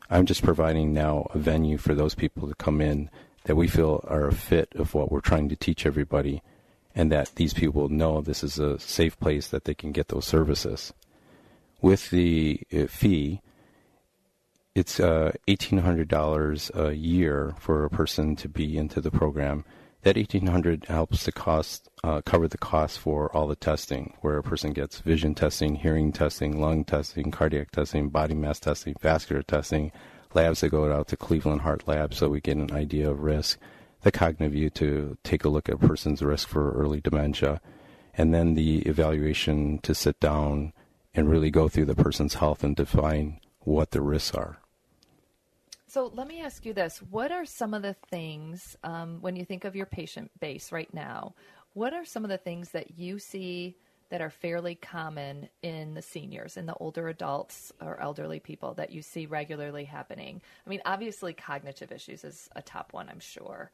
I'm 0.10 0.26
just 0.26 0.44
providing 0.44 0.94
now 0.94 1.28
a 1.34 1.38
venue 1.38 1.78
for 1.78 1.96
those 1.96 2.16
people 2.16 2.48
to 2.48 2.56
come 2.56 2.82
in 2.82 3.10
that 3.46 3.56
we 3.56 3.68
feel 3.68 4.04
are 4.08 4.28
a 4.28 4.34
fit 4.34 4.74
of 4.76 4.94
what 4.94 5.12
we're 5.12 5.22
trying 5.22 5.50
to 5.50 5.56
teach 5.56 5.86
everybody, 5.86 6.42
and 6.94 7.12
that 7.12 7.36
these 7.36 7.54
people 7.54 7.88
know 7.88 8.20
this 8.20 8.44
is 8.44 8.60
a 8.60 8.78
safe 8.78 9.20
place 9.20 9.48
that 9.48 9.64
they 9.64 9.74
can 9.74 9.92
get 9.92 10.10
those 10.10 10.26
services. 10.26 10.94
With 11.82 12.10
the 12.10 12.62
uh, 12.74 12.88
fee, 12.88 13.42
it's 14.80 14.98
uh, 14.98 15.34
$1,800 15.46 16.88
a 16.88 16.96
year 16.96 17.54
for 17.60 17.84
a 17.84 17.90
person 17.90 18.38
to 18.38 18.48
be 18.48 18.78
into 18.78 19.02
the 19.02 19.12
program. 19.12 19.66
That 20.04 20.16
1,800 20.16 20.86
helps 20.86 21.26
the 21.26 21.34
cost 21.34 21.90
uh, 22.02 22.22
cover 22.22 22.48
the 22.48 22.58
cost 22.58 22.98
for 22.98 23.30
all 23.36 23.46
the 23.46 23.58
testing, 23.58 24.14
where 24.22 24.38
a 24.38 24.44
person 24.44 24.72
gets 24.72 25.02
vision 25.02 25.36
testing, 25.36 25.76
hearing 25.76 26.14
testing, 26.14 26.62
lung 26.62 26.86
testing, 26.86 27.30
cardiac 27.30 27.72
testing, 27.72 28.08
body 28.08 28.36
mass 28.36 28.62
testing, 28.62 28.96
vascular 29.02 29.44
testing, 29.44 29.92
labs 30.34 30.62
that 30.62 30.70
go 30.70 30.90
out 30.90 31.10
to 31.10 31.18
Cleveland 31.18 31.62
Heart 31.62 31.86
Lab, 31.86 32.14
so 32.14 32.30
we 32.30 32.40
get 32.40 32.56
an 32.56 32.72
idea 32.72 33.12
of 33.12 33.20
risk. 33.20 33.60
The 34.04 34.14
cognitive 34.14 34.54
view 34.54 34.70
to 34.70 35.18
take 35.26 35.44
a 35.44 35.50
look 35.50 35.68
at 35.68 35.76
a 35.76 35.88
person's 35.88 36.22
risk 36.22 36.48
for 36.48 36.72
early 36.72 37.02
dementia, 37.02 37.60
and 38.14 38.34
then 38.34 38.54
the 38.54 38.80
evaluation 38.84 39.80
to 39.80 39.94
sit 39.94 40.22
down 40.22 40.72
and 41.14 41.30
really 41.30 41.52
go 41.52 41.68
through 41.68 41.86
the 41.86 41.96
person's 41.96 42.36
health 42.36 42.64
and 42.64 42.78
define 42.78 43.42
what 43.60 43.92
the 43.92 44.02
risks 44.02 44.34
are. 44.34 44.60
So 45.90 46.12
let 46.14 46.28
me 46.28 46.42
ask 46.42 46.68
you 46.68 46.74
this: 46.74 47.00
What 47.00 47.32
are 47.32 47.46
some 47.46 47.74
of 47.74 47.82
the 47.82 47.96
things 48.12 48.78
um, 48.84 49.18
when 49.22 49.36
you 49.36 49.44
think 49.44 49.66
of 49.66 49.76
your 49.76 49.88
patient 49.88 50.30
base 50.40 50.72
right 50.72 50.94
now? 50.94 51.34
What 51.74 51.96
are 51.96 52.06
some 52.06 52.24
of 52.24 52.30
the 52.30 52.38
things 52.38 52.70
that 52.70 53.00
you 53.00 53.18
see 53.18 53.76
that 54.10 54.22
are 54.22 54.30
fairly 54.30 54.76
common 54.76 55.50
in 55.64 55.96
the 55.96 56.04
seniors, 56.04 56.58
in 56.58 56.68
the 56.68 56.76
older 56.76 57.08
adults 57.08 57.72
or 57.82 58.00
elderly 58.00 58.40
people 58.40 58.76
that 58.76 58.92
you 58.92 59.02
see 59.02 59.26
regularly 59.26 59.84
happening? 59.84 60.44
I 60.66 60.70
mean, 60.70 60.82
obviously, 60.86 61.34
cognitive 61.34 61.92
issues 61.92 62.24
is 62.24 62.50
a 62.56 62.62
top 62.62 62.94
one, 62.94 63.10
I'm 63.10 63.20
sure. 63.20 63.72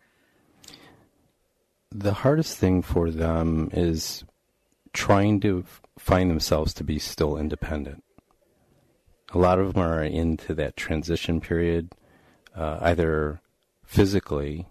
The 1.92 2.14
hardest 2.14 2.58
thing 2.58 2.82
for 2.82 3.12
them 3.12 3.70
is 3.74 4.24
trying 4.94 5.42
to 5.42 5.66
find 6.00 6.30
themselves 6.32 6.74
to 6.76 6.86
be 6.86 6.98
still 6.98 7.38
independent. 7.38 8.06
A 9.34 9.38
lot 9.38 9.60
of 9.60 9.74
them 9.74 9.84
are 9.84 10.02
into 10.02 10.54
that 10.56 10.78
transition 10.78 11.42
period 11.42 11.90
uh, 12.56 12.78
either 12.82 13.42
physically, 13.86 14.68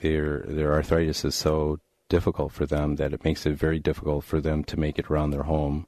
their 0.00 0.40
their 0.40 0.72
arthritis 0.72 1.24
is 1.24 1.34
so 1.34 1.78
difficult 2.08 2.52
for 2.52 2.66
them 2.66 2.96
that 2.96 3.12
it 3.12 3.24
makes 3.24 3.46
it 3.46 3.54
very 3.54 3.78
difficult 3.78 4.24
for 4.24 4.40
them 4.40 4.62
to 4.64 4.78
make 4.78 4.98
it 4.98 5.10
around 5.10 5.30
their 5.30 5.44
home, 5.44 5.86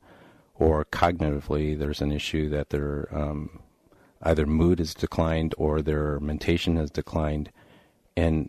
or 0.55 0.85
cognitively, 0.87 1.79
there's 1.79 2.01
an 2.01 2.13
issue 2.13 2.49
that 2.49 2.71
their 2.71 3.09
um, 3.13 3.61
either 4.23 4.47
mood 4.47 4.79
has 4.79 4.95
declined 4.95 5.55
or 5.59 5.83
their 5.83 6.19
mentation 6.21 6.77
has 6.77 6.91
declined, 6.91 7.51
and 8.17 8.49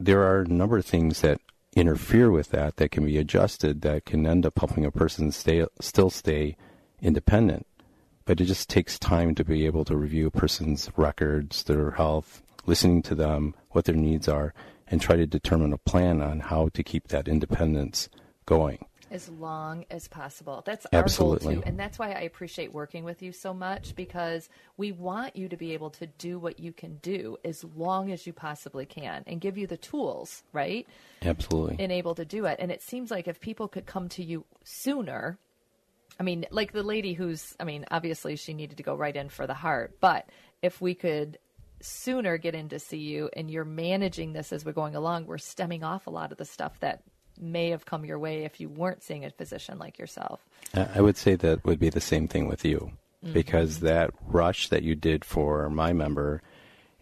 there 0.00 0.22
are 0.22 0.40
a 0.40 0.48
number 0.48 0.78
of 0.78 0.86
things 0.86 1.20
that 1.20 1.40
interfere 1.76 2.30
with 2.30 2.50
that 2.50 2.76
that 2.76 2.90
can 2.90 3.04
be 3.04 3.18
adjusted 3.18 3.82
that 3.82 4.04
can 4.04 4.26
end 4.26 4.46
up 4.46 4.58
helping 4.58 4.84
a 4.84 4.90
person 4.90 5.32
stay 5.32 5.66
still 5.80 6.10
stay 6.10 6.56
independent 7.02 7.66
but 8.24 8.40
it 8.40 8.44
just 8.44 8.68
takes 8.68 8.98
time 8.98 9.34
to 9.34 9.44
be 9.44 9.66
able 9.66 9.84
to 9.84 9.96
review 9.96 10.26
a 10.26 10.30
person's 10.30 10.90
records, 10.96 11.64
their 11.64 11.92
health, 11.92 12.42
listening 12.66 13.02
to 13.02 13.14
them, 13.14 13.54
what 13.70 13.84
their 13.84 13.94
needs 13.94 14.28
are, 14.28 14.54
and 14.86 15.00
try 15.00 15.16
to 15.16 15.26
determine 15.26 15.72
a 15.72 15.78
plan 15.78 16.20
on 16.20 16.40
how 16.40 16.68
to 16.70 16.82
keep 16.82 17.08
that 17.08 17.28
independence 17.28 18.08
going. 18.46 18.84
As 19.10 19.28
long 19.28 19.84
as 19.90 20.08
possible. 20.08 20.62
That's 20.66 20.86
Absolutely. 20.92 21.46
our 21.46 21.52
goal 21.52 21.62
too. 21.62 21.68
And 21.68 21.78
that's 21.78 21.98
why 21.98 22.12
I 22.12 22.22
appreciate 22.22 22.72
working 22.72 23.04
with 23.04 23.22
you 23.22 23.32
so 23.32 23.54
much 23.54 23.94
because 23.94 24.48
we 24.76 24.92
want 24.92 25.36
you 25.36 25.48
to 25.48 25.56
be 25.56 25.72
able 25.72 25.90
to 25.90 26.06
do 26.06 26.38
what 26.38 26.58
you 26.58 26.72
can 26.72 26.96
do 26.96 27.36
as 27.44 27.64
long 27.76 28.10
as 28.10 28.26
you 28.26 28.32
possibly 28.32 28.86
can 28.86 29.22
and 29.26 29.40
give 29.40 29.56
you 29.56 29.66
the 29.66 29.76
tools, 29.76 30.42
right? 30.52 30.86
Absolutely. 31.22 31.76
And 31.78 31.92
able 31.92 32.14
to 32.16 32.24
do 32.24 32.46
it. 32.46 32.56
And 32.58 32.72
it 32.72 32.82
seems 32.82 33.10
like 33.10 33.28
if 33.28 33.40
people 33.40 33.68
could 33.68 33.86
come 33.86 34.08
to 34.10 34.24
you 34.24 34.46
sooner, 34.64 35.38
I 36.18 36.22
mean, 36.22 36.46
like 36.50 36.72
the 36.72 36.82
lady 36.82 37.12
who's, 37.12 37.54
I 37.58 37.64
mean, 37.64 37.84
obviously 37.90 38.36
she 38.36 38.54
needed 38.54 38.76
to 38.76 38.82
go 38.82 38.94
right 38.94 39.14
in 39.14 39.28
for 39.28 39.46
the 39.46 39.54
heart, 39.54 39.98
but 40.00 40.28
if 40.62 40.80
we 40.80 40.94
could 40.94 41.38
sooner 41.80 42.38
get 42.38 42.54
in 42.54 42.68
to 42.70 42.78
see 42.78 42.98
you 42.98 43.28
and 43.34 43.50
you're 43.50 43.64
managing 43.64 44.32
this 44.32 44.52
as 44.52 44.64
we're 44.64 44.72
going 44.72 44.94
along, 44.94 45.26
we're 45.26 45.38
stemming 45.38 45.82
off 45.84 46.06
a 46.06 46.10
lot 46.10 46.32
of 46.32 46.38
the 46.38 46.44
stuff 46.44 46.78
that 46.80 47.02
may 47.40 47.70
have 47.70 47.84
come 47.84 48.04
your 48.04 48.18
way 48.18 48.44
if 48.44 48.60
you 48.60 48.68
weren't 48.68 49.02
seeing 49.02 49.24
a 49.24 49.30
physician 49.30 49.78
like 49.78 49.98
yourself. 49.98 50.44
I 50.72 51.00
would 51.00 51.16
say 51.16 51.34
that 51.36 51.64
would 51.64 51.80
be 51.80 51.90
the 51.90 52.00
same 52.00 52.28
thing 52.28 52.46
with 52.46 52.64
you 52.64 52.92
mm-hmm. 53.22 53.32
because 53.32 53.80
that 53.80 54.10
rush 54.26 54.68
that 54.68 54.82
you 54.82 54.94
did 54.94 55.24
for 55.24 55.68
my 55.68 55.92
member 55.92 56.42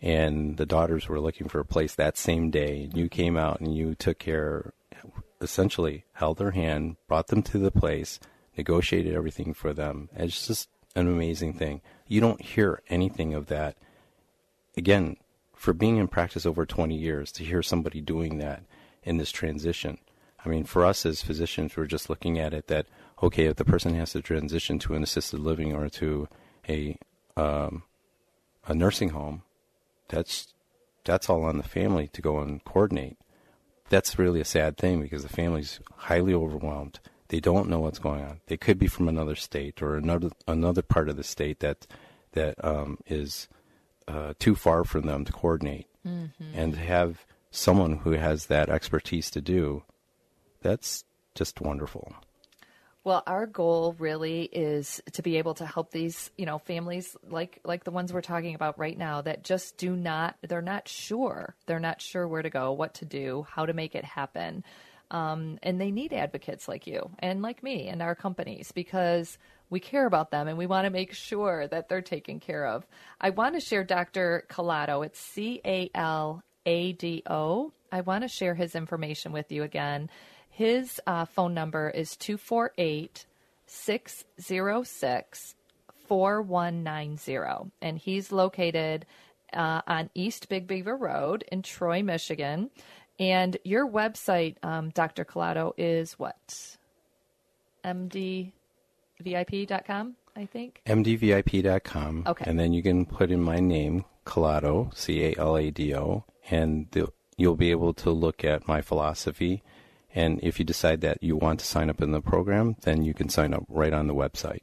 and 0.01 0.57
the 0.57 0.67
daughters 0.67 1.09
were 1.09 1.21
looking 1.21 1.49
for 1.49 1.61
a 1.61 1.65
place 1.65 1.95
that 1.95 2.17
same 2.17 2.51
day 2.51 2.85
and 2.85 2.97
you 2.97 3.09
came 3.09 3.37
out 3.37 3.61
and 3.61 3.75
you 3.75 3.95
took 3.95 4.19
care 4.19 4.73
essentially 5.41 6.05
held 6.13 6.39
their 6.39 6.53
hand 6.53 6.97
brought 7.09 7.27
them 7.27 7.43
to 7.43 7.59
the 7.59 7.71
place 7.71 8.21
negotiated 8.57 9.15
everything 9.15 9.55
for 9.55 9.73
them. 9.73 10.09
It's 10.15 10.47
just 10.47 10.69
an 10.95 11.09
amazing 11.09 11.55
thing. 11.55 11.81
You 12.07 12.21
don't 12.21 12.41
hear 12.41 12.83
anything 12.89 13.35
of 13.35 13.47
that. 13.47 13.77
Again, 14.77 15.17
for 15.55 15.73
being 15.73 15.97
in 15.97 16.09
practice 16.09 16.45
over 16.45 16.67
20 16.67 16.97
years, 16.97 17.33
to 17.33 17.45
hear 17.45 17.63
somebody 17.63 18.01
doing 18.01 18.39
that 18.39 18.63
in 19.03 19.17
this 19.17 19.31
transition. 19.31 19.99
I 20.45 20.49
mean, 20.49 20.65
for 20.65 20.85
us 20.85 21.07
as 21.07 21.23
physicians, 21.23 21.77
we're 21.77 21.87
just 21.87 22.11
looking 22.11 22.39
at 22.39 22.53
it 22.53 22.67
that, 22.67 22.87
okay, 23.23 23.47
if 23.47 23.57
the 23.57 23.65
person 23.65 23.95
has 23.95 24.13
to 24.13 24.23
transition 24.23 24.79
to 24.81 24.95
an 24.95 25.03
assisted 25.03 25.41
living 25.41 25.73
or 25.73 25.89
to 25.89 26.29
a, 26.69 26.99
um, 27.37 27.85
a 28.67 28.75
nursing 28.75 29.11
home, 29.11 29.43
that's, 30.09 30.53
that's 31.05 31.31
all 31.31 31.45
on 31.45 31.59
the 31.59 31.63
family 31.63 32.09
to 32.09 32.21
go 32.21 32.41
and 32.41 32.65
coordinate. 32.65 33.17
That's 33.89 34.19
really 34.19 34.41
a 34.41 34.45
sad 34.45 34.77
thing 34.77 35.01
because 35.01 35.23
the 35.23 35.29
family's 35.29 35.79
highly 35.97 36.35
overwhelmed 36.35 36.99
they 37.33 37.41
don't 37.41 37.71
know 37.71 37.81
what's 37.81 37.99
going 37.99 38.23
on. 38.23 38.41
They 38.47 38.59
could 38.59 38.79
be 38.79 38.89
from 38.89 39.09
another 39.09 39.35
state 39.35 39.81
or 39.81 39.97
another 39.97 40.31
another 40.47 40.83
part 40.83 41.09
of 41.09 41.17
the 41.17 41.25
state 41.25 41.61
that 41.61 41.87
that 42.33 42.63
um, 42.63 42.99
is 43.07 43.49
uh, 44.07 44.35
too 44.39 44.55
far 44.55 44.85
for 44.85 45.01
them 45.01 45.25
to 45.25 45.33
coordinate. 45.33 45.87
Mm-hmm. 46.07 46.45
And 46.55 46.75
to 46.75 46.79
have 46.79 47.25
someone 47.51 47.97
who 47.97 48.11
has 48.11 48.47
that 48.47 48.69
expertise 48.69 49.31
to 49.31 49.41
do, 49.41 49.83
that's 50.61 51.05
just 51.35 51.59
wonderful. 51.63 52.15
Well, 53.03 53.23
our 53.27 53.47
goal 53.47 53.97
really 53.99 54.43
is 54.43 55.01
to 55.13 55.23
be 55.23 55.39
able 55.39 55.55
to 55.55 55.65
help 55.65 55.91
these, 55.91 56.31
you 56.37 56.45
know, 56.45 56.59
families 56.59 57.17
like 57.27 57.61
like 57.65 57.85
the 57.85 57.91
ones 57.91 58.13
we're 58.13 58.21
talking 58.21 58.55
about 58.55 58.79
right 58.79 58.99
now 58.99 59.23
that 59.23 59.43
just 59.43 59.79
do 59.79 59.97
not 59.97 60.37
they're 60.43 60.61
not 60.61 60.87
sure. 60.87 61.57
They're 61.65 61.81
not 61.81 62.03
sure 62.03 62.29
where 62.29 62.43
to 62.43 62.51
go, 62.51 62.73
what 62.73 62.93
to 62.97 63.07
do, 63.07 63.47
how 63.49 63.65
to 63.65 63.73
make 63.73 63.95
it 63.95 64.05
happen. 64.05 64.65
Um, 65.13 65.59
and 65.63 65.79
they 65.79 65.91
need 65.91 66.13
advocates 66.15 66.67
like 66.67 66.87
you 66.87 67.11
and 67.19 67.43
like 67.43 67.63
me 67.63 67.87
and 67.89 68.01
our 68.01 68.15
companies 68.15 68.73
because 68.73 69.37
we 69.69 69.79
care 69.79 70.07
about 70.07 70.31
them 70.31 70.49
and 70.49 70.57
we 70.57 70.67
want 70.67 70.87
to 70.87 70.91
make 70.91 71.13
sure 71.13 71.69
that 71.69 71.89
they're 71.89 72.01
taken 72.01 72.41
care 72.41 72.67
of. 72.67 72.87
I 73.21 73.29
want 73.31 73.55
to 73.55 73.61
share 73.61 73.85
Dr. 73.85 74.47
Calado. 74.49 75.05
It's 75.05 75.21
C 75.21 75.61
A 75.67 75.91
L 75.95 76.43
A 76.65 76.93
D 76.95 77.23
O. 77.29 77.73
I 77.93 78.01
want 78.01 78.23
to 78.23 78.29
share 78.29 78.55
his 78.55 78.75
information 78.75 79.33
with 79.33 79.53
you 79.53 79.63
again. 79.63 80.09
His 80.49 80.99
uh, 81.07 81.27
phone 81.27 81.53
number 81.53 81.91
is 81.91 82.17
248 82.17 83.27
606 83.67 85.55
4190. 86.09 87.71
And 87.81 87.99
he's 87.99 88.33
located 88.33 89.07
uh, 89.53 89.83
on 89.87 90.11
East 90.15 90.49
Big 90.49 90.67
Beaver 90.67 90.97
Road 90.97 91.45
in 91.51 91.63
Troy, 91.63 92.03
Michigan. 92.03 92.71
And 93.19 93.57
your 93.65 93.89
website, 93.89 94.57
um, 94.63 94.91
Dr. 94.91 95.25
Calado, 95.25 95.73
is 95.77 96.19
what? 96.19 96.77
MDVIP.com, 97.85 98.53
I 100.37 100.47
think? 100.47 100.81
MDVIP.com. 100.87 102.25
Okay. 102.27 102.45
And 102.49 102.59
then 102.59 102.73
you 102.73 102.83
can 102.83 103.07
put 103.07 103.31
in 103.31 103.43
my 103.43 103.61
name, 103.61 104.05
Calado, 104.25 104.95
C 104.97 105.25
A 105.25 105.35
L 105.39 105.57
A 105.57 105.71
D 105.71 105.95
O. 105.95 106.25
And 106.51 106.89
the 106.91 107.13
you'll 107.37 107.57
be 107.57 107.71
able 107.71 107.95
to 107.95 108.11
look 108.11 108.45
at 108.45 108.69
my 108.69 108.81
philosophy. 108.81 109.63
And 110.15 110.39
if 110.43 110.59
you 110.59 110.65
decide 110.65 111.01
that 111.01 111.23
you 111.23 111.37
want 111.37 111.61
to 111.61 111.67
sign 111.67 111.89
up 111.89 112.03
in 112.03 112.13
the 112.13 112.21
program, 112.21 112.77
then 112.83 113.03
you 113.03 113.15
can 113.15 113.29
sign 113.29 113.55
up 113.55 113.65
right 113.69 113.93
on 113.93 114.07
the 114.07 114.15
website. 114.15 114.61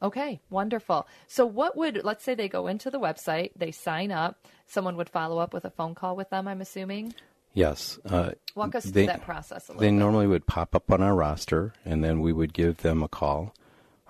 Okay, 0.00 0.40
wonderful. 0.48 1.08
So, 1.26 1.44
what 1.44 1.76
would, 1.76 2.02
let's 2.04 2.22
say 2.22 2.34
they 2.34 2.48
go 2.48 2.68
into 2.68 2.88
the 2.88 3.00
website, 3.00 3.50
they 3.56 3.72
sign 3.72 4.12
up, 4.12 4.46
someone 4.66 4.96
would 4.96 5.10
follow 5.10 5.38
up 5.38 5.52
with 5.52 5.64
a 5.64 5.70
phone 5.70 5.94
call 5.96 6.14
with 6.14 6.30
them, 6.30 6.46
I'm 6.46 6.60
assuming? 6.60 7.14
Yes. 7.54 7.98
Uh, 8.04 8.32
Walk 8.54 8.74
us 8.74 8.84
they, 8.84 8.90
through 8.90 9.06
that 9.06 9.22
process 9.22 9.68
a 9.68 9.72
little 9.72 9.80
They 9.80 9.88
bit. 9.88 9.94
normally 9.94 10.26
would 10.26 10.46
pop 10.46 10.74
up 10.74 10.90
on 10.90 11.02
our 11.02 11.14
roster, 11.14 11.72
and 11.84 12.04
then 12.04 12.20
we 12.20 12.32
would 12.32 12.52
give 12.52 12.78
them 12.78 13.02
a 13.02 13.08
call 13.08 13.54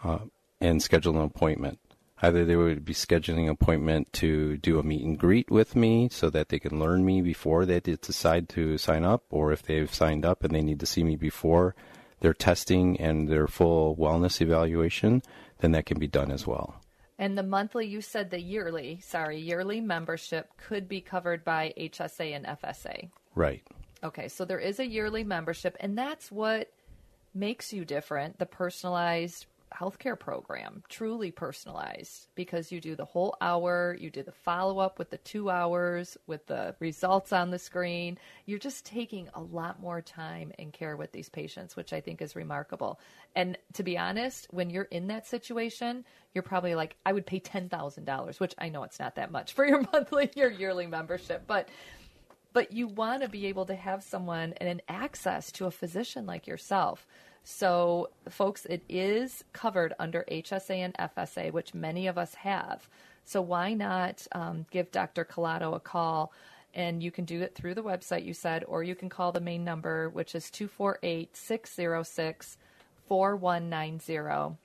uh, 0.04 0.18
and 0.60 0.82
schedule 0.82 1.16
an 1.16 1.24
appointment. 1.24 1.78
Either 2.20 2.44
they 2.44 2.56
would 2.56 2.84
be 2.84 2.94
scheduling 2.94 3.44
an 3.44 3.50
appointment 3.50 4.12
to 4.12 4.56
do 4.56 4.78
a 4.78 4.82
meet 4.82 5.04
and 5.04 5.18
greet 5.18 5.50
with 5.50 5.76
me 5.76 6.08
so 6.10 6.28
that 6.28 6.48
they 6.48 6.58
can 6.58 6.80
learn 6.80 7.04
me 7.04 7.22
before 7.22 7.64
they 7.64 7.78
decide 7.78 8.48
to 8.48 8.76
sign 8.76 9.04
up, 9.04 9.24
or 9.30 9.52
if 9.52 9.62
they've 9.62 9.94
signed 9.94 10.24
up 10.24 10.42
and 10.42 10.52
they 10.52 10.62
need 10.62 10.80
to 10.80 10.86
see 10.86 11.04
me 11.04 11.14
before 11.14 11.76
their 12.20 12.34
testing 12.34 13.00
and 13.00 13.28
their 13.28 13.46
full 13.46 13.96
wellness 13.96 14.40
evaluation, 14.40 15.22
then 15.60 15.70
that 15.72 15.86
can 15.86 15.98
be 15.98 16.08
done 16.08 16.32
as 16.32 16.44
well. 16.44 16.80
And 17.20 17.36
the 17.36 17.42
monthly, 17.42 17.86
you 17.86 18.00
said 18.00 18.30
the 18.30 18.40
yearly, 18.40 19.00
sorry, 19.02 19.40
yearly 19.40 19.80
membership 19.80 20.50
could 20.56 20.88
be 20.88 21.00
covered 21.00 21.44
by 21.44 21.72
HSA 21.76 22.34
and 22.34 22.46
FSA. 22.46 23.10
Right. 23.38 23.62
Okay, 24.02 24.26
so 24.26 24.44
there 24.44 24.58
is 24.58 24.80
a 24.80 24.86
yearly 24.86 25.22
membership, 25.22 25.76
and 25.78 25.96
that's 25.96 26.32
what 26.32 26.72
makes 27.32 27.72
you 27.72 27.84
different 27.84 28.36
the 28.40 28.46
personalized 28.46 29.46
healthcare 29.72 30.18
program, 30.18 30.82
truly 30.88 31.30
personalized, 31.30 32.26
because 32.34 32.72
you 32.72 32.80
do 32.80 32.96
the 32.96 33.04
whole 33.04 33.36
hour, 33.40 33.96
you 34.00 34.10
do 34.10 34.24
the 34.24 34.32
follow 34.32 34.80
up 34.80 34.98
with 34.98 35.10
the 35.10 35.18
two 35.18 35.50
hours, 35.50 36.16
with 36.26 36.46
the 36.46 36.74
results 36.80 37.32
on 37.32 37.50
the 37.50 37.58
screen. 37.60 38.18
You're 38.46 38.58
just 38.58 38.84
taking 38.84 39.28
a 39.34 39.40
lot 39.40 39.80
more 39.80 40.00
time 40.00 40.52
and 40.58 40.72
care 40.72 40.96
with 40.96 41.12
these 41.12 41.28
patients, 41.28 41.76
which 41.76 41.92
I 41.92 42.00
think 42.00 42.20
is 42.20 42.34
remarkable. 42.34 42.98
And 43.36 43.56
to 43.74 43.84
be 43.84 43.96
honest, 43.96 44.48
when 44.50 44.70
you're 44.70 44.84
in 44.84 45.06
that 45.08 45.28
situation, 45.28 46.04
you're 46.34 46.42
probably 46.42 46.74
like, 46.74 46.96
I 47.06 47.12
would 47.12 47.26
pay 47.26 47.38
$10,000, 47.38 48.40
which 48.40 48.54
I 48.58 48.68
know 48.68 48.82
it's 48.82 48.98
not 48.98 49.14
that 49.16 49.30
much 49.30 49.52
for 49.52 49.64
your 49.64 49.82
monthly, 49.92 50.30
your 50.34 50.50
yearly 50.50 50.86
membership, 50.86 51.44
but 51.46 51.68
but 52.52 52.72
you 52.72 52.88
want 52.88 53.22
to 53.22 53.28
be 53.28 53.46
able 53.46 53.66
to 53.66 53.74
have 53.74 54.02
someone 54.02 54.54
and 54.56 54.68
an 54.68 54.82
access 54.88 55.52
to 55.52 55.66
a 55.66 55.70
physician 55.70 56.26
like 56.26 56.46
yourself. 56.46 57.06
So, 57.44 58.10
folks, 58.28 58.66
it 58.66 58.82
is 58.88 59.44
covered 59.52 59.94
under 59.98 60.24
HSA 60.30 60.76
and 60.76 60.94
FSA, 60.94 61.52
which 61.52 61.74
many 61.74 62.06
of 62.06 62.18
us 62.18 62.34
have. 62.34 62.88
So, 63.24 63.40
why 63.40 63.74
not 63.74 64.26
um, 64.32 64.66
give 64.70 64.90
Dr. 64.90 65.24
Calado 65.24 65.74
a 65.74 65.80
call? 65.80 66.32
And 66.74 67.02
you 67.02 67.10
can 67.10 67.24
do 67.24 67.40
it 67.40 67.54
through 67.54 67.74
the 67.74 67.82
website, 67.82 68.24
you 68.24 68.34
said, 68.34 68.64
or 68.68 68.82
you 68.82 68.94
can 68.94 69.08
call 69.08 69.32
the 69.32 69.40
main 69.40 69.64
number, 69.64 70.10
which 70.10 70.34
is 70.34 70.50
248 70.50 71.34
606 71.36 72.58
4190. 73.08 74.56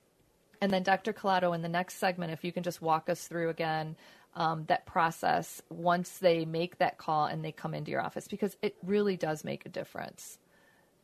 And 0.60 0.70
then, 0.70 0.82
Dr. 0.82 1.12
Calado, 1.12 1.54
in 1.54 1.62
the 1.62 1.68
next 1.68 1.96
segment, 1.96 2.32
if 2.32 2.44
you 2.44 2.52
can 2.52 2.62
just 2.62 2.82
walk 2.82 3.08
us 3.08 3.26
through 3.26 3.48
again 3.48 3.96
um, 4.34 4.64
that 4.66 4.86
process 4.86 5.62
once 5.70 6.18
they 6.18 6.44
make 6.44 6.78
that 6.78 6.98
call 6.98 7.26
and 7.26 7.44
they 7.44 7.52
come 7.52 7.74
into 7.74 7.90
your 7.90 8.00
office, 8.00 8.28
because 8.28 8.56
it 8.62 8.76
really 8.82 9.16
does 9.16 9.44
make 9.44 9.66
a 9.66 9.68
difference. 9.68 10.38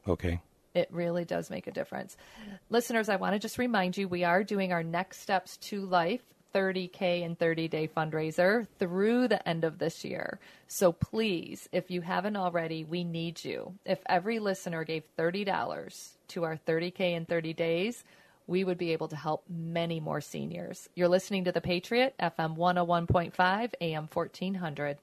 Okay. 0.09 0.41
It 0.75 0.89
really 0.93 1.25
does 1.25 1.51
make 1.51 1.67
a 1.67 1.73
difference. 1.73 2.17
Listeners, 2.69 3.09
I 3.09 3.17
want 3.17 3.35
to 3.35 3.39
just 3.39 3.59
remind 3.59 3.97
you 3.97 4.07
we 4.07 4.25
are 4.25 4.45
doing 4.45 4.73
our 4.73 4.85
Next 4.85 5.21
Steps 5.21 5.57
to 5.59 5.85
Life 5.85 6.23
30K 6.55 7.25
and 7.25 7.39
30 7.39 7.69
day 7.69 7.89
fundraiser 7.89 8.67
through 8.79 9.29
the 9.29 9.47
end 9.49 9.65
of 9.65 9.79
this 9.79 10.05
year. 10.05 10.39
So 10.69 10.93
please, 10.93 11.69
if 11.73 11.91
you 11.91 12.01
haven't 12.01 12.37
already, 12.37 12.85
we 12.85 13.05
need 13.05 13.45
you. 13.45 13.75
If 13.85 14.01
every 14.07 14.39
listener 14.39 14.85
gave 14.85 15.05
$30 15.19 16.11
to 16.29 16.45
our 16.45 16.57
30K 16.57 17.15
in 17.15 17.25
30 17.27 17.53
days, 17.55 18.05
we 18.51 18.65
would 18.65 18.79
be 18.79 18.93
able 18.93 19.07
to 19.07 19.15
help 19.15 19.45
many 19.49 20.01
more 20.01 20.21
seniors. 20.21 20.89
You're 20.97 21.07
listening 21.07 21.45
to 21.45 21.53
The 21.53 21.61
Patriot, 21.61 22.17
FM 22.21 22.57
101.5, 22.57 23.75
AM 23.81 24.09
1400. 24.13 24.99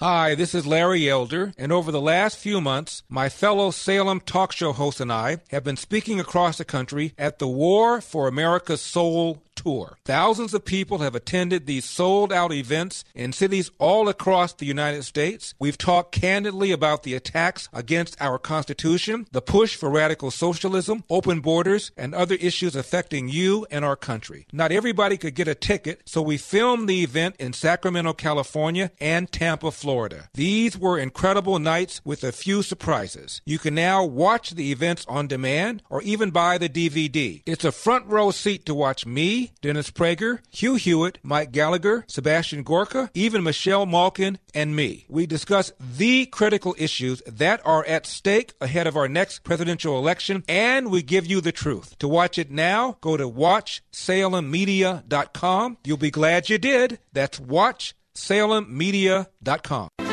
Hi, 0.00 0.36
this 0.36 0.54
is 0.54 0.64
Larry 0.64 1.10
Elder, 1.10 1.52
and 1.58 1.72
over 1.72 1.90
the 1.90 2.00
last 2.00 2.38
few 2.38 2.60
months, 2.60 3.02
my 3.08 3.28
fellow 3.28 3.72
Salem 3.72 4.20
talk 4.20 4.52
show 4.52 4.72
hosts 4.72 5.00
and 5.00 5.12
I 5.12 5.38
have 5.50 5.64
been 5.64 5.76
speaking 5.76 6.20
across 6.20 6.56
the 6.56 6.64
country 6.64 7.14
at 7.18 7.40
the 7.40 7.48
War 7.48 8.00
for 8.00 8.28
America's 8.28 8.80
Soul 8.80 9.42
tour. 9.58 9.98
Thousands 10.04 10.54
of 10.54 10.64
people 10.64 10.98
have 10.98 11.14
attended 11.14 11.66
these 11.66 11.84
sold 11.84 12.32
out 12.32 12.52
events 12.52 13.04
in 13.14 13.32
cities 13.32 13.70
all 13.78 14.08
across 14.08 14.52
the 14.52 14.66
United 14.66 15.02
States. 15.02 15.54
We've 15.58 15.76
talked 15.76 16.12
candidly 16.12 16.70
about 16.70 17.02
the 17.02 17.14
attacks 17.14 17.68
against 17.72 18.16
our 18.20 18.38
Constitution, 18.38 19.26
the 19.32 19.42
push 19.42 19.74
for 19.74 19.90
radical 19.90 20.30
socialism, 20.30 21.02
open 21.10 21.40
borders, 21.40 21.90
and 21.96 22.14
other 22.14 22.36
issues 22.36 22.76
affecting 22.76 23.28
you 23.28 23.66
and 23.70 23.84
our 23.84 23.96
country. 23.96 24.46
Not 24.52 24.70
everybody 24.72 25.16
could 25.16 25.34
get 25.34 25.48
a 25.48 25.54
ticket, 25.56 26.02
so 26.06 26.22
we 26.22 26.36
filmed 26.38 26.88
the 26.88 27.02
event 27.02 27.34
in 27.38 27.52
Sacramento, 27.52 28.12
California 28.12 28.92
and 29.00 29.30
Tampa, 29.30 29.72
Florida. 29.72 29.87
These 30.34 30.76
were 30.76 30.98
incredible 30.98 31.58
nights 31.58 32.02
with 32.04 32.22
a 32.22 32.32
few 32.32 32.62
surprises. 32.62 33.40
You 33.46 33.58
can 33.58 33.74
now 33.74 34.04
watch 34.04 34.50
the 34.50 34.70
events 34.70 35.06
on 35.08 35.26
demand 35.26 35.82
or 35.88 36.02
even 36.02 36.30
buy 36.30 36.58
the 36.58 36.68
DVD. 36.68 37.42
It's 37.46 37.64
a 37.64 37.72
front 37.72 38.04
row 38.06 38.30
seat 38.30 38.66
to 38.66 38.74
watch 38.74 39.06
me, 39.06 39.52
Dennis 39.62 39.90
Prager, 39.90 40.40
Hugh 40.50 40.74
Hewitt, 40.74 41.16
Mike 41.22 41.52
Gallagher, 41.52 42.04
Sebastian 42.06 42.62
Gorka, 42.62 43.10
even 43.14 43.42
Michelle 43.42 43.86
Malkin, 43.86 44.38
and 44.54 44.76
me. 44.76 45.06
We 45.08 45.24
discuss 45.26 45.72
the 45.80 46.26
critical 46.26 46.74
issues 46.78 47.22
that 47.26 47.62
are 47.64 47.86
at 47.86 48.04
stake 48.06 48.52
ahead 48.60 48.86
of 48.86 48.96
our 48.96 49.08
next 49.08 49.42
presidential 49.44 49.98
election, 49.98 50.44
and 50.48 50.90
we 50.90 51.02
give 51.02 51.26
you 51.26 51.40
the 51.40 51.52
truth. 51.52 51.96
To 51.98 52.08
watch 52.08 52.38
it 52.38 52.50
now, 52.50 52.98
go 53.00 53.16
to 53.16 53.26
watchsalemmedia.com. 53.28 55.78
You'll 55.84 55.96
be 55.96 56.10
glad 56.10 56.50
you 56.50 56.58
did. 56.58 56.98
That's 57.12 57.38
watchsalemmedia.com. 58.18 60.07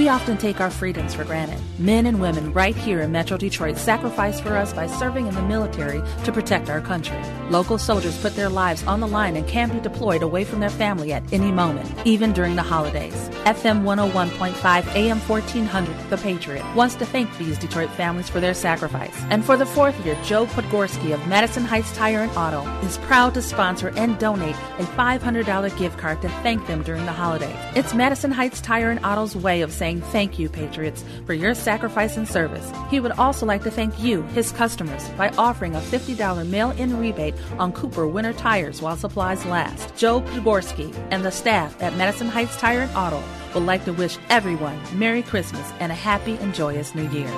We 0.00 0.08
often 0.08 0.38
take 0.38 0.62
our 0.62 0.70
freedoms 0.70 1.12
for 1.12 1.24
granted. 1.24 1.60
Men 1.78 2.06
and 2.06 2.22
women 2.22 2.54
right 2.54 2.74
here 2.74 3.02
in 3.02 3.12
Metro 3.12 3.36
Detroit 3.36 3.76
sacrifice 3.76 4.40
for 4.40 4.56
us 4.56 4.72
by 4.72 4.86
serving 4.86 5.26
in 5.26 5.34
the 5.34 5.42
military 5.42 6.00
to 6.24 6.32
protect 6.32 6.70
our 6.70 6.80
country. 6.80 7.20
Local 7.50 7.76
soldiers 7.76 8.18
put 8.22 8.34
their 8.34 8.48
lives 8.48 8.82
on 8.84 9.00
the 9.00 9.06
line 9.06 9.36
and 9.36 9.46
can 9.46 9.68
be 9.68 9.78
deployed 9.78 10.22
away 10.22 10.44
from 10.44 10.60
their 10.60 10.70
family 10.70 11.12
at 11.12 11.30
any 11.34 11.52
moment, 11.52 11.86
even 12.06 12.32
during 12.32 12.56
the 12.56 12.62
holidays. 12.62 13.28
FM 13.44 13.82
101.5 13.82 14.94
AM 14.94 15.18
1400, 15.20 16.08
The 16.08 16.16
Patriot, 16.16 16.64
wants 16.74 16.94
to 16.94 17.04
thank 17.04 17.36
these 17.36 17.58
Detroit 17.58 17.90
families 17.90 18.30
for 18.30 18.40
their 18.40 18.54
sacrifice. 18.54 19.14
And 19.28 19.44
for 19.44 19.58
the 19.58 19.66
fourth 19.66 20.02
year, 20.06 20.16
Joe 20.24 20.46
Podgorski 20.46 21.12
of 21.12 21.26
Madison 21.26 21.66
Heights 21.66 21.94
Tire 21.94 22.20
and 22.20 22.34
Auto 22.38 22.62
is 22.86 22.96
proud 22.98 23.34
to 23.34 23.42
sponsor 23.42 23.92
and 23.96 24.18
donate 24.18 24.56
a 24.78 24.84
$500 24.96 25.78
gift 25.78 25.98
card 25.98 26.22
to 26.22 26.30
thank 26.42 26.66
them 26.66 26.82
during 26.84 27.04
the 27.04 27.12
holidays. 27.12 27.54
It's 27.74 27.92
Madison 27.92 28.30
Heights 28.30 28.62
Tire 28.62 28.90
and 28.90 29.04
Auto's 29.04 29.36
way 29.36 29.60
of 29.60 29.70
saying 29.70 29.89
saying 29.90 30.02
thank 30.12 30.38
you, 30.38 30.48
Patriots, 30.48 31.04
for 31.26 31.34
your 31.34 31.54
sacrifice 31.54 32.16
and 32.16 32.28
service. 32.28 32.70
He 32.90 33.00
would 33.00 33.12
also 33.12 33.46
like 33.46 33.62
to 33.64 33.70
thank 33.70 33.98
you, 34.00 34.22
his 34.34 34.52
customers, 34.52 35.08
by 35.10 35.30
offering 35.30 35.74
a 35.74 35.80
$50 35.80 36.48
mail 36.48 36.70
in 36.72 36.98
rebate 36.98 37.34
on 37.58 37.72
Cooper 37.72 38.06
winter 38.06 38.32
tires 38.32 38.80
while 38.80 38.96
supplies 38.96 39.44
last. 39.46 39.96
Joe 39.96 40.20
Podgorski 40.20 40.94
and 41.10 41.24
the 41.24 41.30
staff 41.30 41.82
at 41.82 41.96
Madison 41.96 42.28
Heights 42.28 42.56
Tire 42.56 42.82
and 42.82 42.96
Auto 42.96 43.22
would 43.54 43.66
like 43.66 43.84
to 43.84 43.92
wish 43.92 44.18
everyone 44.28 44.78
Merry 44.94 45.22
Christmas 45.22 45.66
and 45.80 45.90
a 45.90 45.94
happy 45.94 46.36
and 46.36 46.54
joyous 46.54 46.94
New 46.94 47.08
Year. 47.10 47.30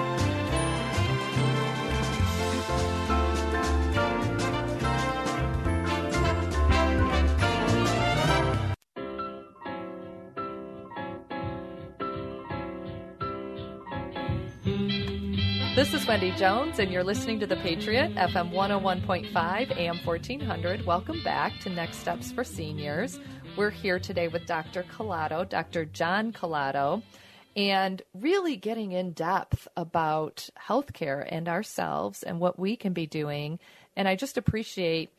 This 15.82 15.94
is 15.94 16.06
Wendy 16.06 16.30
Jones, 16.36 16.78
and 16.78 16.92
you're 16.92 17.02
listening 17.02 17.40
to 17.40 17.46
The 17.48 17.56
Patriot, 17.56 18.14
FM 18.14 18.52
101.5, 18.52 19.76
AM 19.76 19.98
1400. 20.04 20.86
Welcome 20.86 21.20
back 21.24 21.58
to 21.58 21.70
Next 21.70 21.96
Steps 21.96 22.30
for 22.30 22.44
Seniors. 22.44 23.18
We're 23.56 23.70
here 23.70 23.98
today 23.98 24.28
with 24.28 24.46
Dr. 24.46 24.84
Calado, 24.84 25.44
Dr. 25.48 25.84
John 25.84 26.32
Calado, 26.32 27.02
and 27.56 28.00
really 28.14 28.54
getting 28.54 28.92
in 28.92 29.10
depth 29.10 29.66
about 29.76 30.48
healthcare 30.56 31.26
and 31.28 31.48
ourselves 31.48 32.22
and 32.22 32.38
what 32.38 32.60
we 32.60 32.76
can 32.76 32.92
be 32.92 33.08
doing. 33.08 33.58
And 33.96 34.06
I 34.06 34.14
just 34.14 34.36
appreciate 34.36 35.10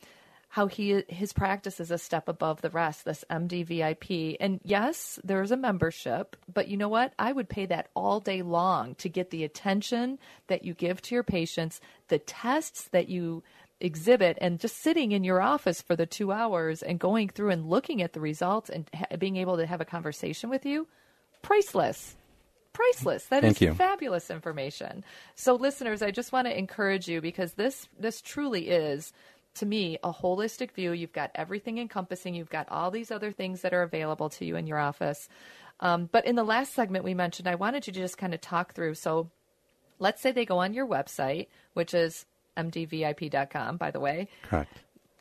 how 0.54 0.68
he 0.68 1.02
his 1.08 1.32
practice 1.32 1.80
is 1.80 1.90
a 1.90 1.98
step 1.98 2.28
above 2.28 2.60
the 2.60 2.70
rest 2.70 3.04
this 3.04 3.24
mdvip 3.28 4.36
and 4.38 4.60
yes 4.62 5.18
there's 5.24 5.50
a 5.50 5.56
membership 5.56 6.36
but 6.52 6.68
you 6.68 6.76
know 6.76 6.88
what? 6.88 7.12
I 7.18 7.32
would 7.32 7.48
pay 7.48 7.66
that 7.66 7.88
all 7.96 8.20
day 8.20 8.42
long 8.42 8.94
to 8.96 9.08
get 9.08 9.30
the 9.30 9.42
attention 9.42 10.20
that 10.46 10.64
you 10.64 10.72
give 10.72 11.02
to 11.02 11.14
your 11.16 11.24
patients 11.24 11.80
the 12.06 12.20
tests 12.20 12.86
that 12.92 13.08
you 13.08 13.42
exhibit 13.80 14.38
and 14.40 14.60
just 14.60 14.76
sitting 14.78 15.10
in 15.10 15.24
your 15.24 15.42
office 15.42 15.82
for 15.82 15.96
the 15.96 16.06
two 16.06 16.30
hours 16.30 16.84
and 16.84 17.00
going 17.00 17.30
through 17.30 17.50
and 17.50 17.68
looking 17.68 18.00
at 18.00 18.12
the 18.12 18.20
results 18.20 18.70
and 18.70 18.88
ha- 18.94 19.16
being 19.18 19.34
able 19.34 19.56
to 19.56 19.66
have 19.66 19.80
a 19.80 19.84
conversation 19.84 20.48
with 20.50 20.64
you 20.64 20.86
priceless. 21.42 22.14
Priceless. 22.72 23.24
That 23.26 23.44
is 23.44 23.58
Thank 23.58 23.60
you. 23.60 23.74
fabulous 23.74 24.30
information. 24.30 25.04
So 25.34 25.54
listeners 25.54 26.00
i 26.00 26.12
just 26.12 26.32
want 26.32 26.46
to 26.46 26.56
encourage 26.56 27.08
you 27.08 27.20
because 27.20 27.54
this 27.54 27.88
this 27.98 28.20
truly 28.20 28.68
is 28.68 29.12
to 29.54 29.66
me 29.66 29.98
a 30.02 30.12
holistic 30.12 30.72
view 30.72 30.92
you've 30.92 31.12
got 31.12 31.30
everything 31.34 31.78
encompassing 31.78 32.34
you've 32.34 32.50
got 32.50 32.68
all 32.68 32.90
these 32.90 33.10
other 33.10 33.32
things 33.32 33.62
that 33.62 33.74
are 33.74 33.82
available 33.82 34.28
to 34.28 34.44
you 34.44 34.56
in 34.56 34.66
your 34.66 34.78
office 34.78 35.28
um, 35.80 36.08
but 36.12 36.24
in 36.26 36.36
the 36.36 36.44
last 36.44 36.74
segment 36.74 37.04
we 37.04 37.14
mentioned 37.14 37.48
i 37.48 37.54
wanted 37.54 37.86
you 37.86 37.92
to 37.92 38.00
just 38.00 38.18
kind 38.18 38.34
of 38.34 38.40
talk 38.40 38.74
through 38.74 38.94
so 38.94 39.30
let's 39.98 40.20
say 40.20 40.32
they 40.32 40.44
go 40.44 40.58
on 40.58 40.74
your 40.74 40.86
website 40.86 41.46
which 41.72 41.94
is 41.94 42.26
mdvip.com 42.56 43.76
by 43.76 43.90
the 43.90 44.00
way 44.00 44.28
Correct. 44.42 44.72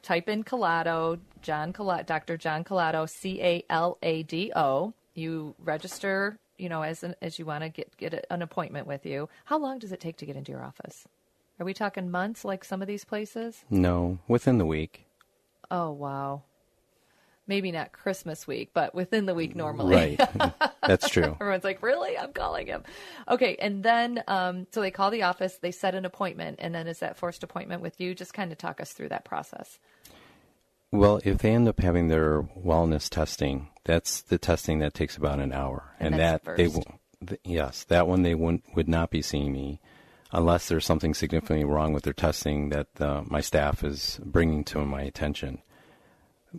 type 0.01 0.29
in 0.29 0.43
Calado, 0.43 1.19
John 1.41 1.73
Calado, 1.73 2.05
Dr. 2.05 2.37
John 2.37 2.63
Calado, 2.63 3.09
C 3.09 3.41
A 3.41 3.63
L 3.69 3.97
A 4.03 4.23
D 4.23 4.51
O. 4.55 4.93
You 5.15 5.55
register, 5.59 6.37
you 6.57 6.69
know, 6.69 6.81
as 6.81 7.03
an, 7.03 7.15
as 7.21 7.39
you 7.39 7.45
want 7.45 7.63
to 7.63 7.69
get 7.69 7.95
get 7.97 8.25
an 8.29 8.41
appointment 8.41 8.87
with 8.87 9.05
you. 9.05 9.29
How 9.45 9.57
long 9.57 9.79
does 9.79 9.91
it 9.91 9.99
take 9.99 10.17
to 10.17 10.25
get 10.25 10.35
into 10.35 10.51
your 10.51 10.63
office? 10.63 11.07
Are 11.59 11.65
we 11.65 11.73
talking 11.73 12.09
months 12.09 12.43
like 12.43 12.63
some 12.65 12.81
of 12.81 12.87
these 12.87 13.05
places? 13.05 13.63
No, 13.69 14.19
within 14.27 14.57
the 14.57 14.65
week. 14.65 15.05
Oh 15.69 15.91
wow. 15.91 16.43
Maybe 17.45 17.71
not 17.73 17.91
Christmas 17.91 18.47
week, 18.47 18.69
but 18.73 18.95
within 18.95 19.25
the 19.25 19.33
week 19.35 19.53
normally. 19.53 20.15
Right. 20.17 20.53
That's 20.87 21.09
true. 21.09 21.35
Everyone's 21.41 21.65
like, 21.65 21.83
really? 21.83 22.17
I'm 22.17 22.31
calling 22.31 22.67
him. 22.67 22.83
Okay. 23.27 23.57
And 23.59 23.83
then, 23.83 24.23
um, 24.29 24.65
so 24.71 24.79
they 24.79 24.91
call 24.91 25.11
the 25.11 25.23
office, 25.23 25.57
they 25.57 25.71
set 25.71 25.93
an 25.93 26.05
appointment, 26.05 26.59
and 26.61 26.73
then 26.73 26.87
is 26.87 26.99
that 26.99 27.17
forced 27.17 27.43
appointment 27.43 27.81
with 27.81 27.99
you? 27.99 28.15
Just 28.15 28.33
kind 28.33 28.53
of 28.53 28.57
talk 28.57 28.79
us 28.79 28.93
through 28.93 29.09
that 29.09 29.25
process. 29.25 29.77
Well, 30.89 31.19
if 31.25 31.39
they 31.39 31.51
end 31.51 31.67
up 31.67 31.81
having 31.81 32.07
their 32.07 32.43
wellness 32.43 33.09
testing, 33.09 33.67
that's 33.83 34.21
the 34.21 34.37
testing 34.37 34.79
that 34.79 34.93
takes 34.93 35.17
about 35.17 35.39
an 35.39 35.51
hour, 35.51 35.83
And 35.99 36.13
and, 36.15 36.21
that 36.21 36.55
they 36.55 36.67
will. 36.67 36.85
th- 37.27 37.41
yes, 37.43 37.83
that 37.85 38.07
one 38.07 38.21
they 38.21 38.35
wouldn't 38.35 38.63
would 38.73 38.87
not 38.87 39.09
be 39.09 39.21
seeing 39.21 39.51
me 39.51 39.81
unless 40.33 40.67
there's 40.67 40.85
something 40.85 41.13
significantly 41.13 41.63
wrong 41.63 41.93
with 41.93 42.03
their 42.03 42.11
testing 42.11 42.69
that 42.69 42.87
uh, 42.99 43.21
my 43.27 43.39
staff 43.39 43.83
is 43.83 44.19
bringing 44.25 44.63
to 44.63 44.83
my 44.83 45.03
attention. 45.03 45.61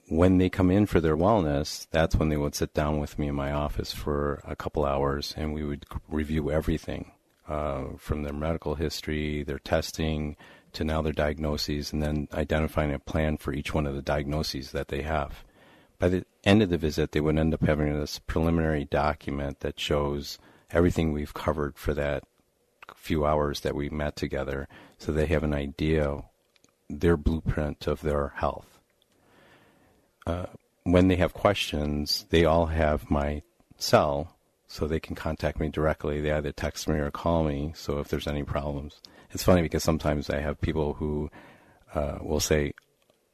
When 0.08 0.38
they 0.38 0.48
come 0.48 0.70
in 0.70 0.86
for 0.86 1.00
their 1.00 1.16
wellness, 1.16 1.86
that's 1.90 2.16
when 2.16 2.28
they 2.28 2.36
would 2.36 2.54
sit 2.54 2.72
down 2.72 3.00
with 3.00 3.18
me 3.18 3.28
in 3.28 3.34
my 3.34 3.52
office 3.52 3.92
for 3.92 4.40
a 4.44 4.56
couple 4.56 4.84
hours, 4.84 5.34
and 5.36 5.52
we 5.52 5.64
would 5.64 5.84
review 6.08 6.50
everything 6.50 7.12
uh, 7.48 7.84
from 7.98 8.22
their 8.22 8.32
medical 8.32 8.76
history, 8.76 9.42
their 9.42 9.58
testing, 9.58 10.36
to 10.72 10.84
now 10.84 11.02
their 11.02 11.12
diagnoses, 11.12 11.92
and 11.92 12.02
then 12.02 12.28
identifying 12.32 12.92
a 12.92 12.98
plan 12.98 13.36
for 13.36 13.52
each 13.52 13.74
one 13.74 13.86
of 13.86 13.94
the 13.94 14.02
diagnoses 14.02 14.70
that 14.72 14.88
they 14.88 15.02
have. 15.02 15.44
By 15.98 16.08
the 16.08 16.24
end 16.44 16.62
of 16.62 16.70
the 16.70 16.78
visit, 16.78 17.12
they 17.12 17.20
would 17.20 17.38
end 17.38 17.54
up 17.54 17.64
having 17.64 17.92
this 17.98 18.18
preliminary 18.18 18.84
document 18.84 19.60
that 19.60 19.78
shows 19.78 20.38
everything 20.70 21.12
we've 21.12 21.34
covered 21.34 21.76
for 21.76 21.94
that 21.94 22.24
few 22.94 23.24
hours 23.24 23.60
that 23.60 23.74
we 23.74 23.88
met 23.88 24.16
together, 24.16 24.68
so 24.98 25.12
they 25.12 25.26
have 25.26 25.42
an 25.42 25.54
idea, 25.54 26.22
their 26.88 27.16
blueprint 27.16 27.86
of 27.86 28.02
their 28.02 28.32
health. 28.36 28.78
Uh, 30.26 30.46
when 30.84 31.08
they 31.08 31.16
have 31.16 31.32
questions, 31.32 32.26
they 32.30 32.44
all 32.44 32.66
have 32.66 33.10
my 33.10 33.42
cell, 33.78 34.36
so 34.68 34.86
they 34.86 35.00
can 35.00 35.14
contact 35.14 35.60
me 35.60 35.68
directly. 35.68 36.20
They 36.20 36.32
either 36.32 36.52
text 36.52 36.88
me 36.88 36.96
or 36.96 37.10
call 37.10 37.44
me. 37.44 37.72
So 37.74 38.00
if 38.00 38.08
there's 38.08 38.26
any 38.26 38.42
problems, 38.42 39.00
it's 39.30 39.44
funny 39.44 39.62
because 39.62 39.82
sometimes 39.82 40.30
I 40.30 40.40
have 40.40 40.60
people 40.60 40.94
who 40.94 41.30
uh, 41.94 42.18
will 42.20 42.40
say, 42.40 42.72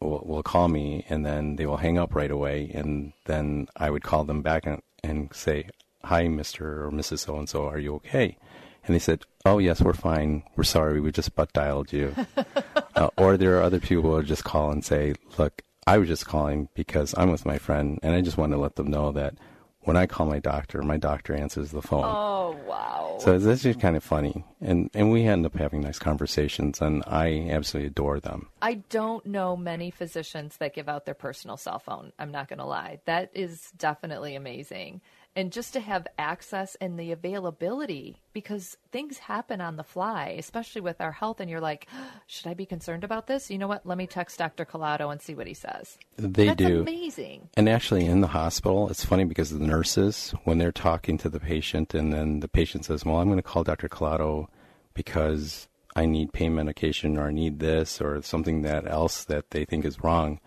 will, 0.01 0.23
will 0.27 0.43
call 0.43 0.69
me, 0.69 1.05
and 1.09 1.25
then 1.25 1.57
they 1.57 1.67
will 1.67 1.77
hang 1.77 1.99
up 1.99 2.15
right 2.15 2.31
away, 2.31 2.71
and 2.75 3.13
then 3.27 3.69
I 3.77 3.91
would 3.91 4.03
call 4.03 4.25
them 4.25 4.43
back 4.43 4.67
and, 4.67 4.83
and 5.03 5.33
say, 5.35 5.69
"Hi, 6.05 6.29
Mister 6.29 6.87
or 6.87 6.91
Mrs. 6.91 7.21
So 7.21 7.37
and 7.37 7.49
So, 7.49 7.67
are 7.67 7.79
you 7.79 7.95
okay?" 7.97 8.37
And 8.85 8.95
they 8.95 8.99
said, 8.99 9.25
"Oh 9.45 9.59
yes, 9.59 9.81
we're 9.81 9.93
fine. 9.93 10.43
We're 10.57 10.65
sorry. 10.65 11.01
We 11.01 11.13
just 11.13 11.35
butt 11.35 11.53
dialed 11.53 11.93
you." 11.93 12.15
uh, 12.97 13.11
or 13.17 13.37
there 13.37 13.59
are 13.59 13.63
other 13.63 13.81
people 13.81 14.15
who 14.15 14.23
just 14.23 14.45
call 14.45 14.71
and 14.71 14.85
say, 14.85 15.15
"Look, 15.39 15.63
I 15.87 15.99
was 15.99 16.09
just 16.09 16.27
calling 16.27 16.69
because 16.75 17.15
I'm 17.17 17.31
with 17.31 17.47
my 17.47 17.59
friend, 17.59 17.99
and 18.03 18.15
I 18.15 18.21
just 18.21 18.39
want 18.39 18.53
to 18.53 18.59
let 18.59 18.77
them 18.77 18.89
know 18.89 19.13
that 19.13 19.35
when 19.81 19.97
I 19.97 20.07
call 20.07 20.27
my 20.27 20.39
doctor, 20.39 20.83
my 20.83 20.97
doctor 20.97 21.35
answers 21.35 21.71
the 21.71 21.83
phone." 21.83 22.05
Oh, 22.05 22.57
wow. 22.67 23.19
So 23.21 23.35
it's 23.35 23.47
actually 23.47 23.75
kind 23.75 23.97
of 23.97 24.03
funny, 24.03 24.45
and 24.63 24.89
and 24.95 25.13
we 25.13 25.25
end 25.25 25.45
up 25.45 25.55
having 25.55 25.83
nice 25.83 25.99
conversations, 25.99 26.81
and 26.81 27.03
I 27.07 27.49
absolutely 27.51 27.89
adore 27.89 28.19
them. 28.19 28.49
I 28.63 28.75
don't 28.89 29.27
know 29.27 29.57
many 29.57 29.91
physicians 29.91 30.57
that 30.57 30.75
give 30.75 30.89
out 30.89 31.05
their 31.05 31.15
personal 31.15 31.59
cell 31.59 31.79
phone. 31.79 32.13
I'm 32.19 32.31
not 32.31 32.49
going 32.49 32.61
to 32.61 32.65
lie. 32.65 33.01
That 33.05 33.31
is 33.35 33.71
definitely 33.77 34.37
amazing. 34.37 35.03
And 35.37 35.53
just 35.53 35.73
to 35.75 35.81
have 35.81 36.09
access 36.19 36.77
and 36.81 36.99
the 36.99 37.13
availability 37.13 38.21
because 38.33 38.77
things 38.91 39.19
happen 39.19 39.61
on 39.61 39.77
the 39.77 39.85
fly, 39.85 40.35
especially 40.37 40.81
with 40.81 41.01
our 41.01 41.13
health. 41.13 41.39
And 41.39 41.49
you're 41.49 41.61
like, 41.61 41.87
should 42.27 42.49
I 42.49 42.55
be 42.55 42.67
concerned 42.67 43.05
about 43.05 43.29
this? 43.29 43.49
You 43.51 43.59
know 43.59 43.69
what? 43.69 43.87
Let 43.87 43.97
me 43.97 44.09
text 44.09 44.39
Dr. 44.39 44.65
Calado 44.65 45.11
and 45.11 45.23
see 45.23 45.35
what 45.35 45.47
he 45.47 45.55
says. 45.55 45.99
They 46.17 46.47
That's 46.47 46.57
do. 46.57 46.81
amazing. 46.81 47.49
And 47.57 47.69
actually, 47.69 48.07
in 48.07 48.21
the 48.21 48.27
hospital, 48.27 48.89
it's 48.89 49.05
funny 49.05 49.25
because 49.25 49.51
the 49.51 49.65
nurses, 49.65 50.35
when 50.45 50.59
they're 50.59 50.73
talking 50.73 51.17
to 51.19 51.29
the 51.29 51.41
patient, 51.41 51.95
and 51.95 52.13
then 52.13 52.41
the 52.41 52.49
patient 52.49 52.85
says, 52.85 53.05
"Well, 53.05 53.17
I'm 53.17 53.29
going 53.29 53.37
to 53.37 53.43
call 53.43 53.63
Dr. 53.63 53.89
Calado 53.89 54.49
because 54.95 55.69
I 55.95 56.07
need 56.07 56.33
pain 56.33 56.55
medication, 56.55 57.17
or 57.17 57.29
I 57.29 57.33
need 57.33 57.61
this, 57.61 58.01
or 58.01 58.21
something 58.23 58.63
that 58.63 58.87
else 58.91 59.25
that 59.25 59.51
they 59.51 59.65
think 59.65 59.85
is 59.85 60.03
wrong," 60.03 60.41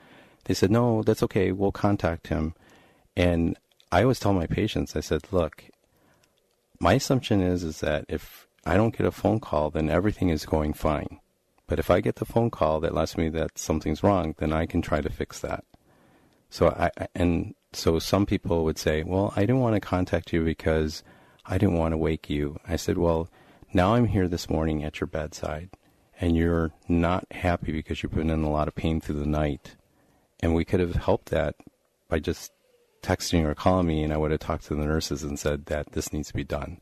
they 0.44 0.54
said, 0.54 0.72
"No, 0.72 1.04
that's 1.04 1.24
okay. 1.24 1.54
We'll 1.54 1.72
contact 1.72 2.28
him." 2.28 2.54
And 3.16 3.58
I 3.94 4.02
always 4.02 4.20
tell 4.20 4.34
my 4.34 4.48
patients, 4.48 4.96
I 4.96 5.02
said, 5.02 5.32
"Look, 5.32 5.66
my 6.80 6.94
assumption 6.94 7.42
is 7.42 7.62
is 7.62 7.80
that 7.82 8.06
if 8.10 8.48
I 8.66 8.76
don't 8.76 8.98
get 8.98 9.06
a 9.06 9.12
phone 9.12 9.40
call, 9.40 9.70
then 9.70 9.88
everything 9.88 10.30
is 10.30 10.48
going 10.48 10.74
fine. 10.74 11.20
But 11.68 11.78
if 11.78 11.92
I 11.92 12.02
get 12.02 12.16
the 12.16 12.26
phone 12.26 12.50
call 12.50 12.80
that 12.80 12.96
lets 12.96 13.16
me 13.18 13.30
that 13.30 13.60
something's 13.60 14.02
wrong, 14.02 14.34
then 14.40 14.52
I 14.52 14.66
can 14.66 14.82
try 14.82 15.00
to 15.02 15.12
fix 15.12 15.40
that." 15.42 15.64
So 16.50 16.70
I 16.70 16.90
and 17.14 17.54
so 17.72 18.00
some 18.00 18.26
people 18.26 18.64
would 18.64 18.80
say, 18.80 19.04
"Well, 19.04 19.32
I 19.36 19.42
didn't 19.42 19.62
want 19.62 19.76
to 19.76 19.80
contact 19.80 20.34
you 20.34 20.44
because 20.44 21.04
I 21.46 21.60
didn't 21.60 21.78
want 21.78 21.92
to 21.92 21.98
wake 21.98 22.32
you." 22.32 22.58
I 22.68 22.78
said, 22.78 22.98
"Well, 22.98 23.30
now 23.74 23.94
I'm 23.94 24.08
here 24.08 24.28
this 24.28 24.50
morning 24.50 24.84
at 24.84 25.02
your 25.02 25.08
bedside, 25.08 25.70
and 26.20 26.36
you're 26.36 26.72
not 26.88 27.32
happy 27.32 27.72
because 27.72 28.02
you've 28.02 28.16
been 28.16 28.32
in 28.32 28.44
a 28.44 28.50
lot 28.50 28.68
of 28.68 28.74
pain 28.74 29.00
through 29.00 29.20
the 29.20 29.38
night, 29.44 29.76
and 30.40 30.56
we 30.56 30.66
could 30.66 30.80
have 30.80 30.96
helped 30.96 31.30
that 31.30 31.58
by 32.10 32.18
just 32.18 32.52
texting 33.04 33.46
or 33.46 33.54
calling 33.54 33.88
me, 33.88 34.04
and 34.04 34.12
I 34.12 34.18
would 34.18 34.32
have 34.32 34.40
talked 34.40 34.66
to 34.66 34.76
the 34.76 34.86
nurses 34.86 35.24
and 35.24 35.38
said 35.38 35.68
that 35.68 35.92
this 35.92 36.12
needs 36.12 36.30
to 36.30 36.34
be 36.34 36.44
done." 36.44 36.80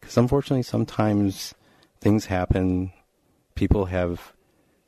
Because 0.00 0.16
unfortunately, 0.16 0.62
sometimes 0.62 1.54
things 2.00 2.26
happen. 2.26 2.92
People 3.54 3.86
have 3.86 4.32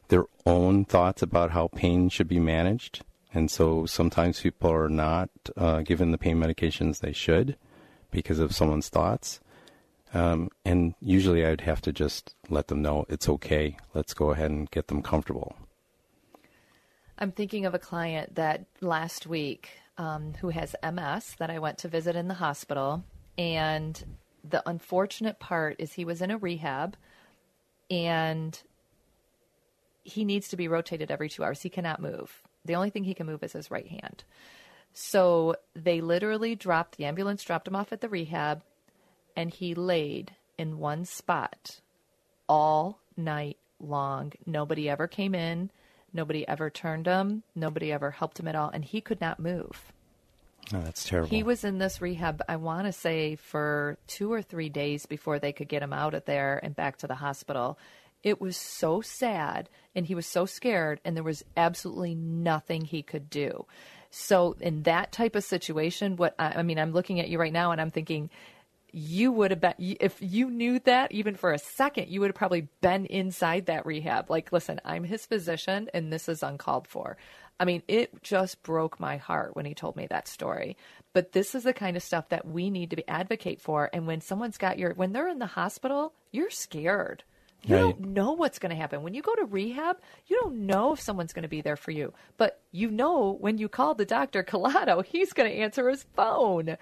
their 0.09 0.25
own 0.45 0.85
thoughts 0.85 1.23
about 1.23 1.51
how 1.51 1.69
pain 1.69 2.09
should 2.09 2.29
be 2.29 2.39
managed. 2.39 3.03
And 3.33 3.51
so 3.51 3.87
sometimes 3.87 4.41
people 4.41 4.71
are 4.71 4.89
not 4.89 5.31
uh, 5.57 5.83
given 5.83 6.11
the 6.11 6.19
pain 6.19 6.39
medications 6.39 7.01
they 7.01 7.13
should 7.13 7.57
because 8.11 8.39
of 8.39 8.55
someone's 8.55 8.89
thoughts. 8.89 9.41
Um, 10.15 10.51
and 10.65 10.95
usually 11.01 11.45
I'd 11.45 11.63
have 11.63 11.83
to 11.83 11.93
just 11.93 12.35
let 12.49 12.69
them 12.69 12.81
know 12.81 13.05
it's 13.09 13.29
okay. 13.29 13.77
Let's 13.93 14.15
go 14.15 14.31
ahead 14.31 14.51
and 14.51 14.71
get 14.71 14.89
them 14.89 15.03
comfortable. 15.03 15.57
I'm 17.19 17.33
thinking 17.33 17.67
of 17.67 17.75
a 17.75 17.79
client 17.79 18.37
that 18.37 18.67
last 18.81 19.27
week 19.27 19.71
um, 19.99 20.35
who 20.41 20.51
has 20.51 20.75
MS 20.83 21.37
that 21.39 21.51
I 21.51 21.59
went 21.59 21.79
to 21.79 21.89
visit 21.89 22.17
in 22.17 22.29
the 22.29 22.35
hospital. 22.35 23.05
And 23.39 24.19
the 24.49 24.63
unfortunate 24.69 25.39
part 25.39 25.77
is 25.79 25.93
he 25.93 26.05
was 26.05 26.23
in 26.23 26.31
a 26.31 26.39
rehab 26.39 26.97
and 27.91 28.61
he 30.03 30.25
needs 30.25 30.49
to 30.49 30.57
be 30.57 30.69
rotated 30.69 31.11
every 31.11 31.29
two 31.29 31.45
hours. 31.45 31.63
He 31.63 31.69
cannot 31.69 32.01
move. 32.01 32.43
The 32.65 32.77
only 32.77 32.91
thing 32.91 33.05
he 33.05 33.15
can 33.15 33.27
move 33.27 33.43
is 33.43 33.53
his 33.53 33.71
right 33.71 33.89
hand. 33.89 34.25
So 34.93 35.57
they 35.75 36.01
literally 36.01 36.55
dropped 36.55 36.97
the 36.97 37.05
ambulance, 37.05 37.43
dropped 37.45 37.69
him 37.69 37.77
off 37.77 37.93
at 37.93 38.01
the 38.01 38.09
rehab, 38.09 38.63
and 39.37 39.53
he 39.53 39.75
laid 39.75 40.35
in 40.57 40.79
one 40.79 41.05
spot 41.05 41.81
all 42.49 43.01
night 43.17 43.59
long. 43.79 44.33
Nobody 44.47 44.89
ever 44.89 45.07
came 45.07 45.35
in. 45.35 45.71
Nobody 46.17 46.49
ever 46.49 46.71
turned 46.71 47.07
him. 47.07 47.45
Nobody 47.55 47.93
ever 47.93 48.11
helped 48.11 48.41
him 48.41 48.49
at 48.49 48.57
all. 48.57 48.71
And 48.71 48.85
he 48.85 49.01
could 49.01 49.21
not 49.21 49.39
move. 49.39 49.93
Oh, 50.75 50.81
that's 50.81 51.05
terrible. 51.05 51.29
He 51.29 51.43
was 51.43 51.63
in 51.63 51.79
this 51.79 52.03
rehab, 52.03 52.43
I 52.49 52.57
want 52.57 52.87
to 52.87 52.93
say, 52.93 53.37
for 53.37 53.99
two 54.09 54.33
or 54.33 54.43
three 54.43 54.69
days 54.69 55.07
before 55.07 55.39
they 55.39 55.53
could 55.53 55.69
get 55.69 55.83
him 55.83 55.93
out 55.93 56.15
of 56.15 56.25
there 56.25 56.59
and 56.63 56.75
back 56.75 56.97
to 56.99 57.07
the 57.07 57.15
hospital. 57.15 57.79
It 58.25 58.41
was 58.41 58.57
so 58.57 59.01
sad, 59.01 59.69
and 59.95 60.07
he 60.07 60.17
was 60.17 60.27
so 60.27 60.47
scared, 60.47 61.01
and 61.05 61.15
there 61.15 61.23
was 61.23 61.45
absolutely 61.57 62.17
nothing 62.17 62.85
he 62.85 63.03
could 63.03 63.31
do. 63.31 63.67
So, 64.11 64.57
in 64.61 64.83
that 64.85 65.13
type 65.13 65.37
of 65.37 65.45
situation, 65.45 66.17
what 66.17 66.35
I, 66.39 66.55
I 66.57 66.63
mean, 66.63 66.79
I'm 66.79 66.93
looking 66.93 67.21
at 67.21 67.29
you 67.29 67.39
right 67.39 67.53
now, 67.53 67.71
and 67.71 67.81
I'm 67.81 67.91
thinking, 67.91 68.31
you 68.97 69.31
would 69.31 69.51
have 69.51 69.61
been 69.61 69.75
if 69.79 70.17
you 70.23 70.49
knew 70.49 70.79
that 70.79 71.13
even 71.13 71.35
for 71.35 71.53
a 71.53 71.59
second 71.59 72.09
you 72.09 72.19
would 72.19 72.31
have 72.31 72.35
probably 72.35 72.67
been 72.81 73.05
inside 73.05 73.67
that 73.67 73.85
rehab 73.85 74.31
like 74.31 74.51
listen 74.53 74.81
i'm 74.87 75.05
his 75.05 75.27
physician 75.27 75.91
and 75.93 76.11
this 76.11 76.31
is 76.31 76.43
uncalled 76.43 76.89
for 76.89 77.19
i 77.61 77.65
mean 77.67 77.83
it 77.89 78.11
just 78.23 78.63
broke 78.63 78.99
my 78.99 79.19
heart 79.19 79.55
when 79.55 79.67
he 79.67 79.75
told 79.75 79.97
me 79.97 80.07
that 80.07 80.27
story 80.27 80.79
but 81.13 81.33
this 81.33 81.55
is 81.55 81.65
the 81.65 81.75
kind 81.75 81.95
of 81.95 82.03
stuff 82.03 82.31
that 82.31 82.49
we 82.49 82.71
need 82.71 82.89
to 82.89 82.97
be 82.97 83.07
advocate 83.07 83.61
for 83.61 83.91
and 83.93 84.07
when 84.07 84.23
someone's 84.23 84.57
got 84.57 84.79
your 84.79 84.95
when 84.95 85.13
they're 85.13 85.29
in 85.29 85.41
the 85.41 85.45
hospital 85.45 86.15
you're 86.33 86.49
scared 86.49 87.23
you 87.63 87.75
Right. 87.75 87.81
don't 87.81 88.01
know 88.01 88.33
what's 88.33 88.61
going 88.61 88.71
to 88.71 88.77
happen. 88.77 89.03
When 89.03 89.15
you 89.15 89.23
go 89.23 89.35
to 89.35 89.45
rehab, 89.45 89.97
you 90.29 90.39
don't 90.41 90.67
know 90.67 90.93
if 90.93 91.01
someone's 91.01 91.33
going 91.33 91.43
to 91.43 91.49
be 91.49 91.63
there 91.63 91.75
for 91.75 91.91
you. 91.91 92.13
But 92.37 92.61
you 92.71 92.93
know 92.93 93.37
when 93.41 93.59
you 93.59 93.69
call 93.69 93.95
the 93.95 94.05
doctor 94.05 94.43
Calado, 94.49 95.05
he's 95.05 95.33
going 95.33 95.51
to 95.51 95.57
answer 95.57 95.89
his 95.89 96.05
phone. 96.15 96.77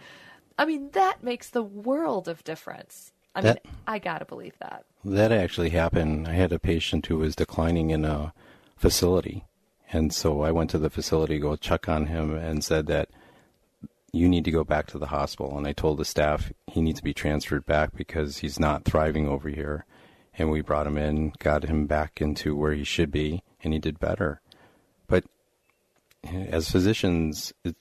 I 0.59 0.65
mean, 0.67 0.91
that 0.93 1.23
makes 1.23 1.51
the 1.51 1.63
world 1.63 2.29
of 2.29 2.45
difference. 2.45 3.13
I 3.35 3.41
That- 3.41 3.65
mean, 3.65 3.75
I 3.87 3.99
got 3.99 4.19
to 4.19 4.25
believe 4.25 4.57
that. 4.61 4.85
That 5.05 5.33
actually 5.33 5.71
happened. 5.71 6.29
I 6.29 6.33
had 6.35 6.53
a 6.53 6.59
patient 6.59 7.07
who 7.07 7.19
was 7.19 7.35
declining 7.37 7.91
in 7.91 8.05
a 8.05 8.33
facility. 8.77 9.45
And 9.93 10.13
so 10.13 10.43
I 10.43 10.51
went 10.53 10.71
to 10.71 10.79
the 10.79 10.91
facility 10.91 11.35
to 11.35 11.41
go 11.41 11.57
check 11.57 11.89
on 11.89 12.07
him 12.07 12.35
and 12.37 12.65
said 12.65 12.87
that 12.87 13.09
you 14.13 14.29
need 14.29 14.45
to 14.45 14.51
go 14.53 14.63
back 14.65 14.87
to 14.89 14.99
the 14.99 15.07
hospital. 15.09 15.59
And 15.59 15.67
I 15.67 15.73
told 15.73 15.99
the 15.99 16.05
staff 16.05 16.53
he 16.69 16.81
needs 16.81 17.01
to 17.01 17.05
be 17.05 17.13
transferred 17.15 17.67
back 17.67 17.95
because 17.97 18.39
he's 18.39 18.61
not 18.61 18.85
thriving 18.85 19.29
over 19.29 19.49
here. 19.49 19.85
And 20.39 20.51
we 20.51 20.63
brought 20.63 20.87
him 20.87 20.97
in, 20.97 21.33
got 21.39 21.65
him 21.65 21.87
back 21.87 22.21
into 22.21 22.57
where 22.57 22.73
he 22.73 22.85
should 22.85 23.11
be, 23.11 23.43
and 23.63 23.73
he 23.73 23.79
did 23.79 23.99
better. 24.01 24.41
But 25.07 25.25
eh, 26.25 26.47
as 26.51 26.71
physicians, 26.71 27.53
it- 27.65 27.77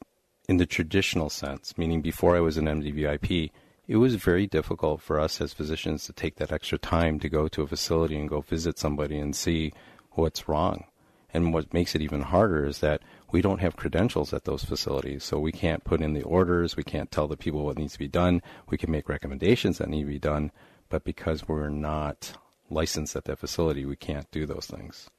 in 0.47 0.57
the 0.57 0.65
traditional 0.65 1.29
sense, 1.29 1.77
meaning 1.77 2.01
before 2.01 2.35
I 2.35 2.41
was 2.41 2.57
an 2.57 2.65
MDVIP, 2.65 3.51
it 3.87 3.97
was 3.97 4.15
very 4.15 4.47
difficult 4.47 5.01
for 5.01 5.19
us 5.19 5.41
as 5.41 5.53
physicians 5.53 6.05
to 6.05 6.13
take 6.13 6.35
that 6.35 6.51
extra 6.51 6.77
time 6.77 7.19
to 7.19 7.29
go 7.29 7.47
to 7.49 7.63
a 7.63 7.67
facility 7.67 8.17
and 8.17 8.29
go 8.29 8.41
visit 8.41 8.79
somebody 8.79 9.17
and 9.17 9.35
see 9.35 9.73
what's 10.11 10.47
wrong. 10.47 10.85
And 11.33 11.53
what 11.53 11.73
makes 11.73 11.95
it 11.95 12.01
even 12.01 12.21
harder 12.21 12.65
is 12.65 12.79
that 12.79 13.01
we 13.31 13.41
don't 13.41 13.59
have 13.59 13.75
credentials 13.75 14.33
at 14.33 14.45
those 14.45 14.63
facilities. 14.63 15.23
So 15.23 15.39
we 15.39 15.51
can't 15.51 15.83
put 15.83 16.01
in 16.01 16.13
the 16.13 16.21
orders, 16.21 16.77
we 16.77 16.83
can't 16.83 17.11
tell 17.11 17.27
the 17.27 17.35
people 17.35 17.65
what 17.65 17.77
needs 17.77 17.93
to 17.93 17.99
be 17.99 18.07
done, 18.07 18.41
we 18.69 18.77
can 18.77 18.91
make 18.91 19.09
recommendations 19.09 19.79
that 19.79 19.89
need 19.89 20.03
to 20.03 20.07
be 20.07 20.19
done, 20.19 20.51
but 20.89 21.03
because 21.03 21.47
we're 21.47 21.69
not 21.69 22.33
licensed 22.69 23.15
at 23.15 23.25
that 23.25 23.39
facility, 23.39 23.85
we 23.85 23.95
can't 23.95 24.29
do 24.31 24.45
those 24.45 24.67
things. 24.67 25.09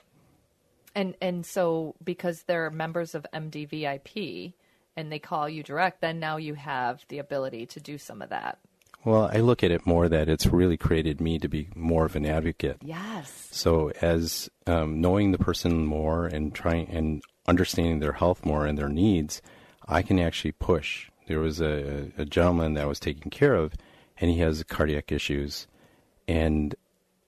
And 0.94 1.16
and 1.20 1.44
so 1.44 1.96
because 2.02 2.44
they're 2.44 2.70
members 2.70 3.16
of 3.16 3.26
MDVIP 3.34 4.52
and 4.96 5.10
they 5.10 5.18
call 5.18 5.48
you 5.48 5.62
direct, 5.62 6.00
then 6.00 6.20
now 6.20 6.36
you 6.36 6.54
have 6.54 7.04
the 7.08 7.18
ability 7.18 7.66
to 7.66 7.80
do 7.80 7.98
some 7.98 8.22
of 8.22 8.30
that. 8.30 8.58
Well, 9.04 9.30
I 9.30 9.40
look 9.40 9.62
at 9.62 9.70
it 9.70 9.86
more 9.86 10.08
that 10.08 10.30
it's 10.30 10.46
really 10.46 10.78
created 10.78 11.20
me 11.20 11.38
to 11.38 11.48
be 11.48 11.68
more 11.74 12.06
of 12.06 12.16
an 12.16 12.24
advocate. 12.24 12.78
Yes. 12.82 13.48
So 13.50 13.92
as 14.00 14.48
um, 14.66 15.00
knowing 15.00 15.32
the 15.32 15.38
person 15.38 15.84
more 15.84 16.26
and 16.26 16.54
trying 16.54 16.88
and 16.88 17.22
understanding 17.46 18.00
their 18.00 18.12
health 18.12 18.46
more 18.46 18.64
and 18.64 18.78
their 18.78 18.88
needs, 18.88 19.42
I 19.86 20.00
can 20.00 20.18
actually 20.18 20.52
push. 20.52 21.10
There 21.26 21.40
was 21.40 21.60
a, 21.60 22.12
a 22.16 22.24
gentleman 22.24 22.74
that 22.74 22.84
I 22.84 22.86
was 22.86 23.00
taking 23.00 23.30
care 23.30 23.54
of, 23.54 23.74
and 24.18 24.30
he 24.30 24.38
has 24.38 24.62
cardiac 24.64 25.12
issues, 25.12 25.66
and 26.26 26.74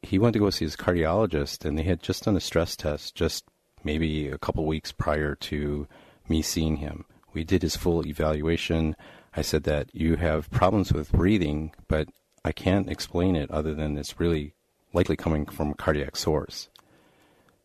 he 0.00 0.18
went 0.18 0.32
to 0.32 0.38
go 0.38 0.48
see 0.48 0.64
his 0.64 0.76
cardiologist, 0.76 1.66
and 1.66 1.78
they 1.78 1.82
had 1.82 2.02
just 2.02 2.24
done 2.24 2.36
a 2.36 2.40
stress 2.40 2.76
test 2.76 3.14
just 3.14 3.44
maybe 3.84 4.28
a 4.28 4.38
couple 4.38 4.64
weeks 4.64 4.92
prior 4.92 5.34
to 5.34 5.86
me 6.28 6.40
seeing 6.40 6.76
him. 6.76 7.04
We 7.36 7.44
did 7.44 7.60
his 7.60 7.76
full 7.76 8.06
evaluation. 8.06 8.96
I 9.36 9.42
said 9.42 9.64
that 9.64 9.94
you 9.94 10.16
have 10.16 10.50
problems 10.50 10.90
with 10.90 11.12
breathing, 11.12 11.74
but 11.86 12.08
I 12.46 12.52
can't 12.52 12.88
explain 12.88 13.36
it 13.36 13.50
other 13.50 13.74
than 13.74 13.98
it's 13.98 14.18
really 14.18 14.54
likely 14.94 15.16
coming 15.16 15.44
from 15.44 15.72
a 15.72 15.74
cardiac 15.74 16.16
source. 16.16 16.70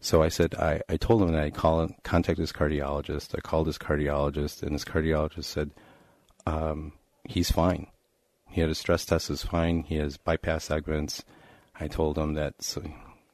So 0.02 0.22
I 0.22 0.28
said, 0.28 0.56
I, 0.56 0.82
I 0.90 0.98
told 0.98 1.22
him 1.22 1.32
that 1.32 1.42
I 1.42 1.52
call 1.52 1.88
contact 2.04 2.38
his 2.38 2.52
cardiologist. 2.52 3.34
I 3.34 3.40
called 3.40 3.68
his 3.68 3.78
cardiologist, 3.78 4.62
and 4.62 4.74
his 4.74 4.84
cardiologist 4.84 5.46
said, 5.46 5.72
um, 6.46 6.92
he's 7.24 7.50
fine. 7.50 7.88
He 8.50 8.60
had 8.60 8.70
a 8.70 8.76
stress 8.76 9.06
test, 9.06 9.30
is 9.30 9.46
fine. 9.46 9.84
He 9.84 9.96
has 9.96 10.18
bypass 10.18 10.66
segments. 10.66 11.24
I 11.80 11.88
told 11.88 12.18
him 12.18 12.34
that 12.34 12.62
so 12.62 12.84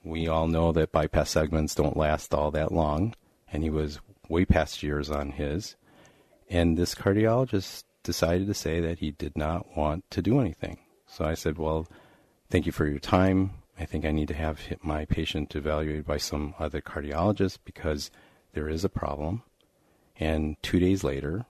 we 0.03 0.27
all 0.27 0.47
know 0.47 0.71
that 0.73 0.91
bypass 0.91 1.31
segments 1.31 1.73
don't 1.73 1.97
last 1.97 2.31
all 2.31 2.51
that 2.51 2.71
long, 2.71 3.15
and 3.51 3.63
he 3.63 3.71
was 3.71 3.99
way 4.29 4.45
past 4.45 4.83
years 4.83 5.09
on 5.09 5.31
his. 5.31 5.75
And 6.49 6.77
this 6.77 6.95
cardiologist 6.95 7.83
decided 8.03 8.47
to 8.47 8.53
say 8.53 8.79
that 8.79 8.99
he 8.99 9.11
did 9.11 9.37
not 9.37 9.75
want 9.75 10.09
to 10.11 10.21
do 10.21 10.39
anything. 10.39 10.79
So 11.07 11.25
I 11.25 11.33
said, 11.33 11.57
Well, 11.57 11.87
thank 12.49 12.65
you 12.65 12.71
for 12.71 12.87
your 12.87 12.99
time. 12.99 13.51
I 13.79 13.85
think 13.85 14.05
I 14.05 14.11
need 14.11 14.27
to 14.29 14.33
have 14.33 14.59
my 14.81 15.05
patient 15.05 15.55
evaluated 15.55 16.05
by 16.05 16.17
some 16.17 16.55
other 16.57 16.81
cardiologist 16.81 17.59
because 17.63 18.09
there 18.53 18.69
is 18.69 18.83
a 18.83 18.89
problem. 18.89 19.43
And 20.19 20.55
two 20.63 20.79
days 20.79 21.03
later, 21.03 21.45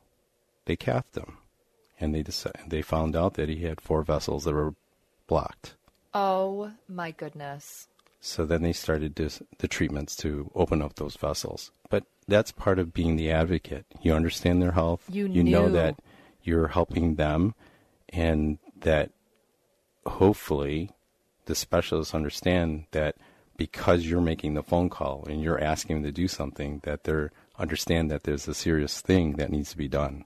they 0.66 0.76
cathed 0.76 1.16
him, 1.16 1.38
and 2.00 2.14
they 2.14 2.22
decided, 2.22 2.62
they 2.68 2.82
found 2.82 3.16
out 3.16 3.36
that 3.36 3.48
he 3.48 3.64
had 3.64 3.80
four 3.80 4.04
vessels 4.04 4.44
that 4.44 4.54
were 4.54 4.76
blocked. 5.26 5.76
Oh 6.14 6.72
my 6.90 7.12
goodness. 7.12 7.88
So 8.20 8.46
then 8.46 8.64
they 8.64 8.74
started 8.74 9.16
this, 9.16 9.42
the 9.60 9.70
treatments 9.70 10.16
to 10.18 10.52
open 10.54 10.82
up 10.82 10.96
those 10.96 11.16
vessels. 11.16 11.72
But 11.90 12.04
that's 12.28 12.52
part 12.52 12.80
of 12.80 12.94
being 12.94 13.16
the 13.16 13.32
advocate. 13.32 13.86
You 14.02 14.14
understand 14.14 14.62
their 14.62 14.74
health. 14.74 15.04
You 15.10 15.28
know 15.28 15.68
knew. 15.68 15.74
that 15.74 16.00
you're 16.44 16.68
helping 16.68 17.16
them, 17.16 17.56
and 18.10 18.60
that 18.82 19.12
hopefully 20.06 20.92
the 21.46 21.56
specialists 21.56 22.14
understand 22.14 22.86
that 22.92 23.16
because 23.58 24.06
you're 24.06 24.22
making 24.22 24.54
the 24.54 24.64
phone 24.64 24.90
call 24.90 25.26
and 25.28 25.42
you're 25.42 25.62
asking 25.62 25.98
them 25.98 26.04
to 26.04 26.12
do 26.12 26.28
something, 26.28 26.80
that 26.84 27.04
they're 27.04 27.32
understand 27.58 28.12
that 28.12 28.24
there's 28.24 28.48
a 28.48 28.54
serious 28.54 29.02
thing 29.02 29.34
that 29.34 29.50
needs 29.50 29.72
to 29.72 29.78
be 29.78 29.88
done. 29.88 30.26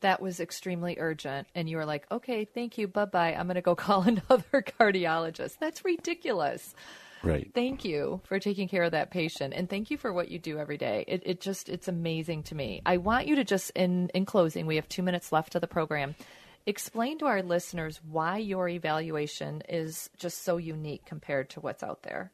That 0.00 0.20
was 0.20 0.40
extremely 0.40 0.96
urgent. 0.98 1.46
And 1.54 1.68
you 1.68 1.76
were 1.76 1.86
like, 1.86 2.04
okay, 2.10 2.44
thank 2.44 2.76
you. 2.76 2.88
Bye 2.88 3.06
bye. 3.06 3.34
I'm 3.34 3.46
going 3.46 3.54
to 3.54 3.62
go 3.62 3.74
call 3.76 4.02
another 4.02 4.62
cardiologist. 4.80 5.58
That's 5.58 5.84
ridiculous. 5.84 6.74
Right. 7.24 7.50
Thank 7.54 7.84
you 7.84 8.20
for 8.24 8.38
taking 8.38 8.68
care 8.68 8.82
of 8.82 8.92
that 8.92 9.10
patient, 9.10 9.54
and 9.54 9.68
thank 9.68 9.90
you 9.90 9.96
for 9.96 10.12
what 10.12 10.28
you 10.28 10.38
do 10.38 10.58
every 10.58 10.76
day. 10.76 11.04
It, 11.08 11.22
it 11.24 11.40
just 11.40 11.68
it's 11.68 11.88
amazing 11.88 12.42
to 12.44 12.54
me. 12.54 12.82
I 12.84 12.98
want 12.98 13.26
you 13.26 13.36
to 13.36 13.44
just 13.44 13.70
in 13.70 14.10
in 14.10 14.26
closing, 14.26 14.66
we 14.66 14.76
have 14.76 14.88
two 14.88 15.02
minutes 15.02 15.32
left 15.32 15.54
of 15.54 15.60
the 15.60 15.66
program. 15.66 16.14
Explain 16.66 17.18
to 17.18 17.26
our 17.26 17.42
listeners 17.42 18.00
why 18.10 18.38
your 18.38 18.68
evaluation 18.68 19.62
is 19.68 20.08
just 20.16 20.44
so 20.44 20.56
unique 20.56 21.04
compared 21.04 21.50
to 21.50 21.60
what's 21.60 21.82
out 21.82 22.02
there. 22.02 22.30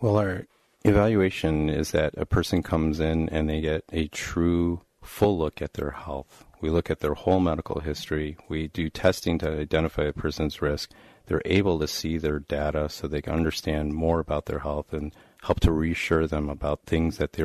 Well, 0.00 0.16
our 0.16 0.46
evaluation 0.84 1.68
is 1.68 1.90
that 1.92 2.14
a 2.16 2.26
person 2.26 2.62
comes 2.62 3.00
in 3.00 3.28
and 3.30 3.48
they 3.48 3.60
get 3.60 3.84
a 3.92 4.08
true 4.08 4.80
full 5.02 5.38
look 5.38 5.62
at 5.62 5.74
their 5.74 5.90
health. 5.90 6.44
We 6.60 6.70
look 6.70 6.90
at 6.90 7.00
their 7.00 7.14
whole 7.14 7.40
medical 7.40 7.80
history. 7.80 8.36
We 8.48 8.68
do 8.68 8.90
testing 8.90 9.38
to 9.38 9.60
identify 9.60 10.04
a 10.04 10.12
person's 10.12 10.60
risk. 10.60 10.90
They're 11.28 11.42
able 11.44 11.78
to 11.78 11.86
see 11.86 12.16
their 12.16 12.38
data 12.38 12.88
so 12.88 13.06
they 13.06 13.20
can 13.20 13.34
understand 13.34 13.92
more 13.92 14.18
about 14.18 14.46
their 14.46 14.60
health 14.60 14.94
and 14.94 15.14
help 15.42 15.60
to 15.60 15.72
reassure 15.72 16.26
them 16.26 16.48
about 16.48 16.86
things 16.86 17.18
that 17.18 17.34
they 17.34 17.44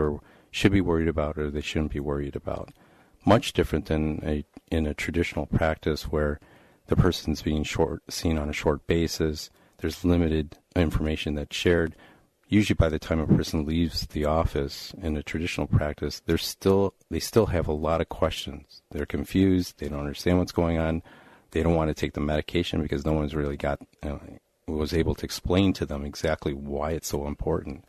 should 0.51 0.71
be 0.71 0.81
worried 0.81 1.09
about 1.09 1.37
or 1.37 1.51
they 1.51 1.61
shouldn't 1.61 1.91
be 1.91 1.99
worried 1.99 2.35
about. 2.35 2.69
Much 3.25 3.51
different 3.51 3.87
than 3.87 4.23
a, 4.23 4.45
in 4.71 4.87
a 4.87 4.93
traditional 4.93 5.45
practice 5.45 6.03
where 6.03 6.39
the 6.87 6.95
person's 6.95 7.41
being 7.41 7.63
short 7.63 8.01
seen 8.09 8.37
on 8.37 8.49
a 8.49 8.53
short 8.53 8.87
basis. 8.87 9.49
There's 9.79 10.05
limited 10.05 10.57
information 10.77 11.35
that's 11.35 11.55
shared. 11.55 11.95
Usually, 12.47 12.75
by 12.75 12.89
the 12.89 12.99
time 12.99 13.19
a 13.19 13.27
person 13.27 13.65
leaves 13.65 14.07
the 14.07 14.25
office 14.25 14.93
in 15.01 15.17
a 15.17 15.23
traditional 15.23 15.67
practice, 15.67 16.21
they're 16.25 16.37
still 16.37 16.93
they 17.09 17.19
still 17.19 17.47
have 17.47 17.67
a 17.67 17.73
lot 17.73 17.99
of 17.99 18.09
questions. 18.09 18.81
They're 18.91 19.05
confused. 19.05 19.79
They 19.79 19.89
don't 19.89 19.99
understand 19.99 20.39
what's 20.39 20.51
going 20.51 20.77
on. 20.77 21.03
They 21.53 21.61
don't 21.61 21.75
want 21.75 21.89
to 21.89 21.93
take 21.93 22.13
the 22.13 22.19
medication 22.19 22.81
because 22.81 23.05
no 23.05 23.13
one's 23.13 23.35
really 23.35 23.57
got 23.57 23.79
was 24.67 24.93
able 24.93 25.13
to 25.13 25.25
explain 25.25 25.71
to 25.73 25.85
them 25.85 26.03
exactly 26.03 26.51
why 26.51 26.91
it's 26.91 27.07
so 27.07 27.27
important. 27.27 27.85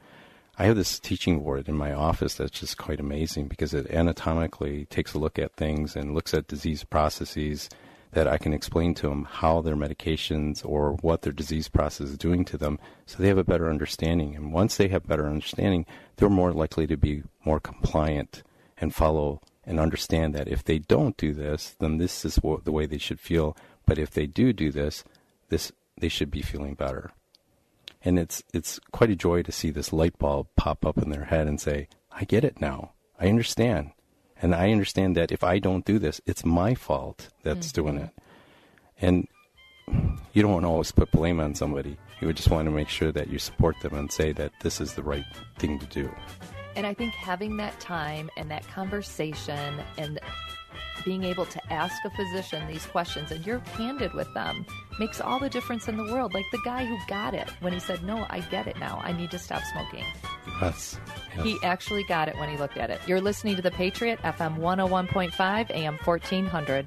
I 0.59 0.67
have 0.67 0.77
this 0.77 0.99
teaching 0.99 1.41
board 1.41 1.67
in 1.67 1.75
my 1.75 1.93
office 1.93 2.35
that's 2.35 2.61
just 2.61 2.77
quite 2.77 3.01
amazing 3.01 3.49
because 3.49 3.73
it 3.73 3.91
anatomically 3.91 4.85
takes 4.87 5.15
a 5.15 5.19
look 5.19 5.39
at 5.39 5.57
things 5.57 5.97
and 5.97 6.15
looks 6.15 6.35
at 6.35 6.47
disease 6.47 6.85
processes 6.85 7.71
that 8.13 8.29
I 8.29 8.37
can 8.37 8.53
explain 8.53 8.93
to 8.97 9.09
them 9.09 9.25
how 9.25 9.63
their 9.63 9.77
medications 9.77 10.65
or 10.65 10.93
what 11.01 11.23
their 11.23 11.33
disease 11.33 11.69
process 11.69 12.11
is 12.11 12.19
doing 12.19 12.45
to 12.45 12.59
them 12.59 12.79
so 13.07 13.19
they 13.19 13.29
have 13.29 13.39
a 13.39 13.45
better 13.45 13.71
understanding. 13.71 14.37
And 14.37 14.53
once 14.53 14.77
they 14.77 14.89
have 14.89 15.09
better 15.09 15.27
understanding, 15.27 15.87
they're 16.17 16.29
more 16.29 16.53
likely 16.53 16.87
to 16.87 16.99
be 16.99 17.23
more 17.47 17.61
compliant 17.61 18.43
and 18.77 18.95
follow 18.95 19.41
and 19.67 19.81
understand 19.81 20.35
that 20.35 20.49
if 20.49 20.63
they 20.65 20.79
don't 20.79 21.17
do 21.17 21.33
this, 21.33 21.75
then 21.79 21.99
this 21.99 22.25
is 22.25 22.37
what, 22.37 22.65
the 22.65 22.73
way 22.73 22.87
they 22.87 22.99
should 22.99 23.21
feel. 23.21 23.57
But 23.87 23.99
if 23.99 24.11
they 24.11 24.27
do 24.27 24.53
do 24.53 24.71
this, 24.71 25.05
this 25.49 25.73
they 25.99 26.09
should 26.09 26.31
be 26.31 26.43
feeling 26.43 26.75
better 26.75 27.13
and 28.05 28.19
it's 28.19 28.43
it's 28.53 28.79
quite 28.93 29.11
a 29.11 29.17
joy 29.17 29.43
to 29.43 29.53
see 29.53 29.71
this 29.71 29.93
light 29.93 30.19
bulb 30.19 30.47
pop 30.57 30.85
up 30.85 30.99
in 30.99 31.11
their 31.11 31.25
head 31.25 31.47
and 31.47 31.61
say, 31.61 31.89
"I 32.13 32.25
get 32.25 32.45
it 32.45 32.61
now. 32.61 32.93
I 33.19 33.29
understand." 33.29 33.93
And 34.43 34.55
I 34.55 34.73
understand 34.73 35.17
that 35.17 35.33
if 35.33 35.43
I 35.43 35.59
don't 35.59 35.87
do 35.87 35.99
this, 35.99 36.21
it's 36.27 36.45
my 36.45 36.75
fault 36.75 37.31
that's 37.43 37.69
mm-hmm. 37.69 37.87
doing 37.87 37.99
it. 37.99 38.11
And 39.01 39.29
you 40.33 40.43
don't 40.43 40.53
want 40.53 40.65
to 40.65 40.69
always 40.69 40.93
put 40.93 41.11
blame 41.13 41.41
on 41.41 41.55
somebody. 41.55 41.97
You 42.21 42.27
would 42.27 42.37
just 42.37 42.51
want 42.51 42.67
to 42.67 42.73
make 42.73 42.89
sure 42.89 43.13
that 43.13 43.29
you 43.29 43.39
support 43.39 43.77
them 43.81 43.95
and 43.95 44.13
say 44.13 44.33
that 44.33 44.53
this 44.61 44.81
is 44.81 44.95
the 44.95 45.03
right 45.03 45.25
thing 45.59 45.79
to 45.79 45.87
do. 45.87 46.11
And 46.77 46.87
I 46.87 46.95
think 46.95 47.15
having 47.15 47.57
that 47.59 47.79
time 47.81 48.31
and 48.37 48.51
that 48.51 48.67
conversation 48.69 49.81
and 49.97 50.19
being 51.05 51.25
able 51.25 51.45
to 51.47 51.73
ask 51.73 52.05
a 52.05 52.11
physician 52.11 52.67
these 52.67 52.87
questions 52.87 53.31
and 53.31 53.45
you're 53.45 53.61
candid 53.77 54.13
with 54.15 54.33
them 54.35 54.65
makes 54.99 55.21
all 55.21 55.39
the 55.39 55.51
difference 55.51 55.87
in 55.89 55.97
the 55.97 56.05
world. 56.05 56.33
Like 56.33 56.47
the 56.51 56.61
guy 56.65 56.85
who 56.85 56.97
got 57.07 57.35
it 57.35 57.49
when 57.61 57.73
he 57.73 57.79
said, 57.79 58.03
No, 58.03 58.27
I 58.31 58.41
get 58.41 58.67
it 58.67 58.79
now. 58.79 59.01
I 59.05 59.13
need 59.13 59.31
to 59.33 59.39
stop 59.39 59.63
smoking. 59.73 60.05
Yes. 60.61 60.99
yes. 61.37 61.45
He 61.45 61.59
actually 61.63 62.05
got 62.05 62.29
it 62.29 62.37
when 62.37 62.49
he 62.49 62.57
looked 62.57 62.79
at 62.79 62.91
it. 62.91 63.01
You're 63.07 63.21
listening 63.21 63.57
to 63.57 63.63
The 63.63 63.71
Patriot, 63.71 64.21
FM 64.23 64.59
101.5, 64.59 65.71
AM 65.71 65.99
1400. 66.05 66.87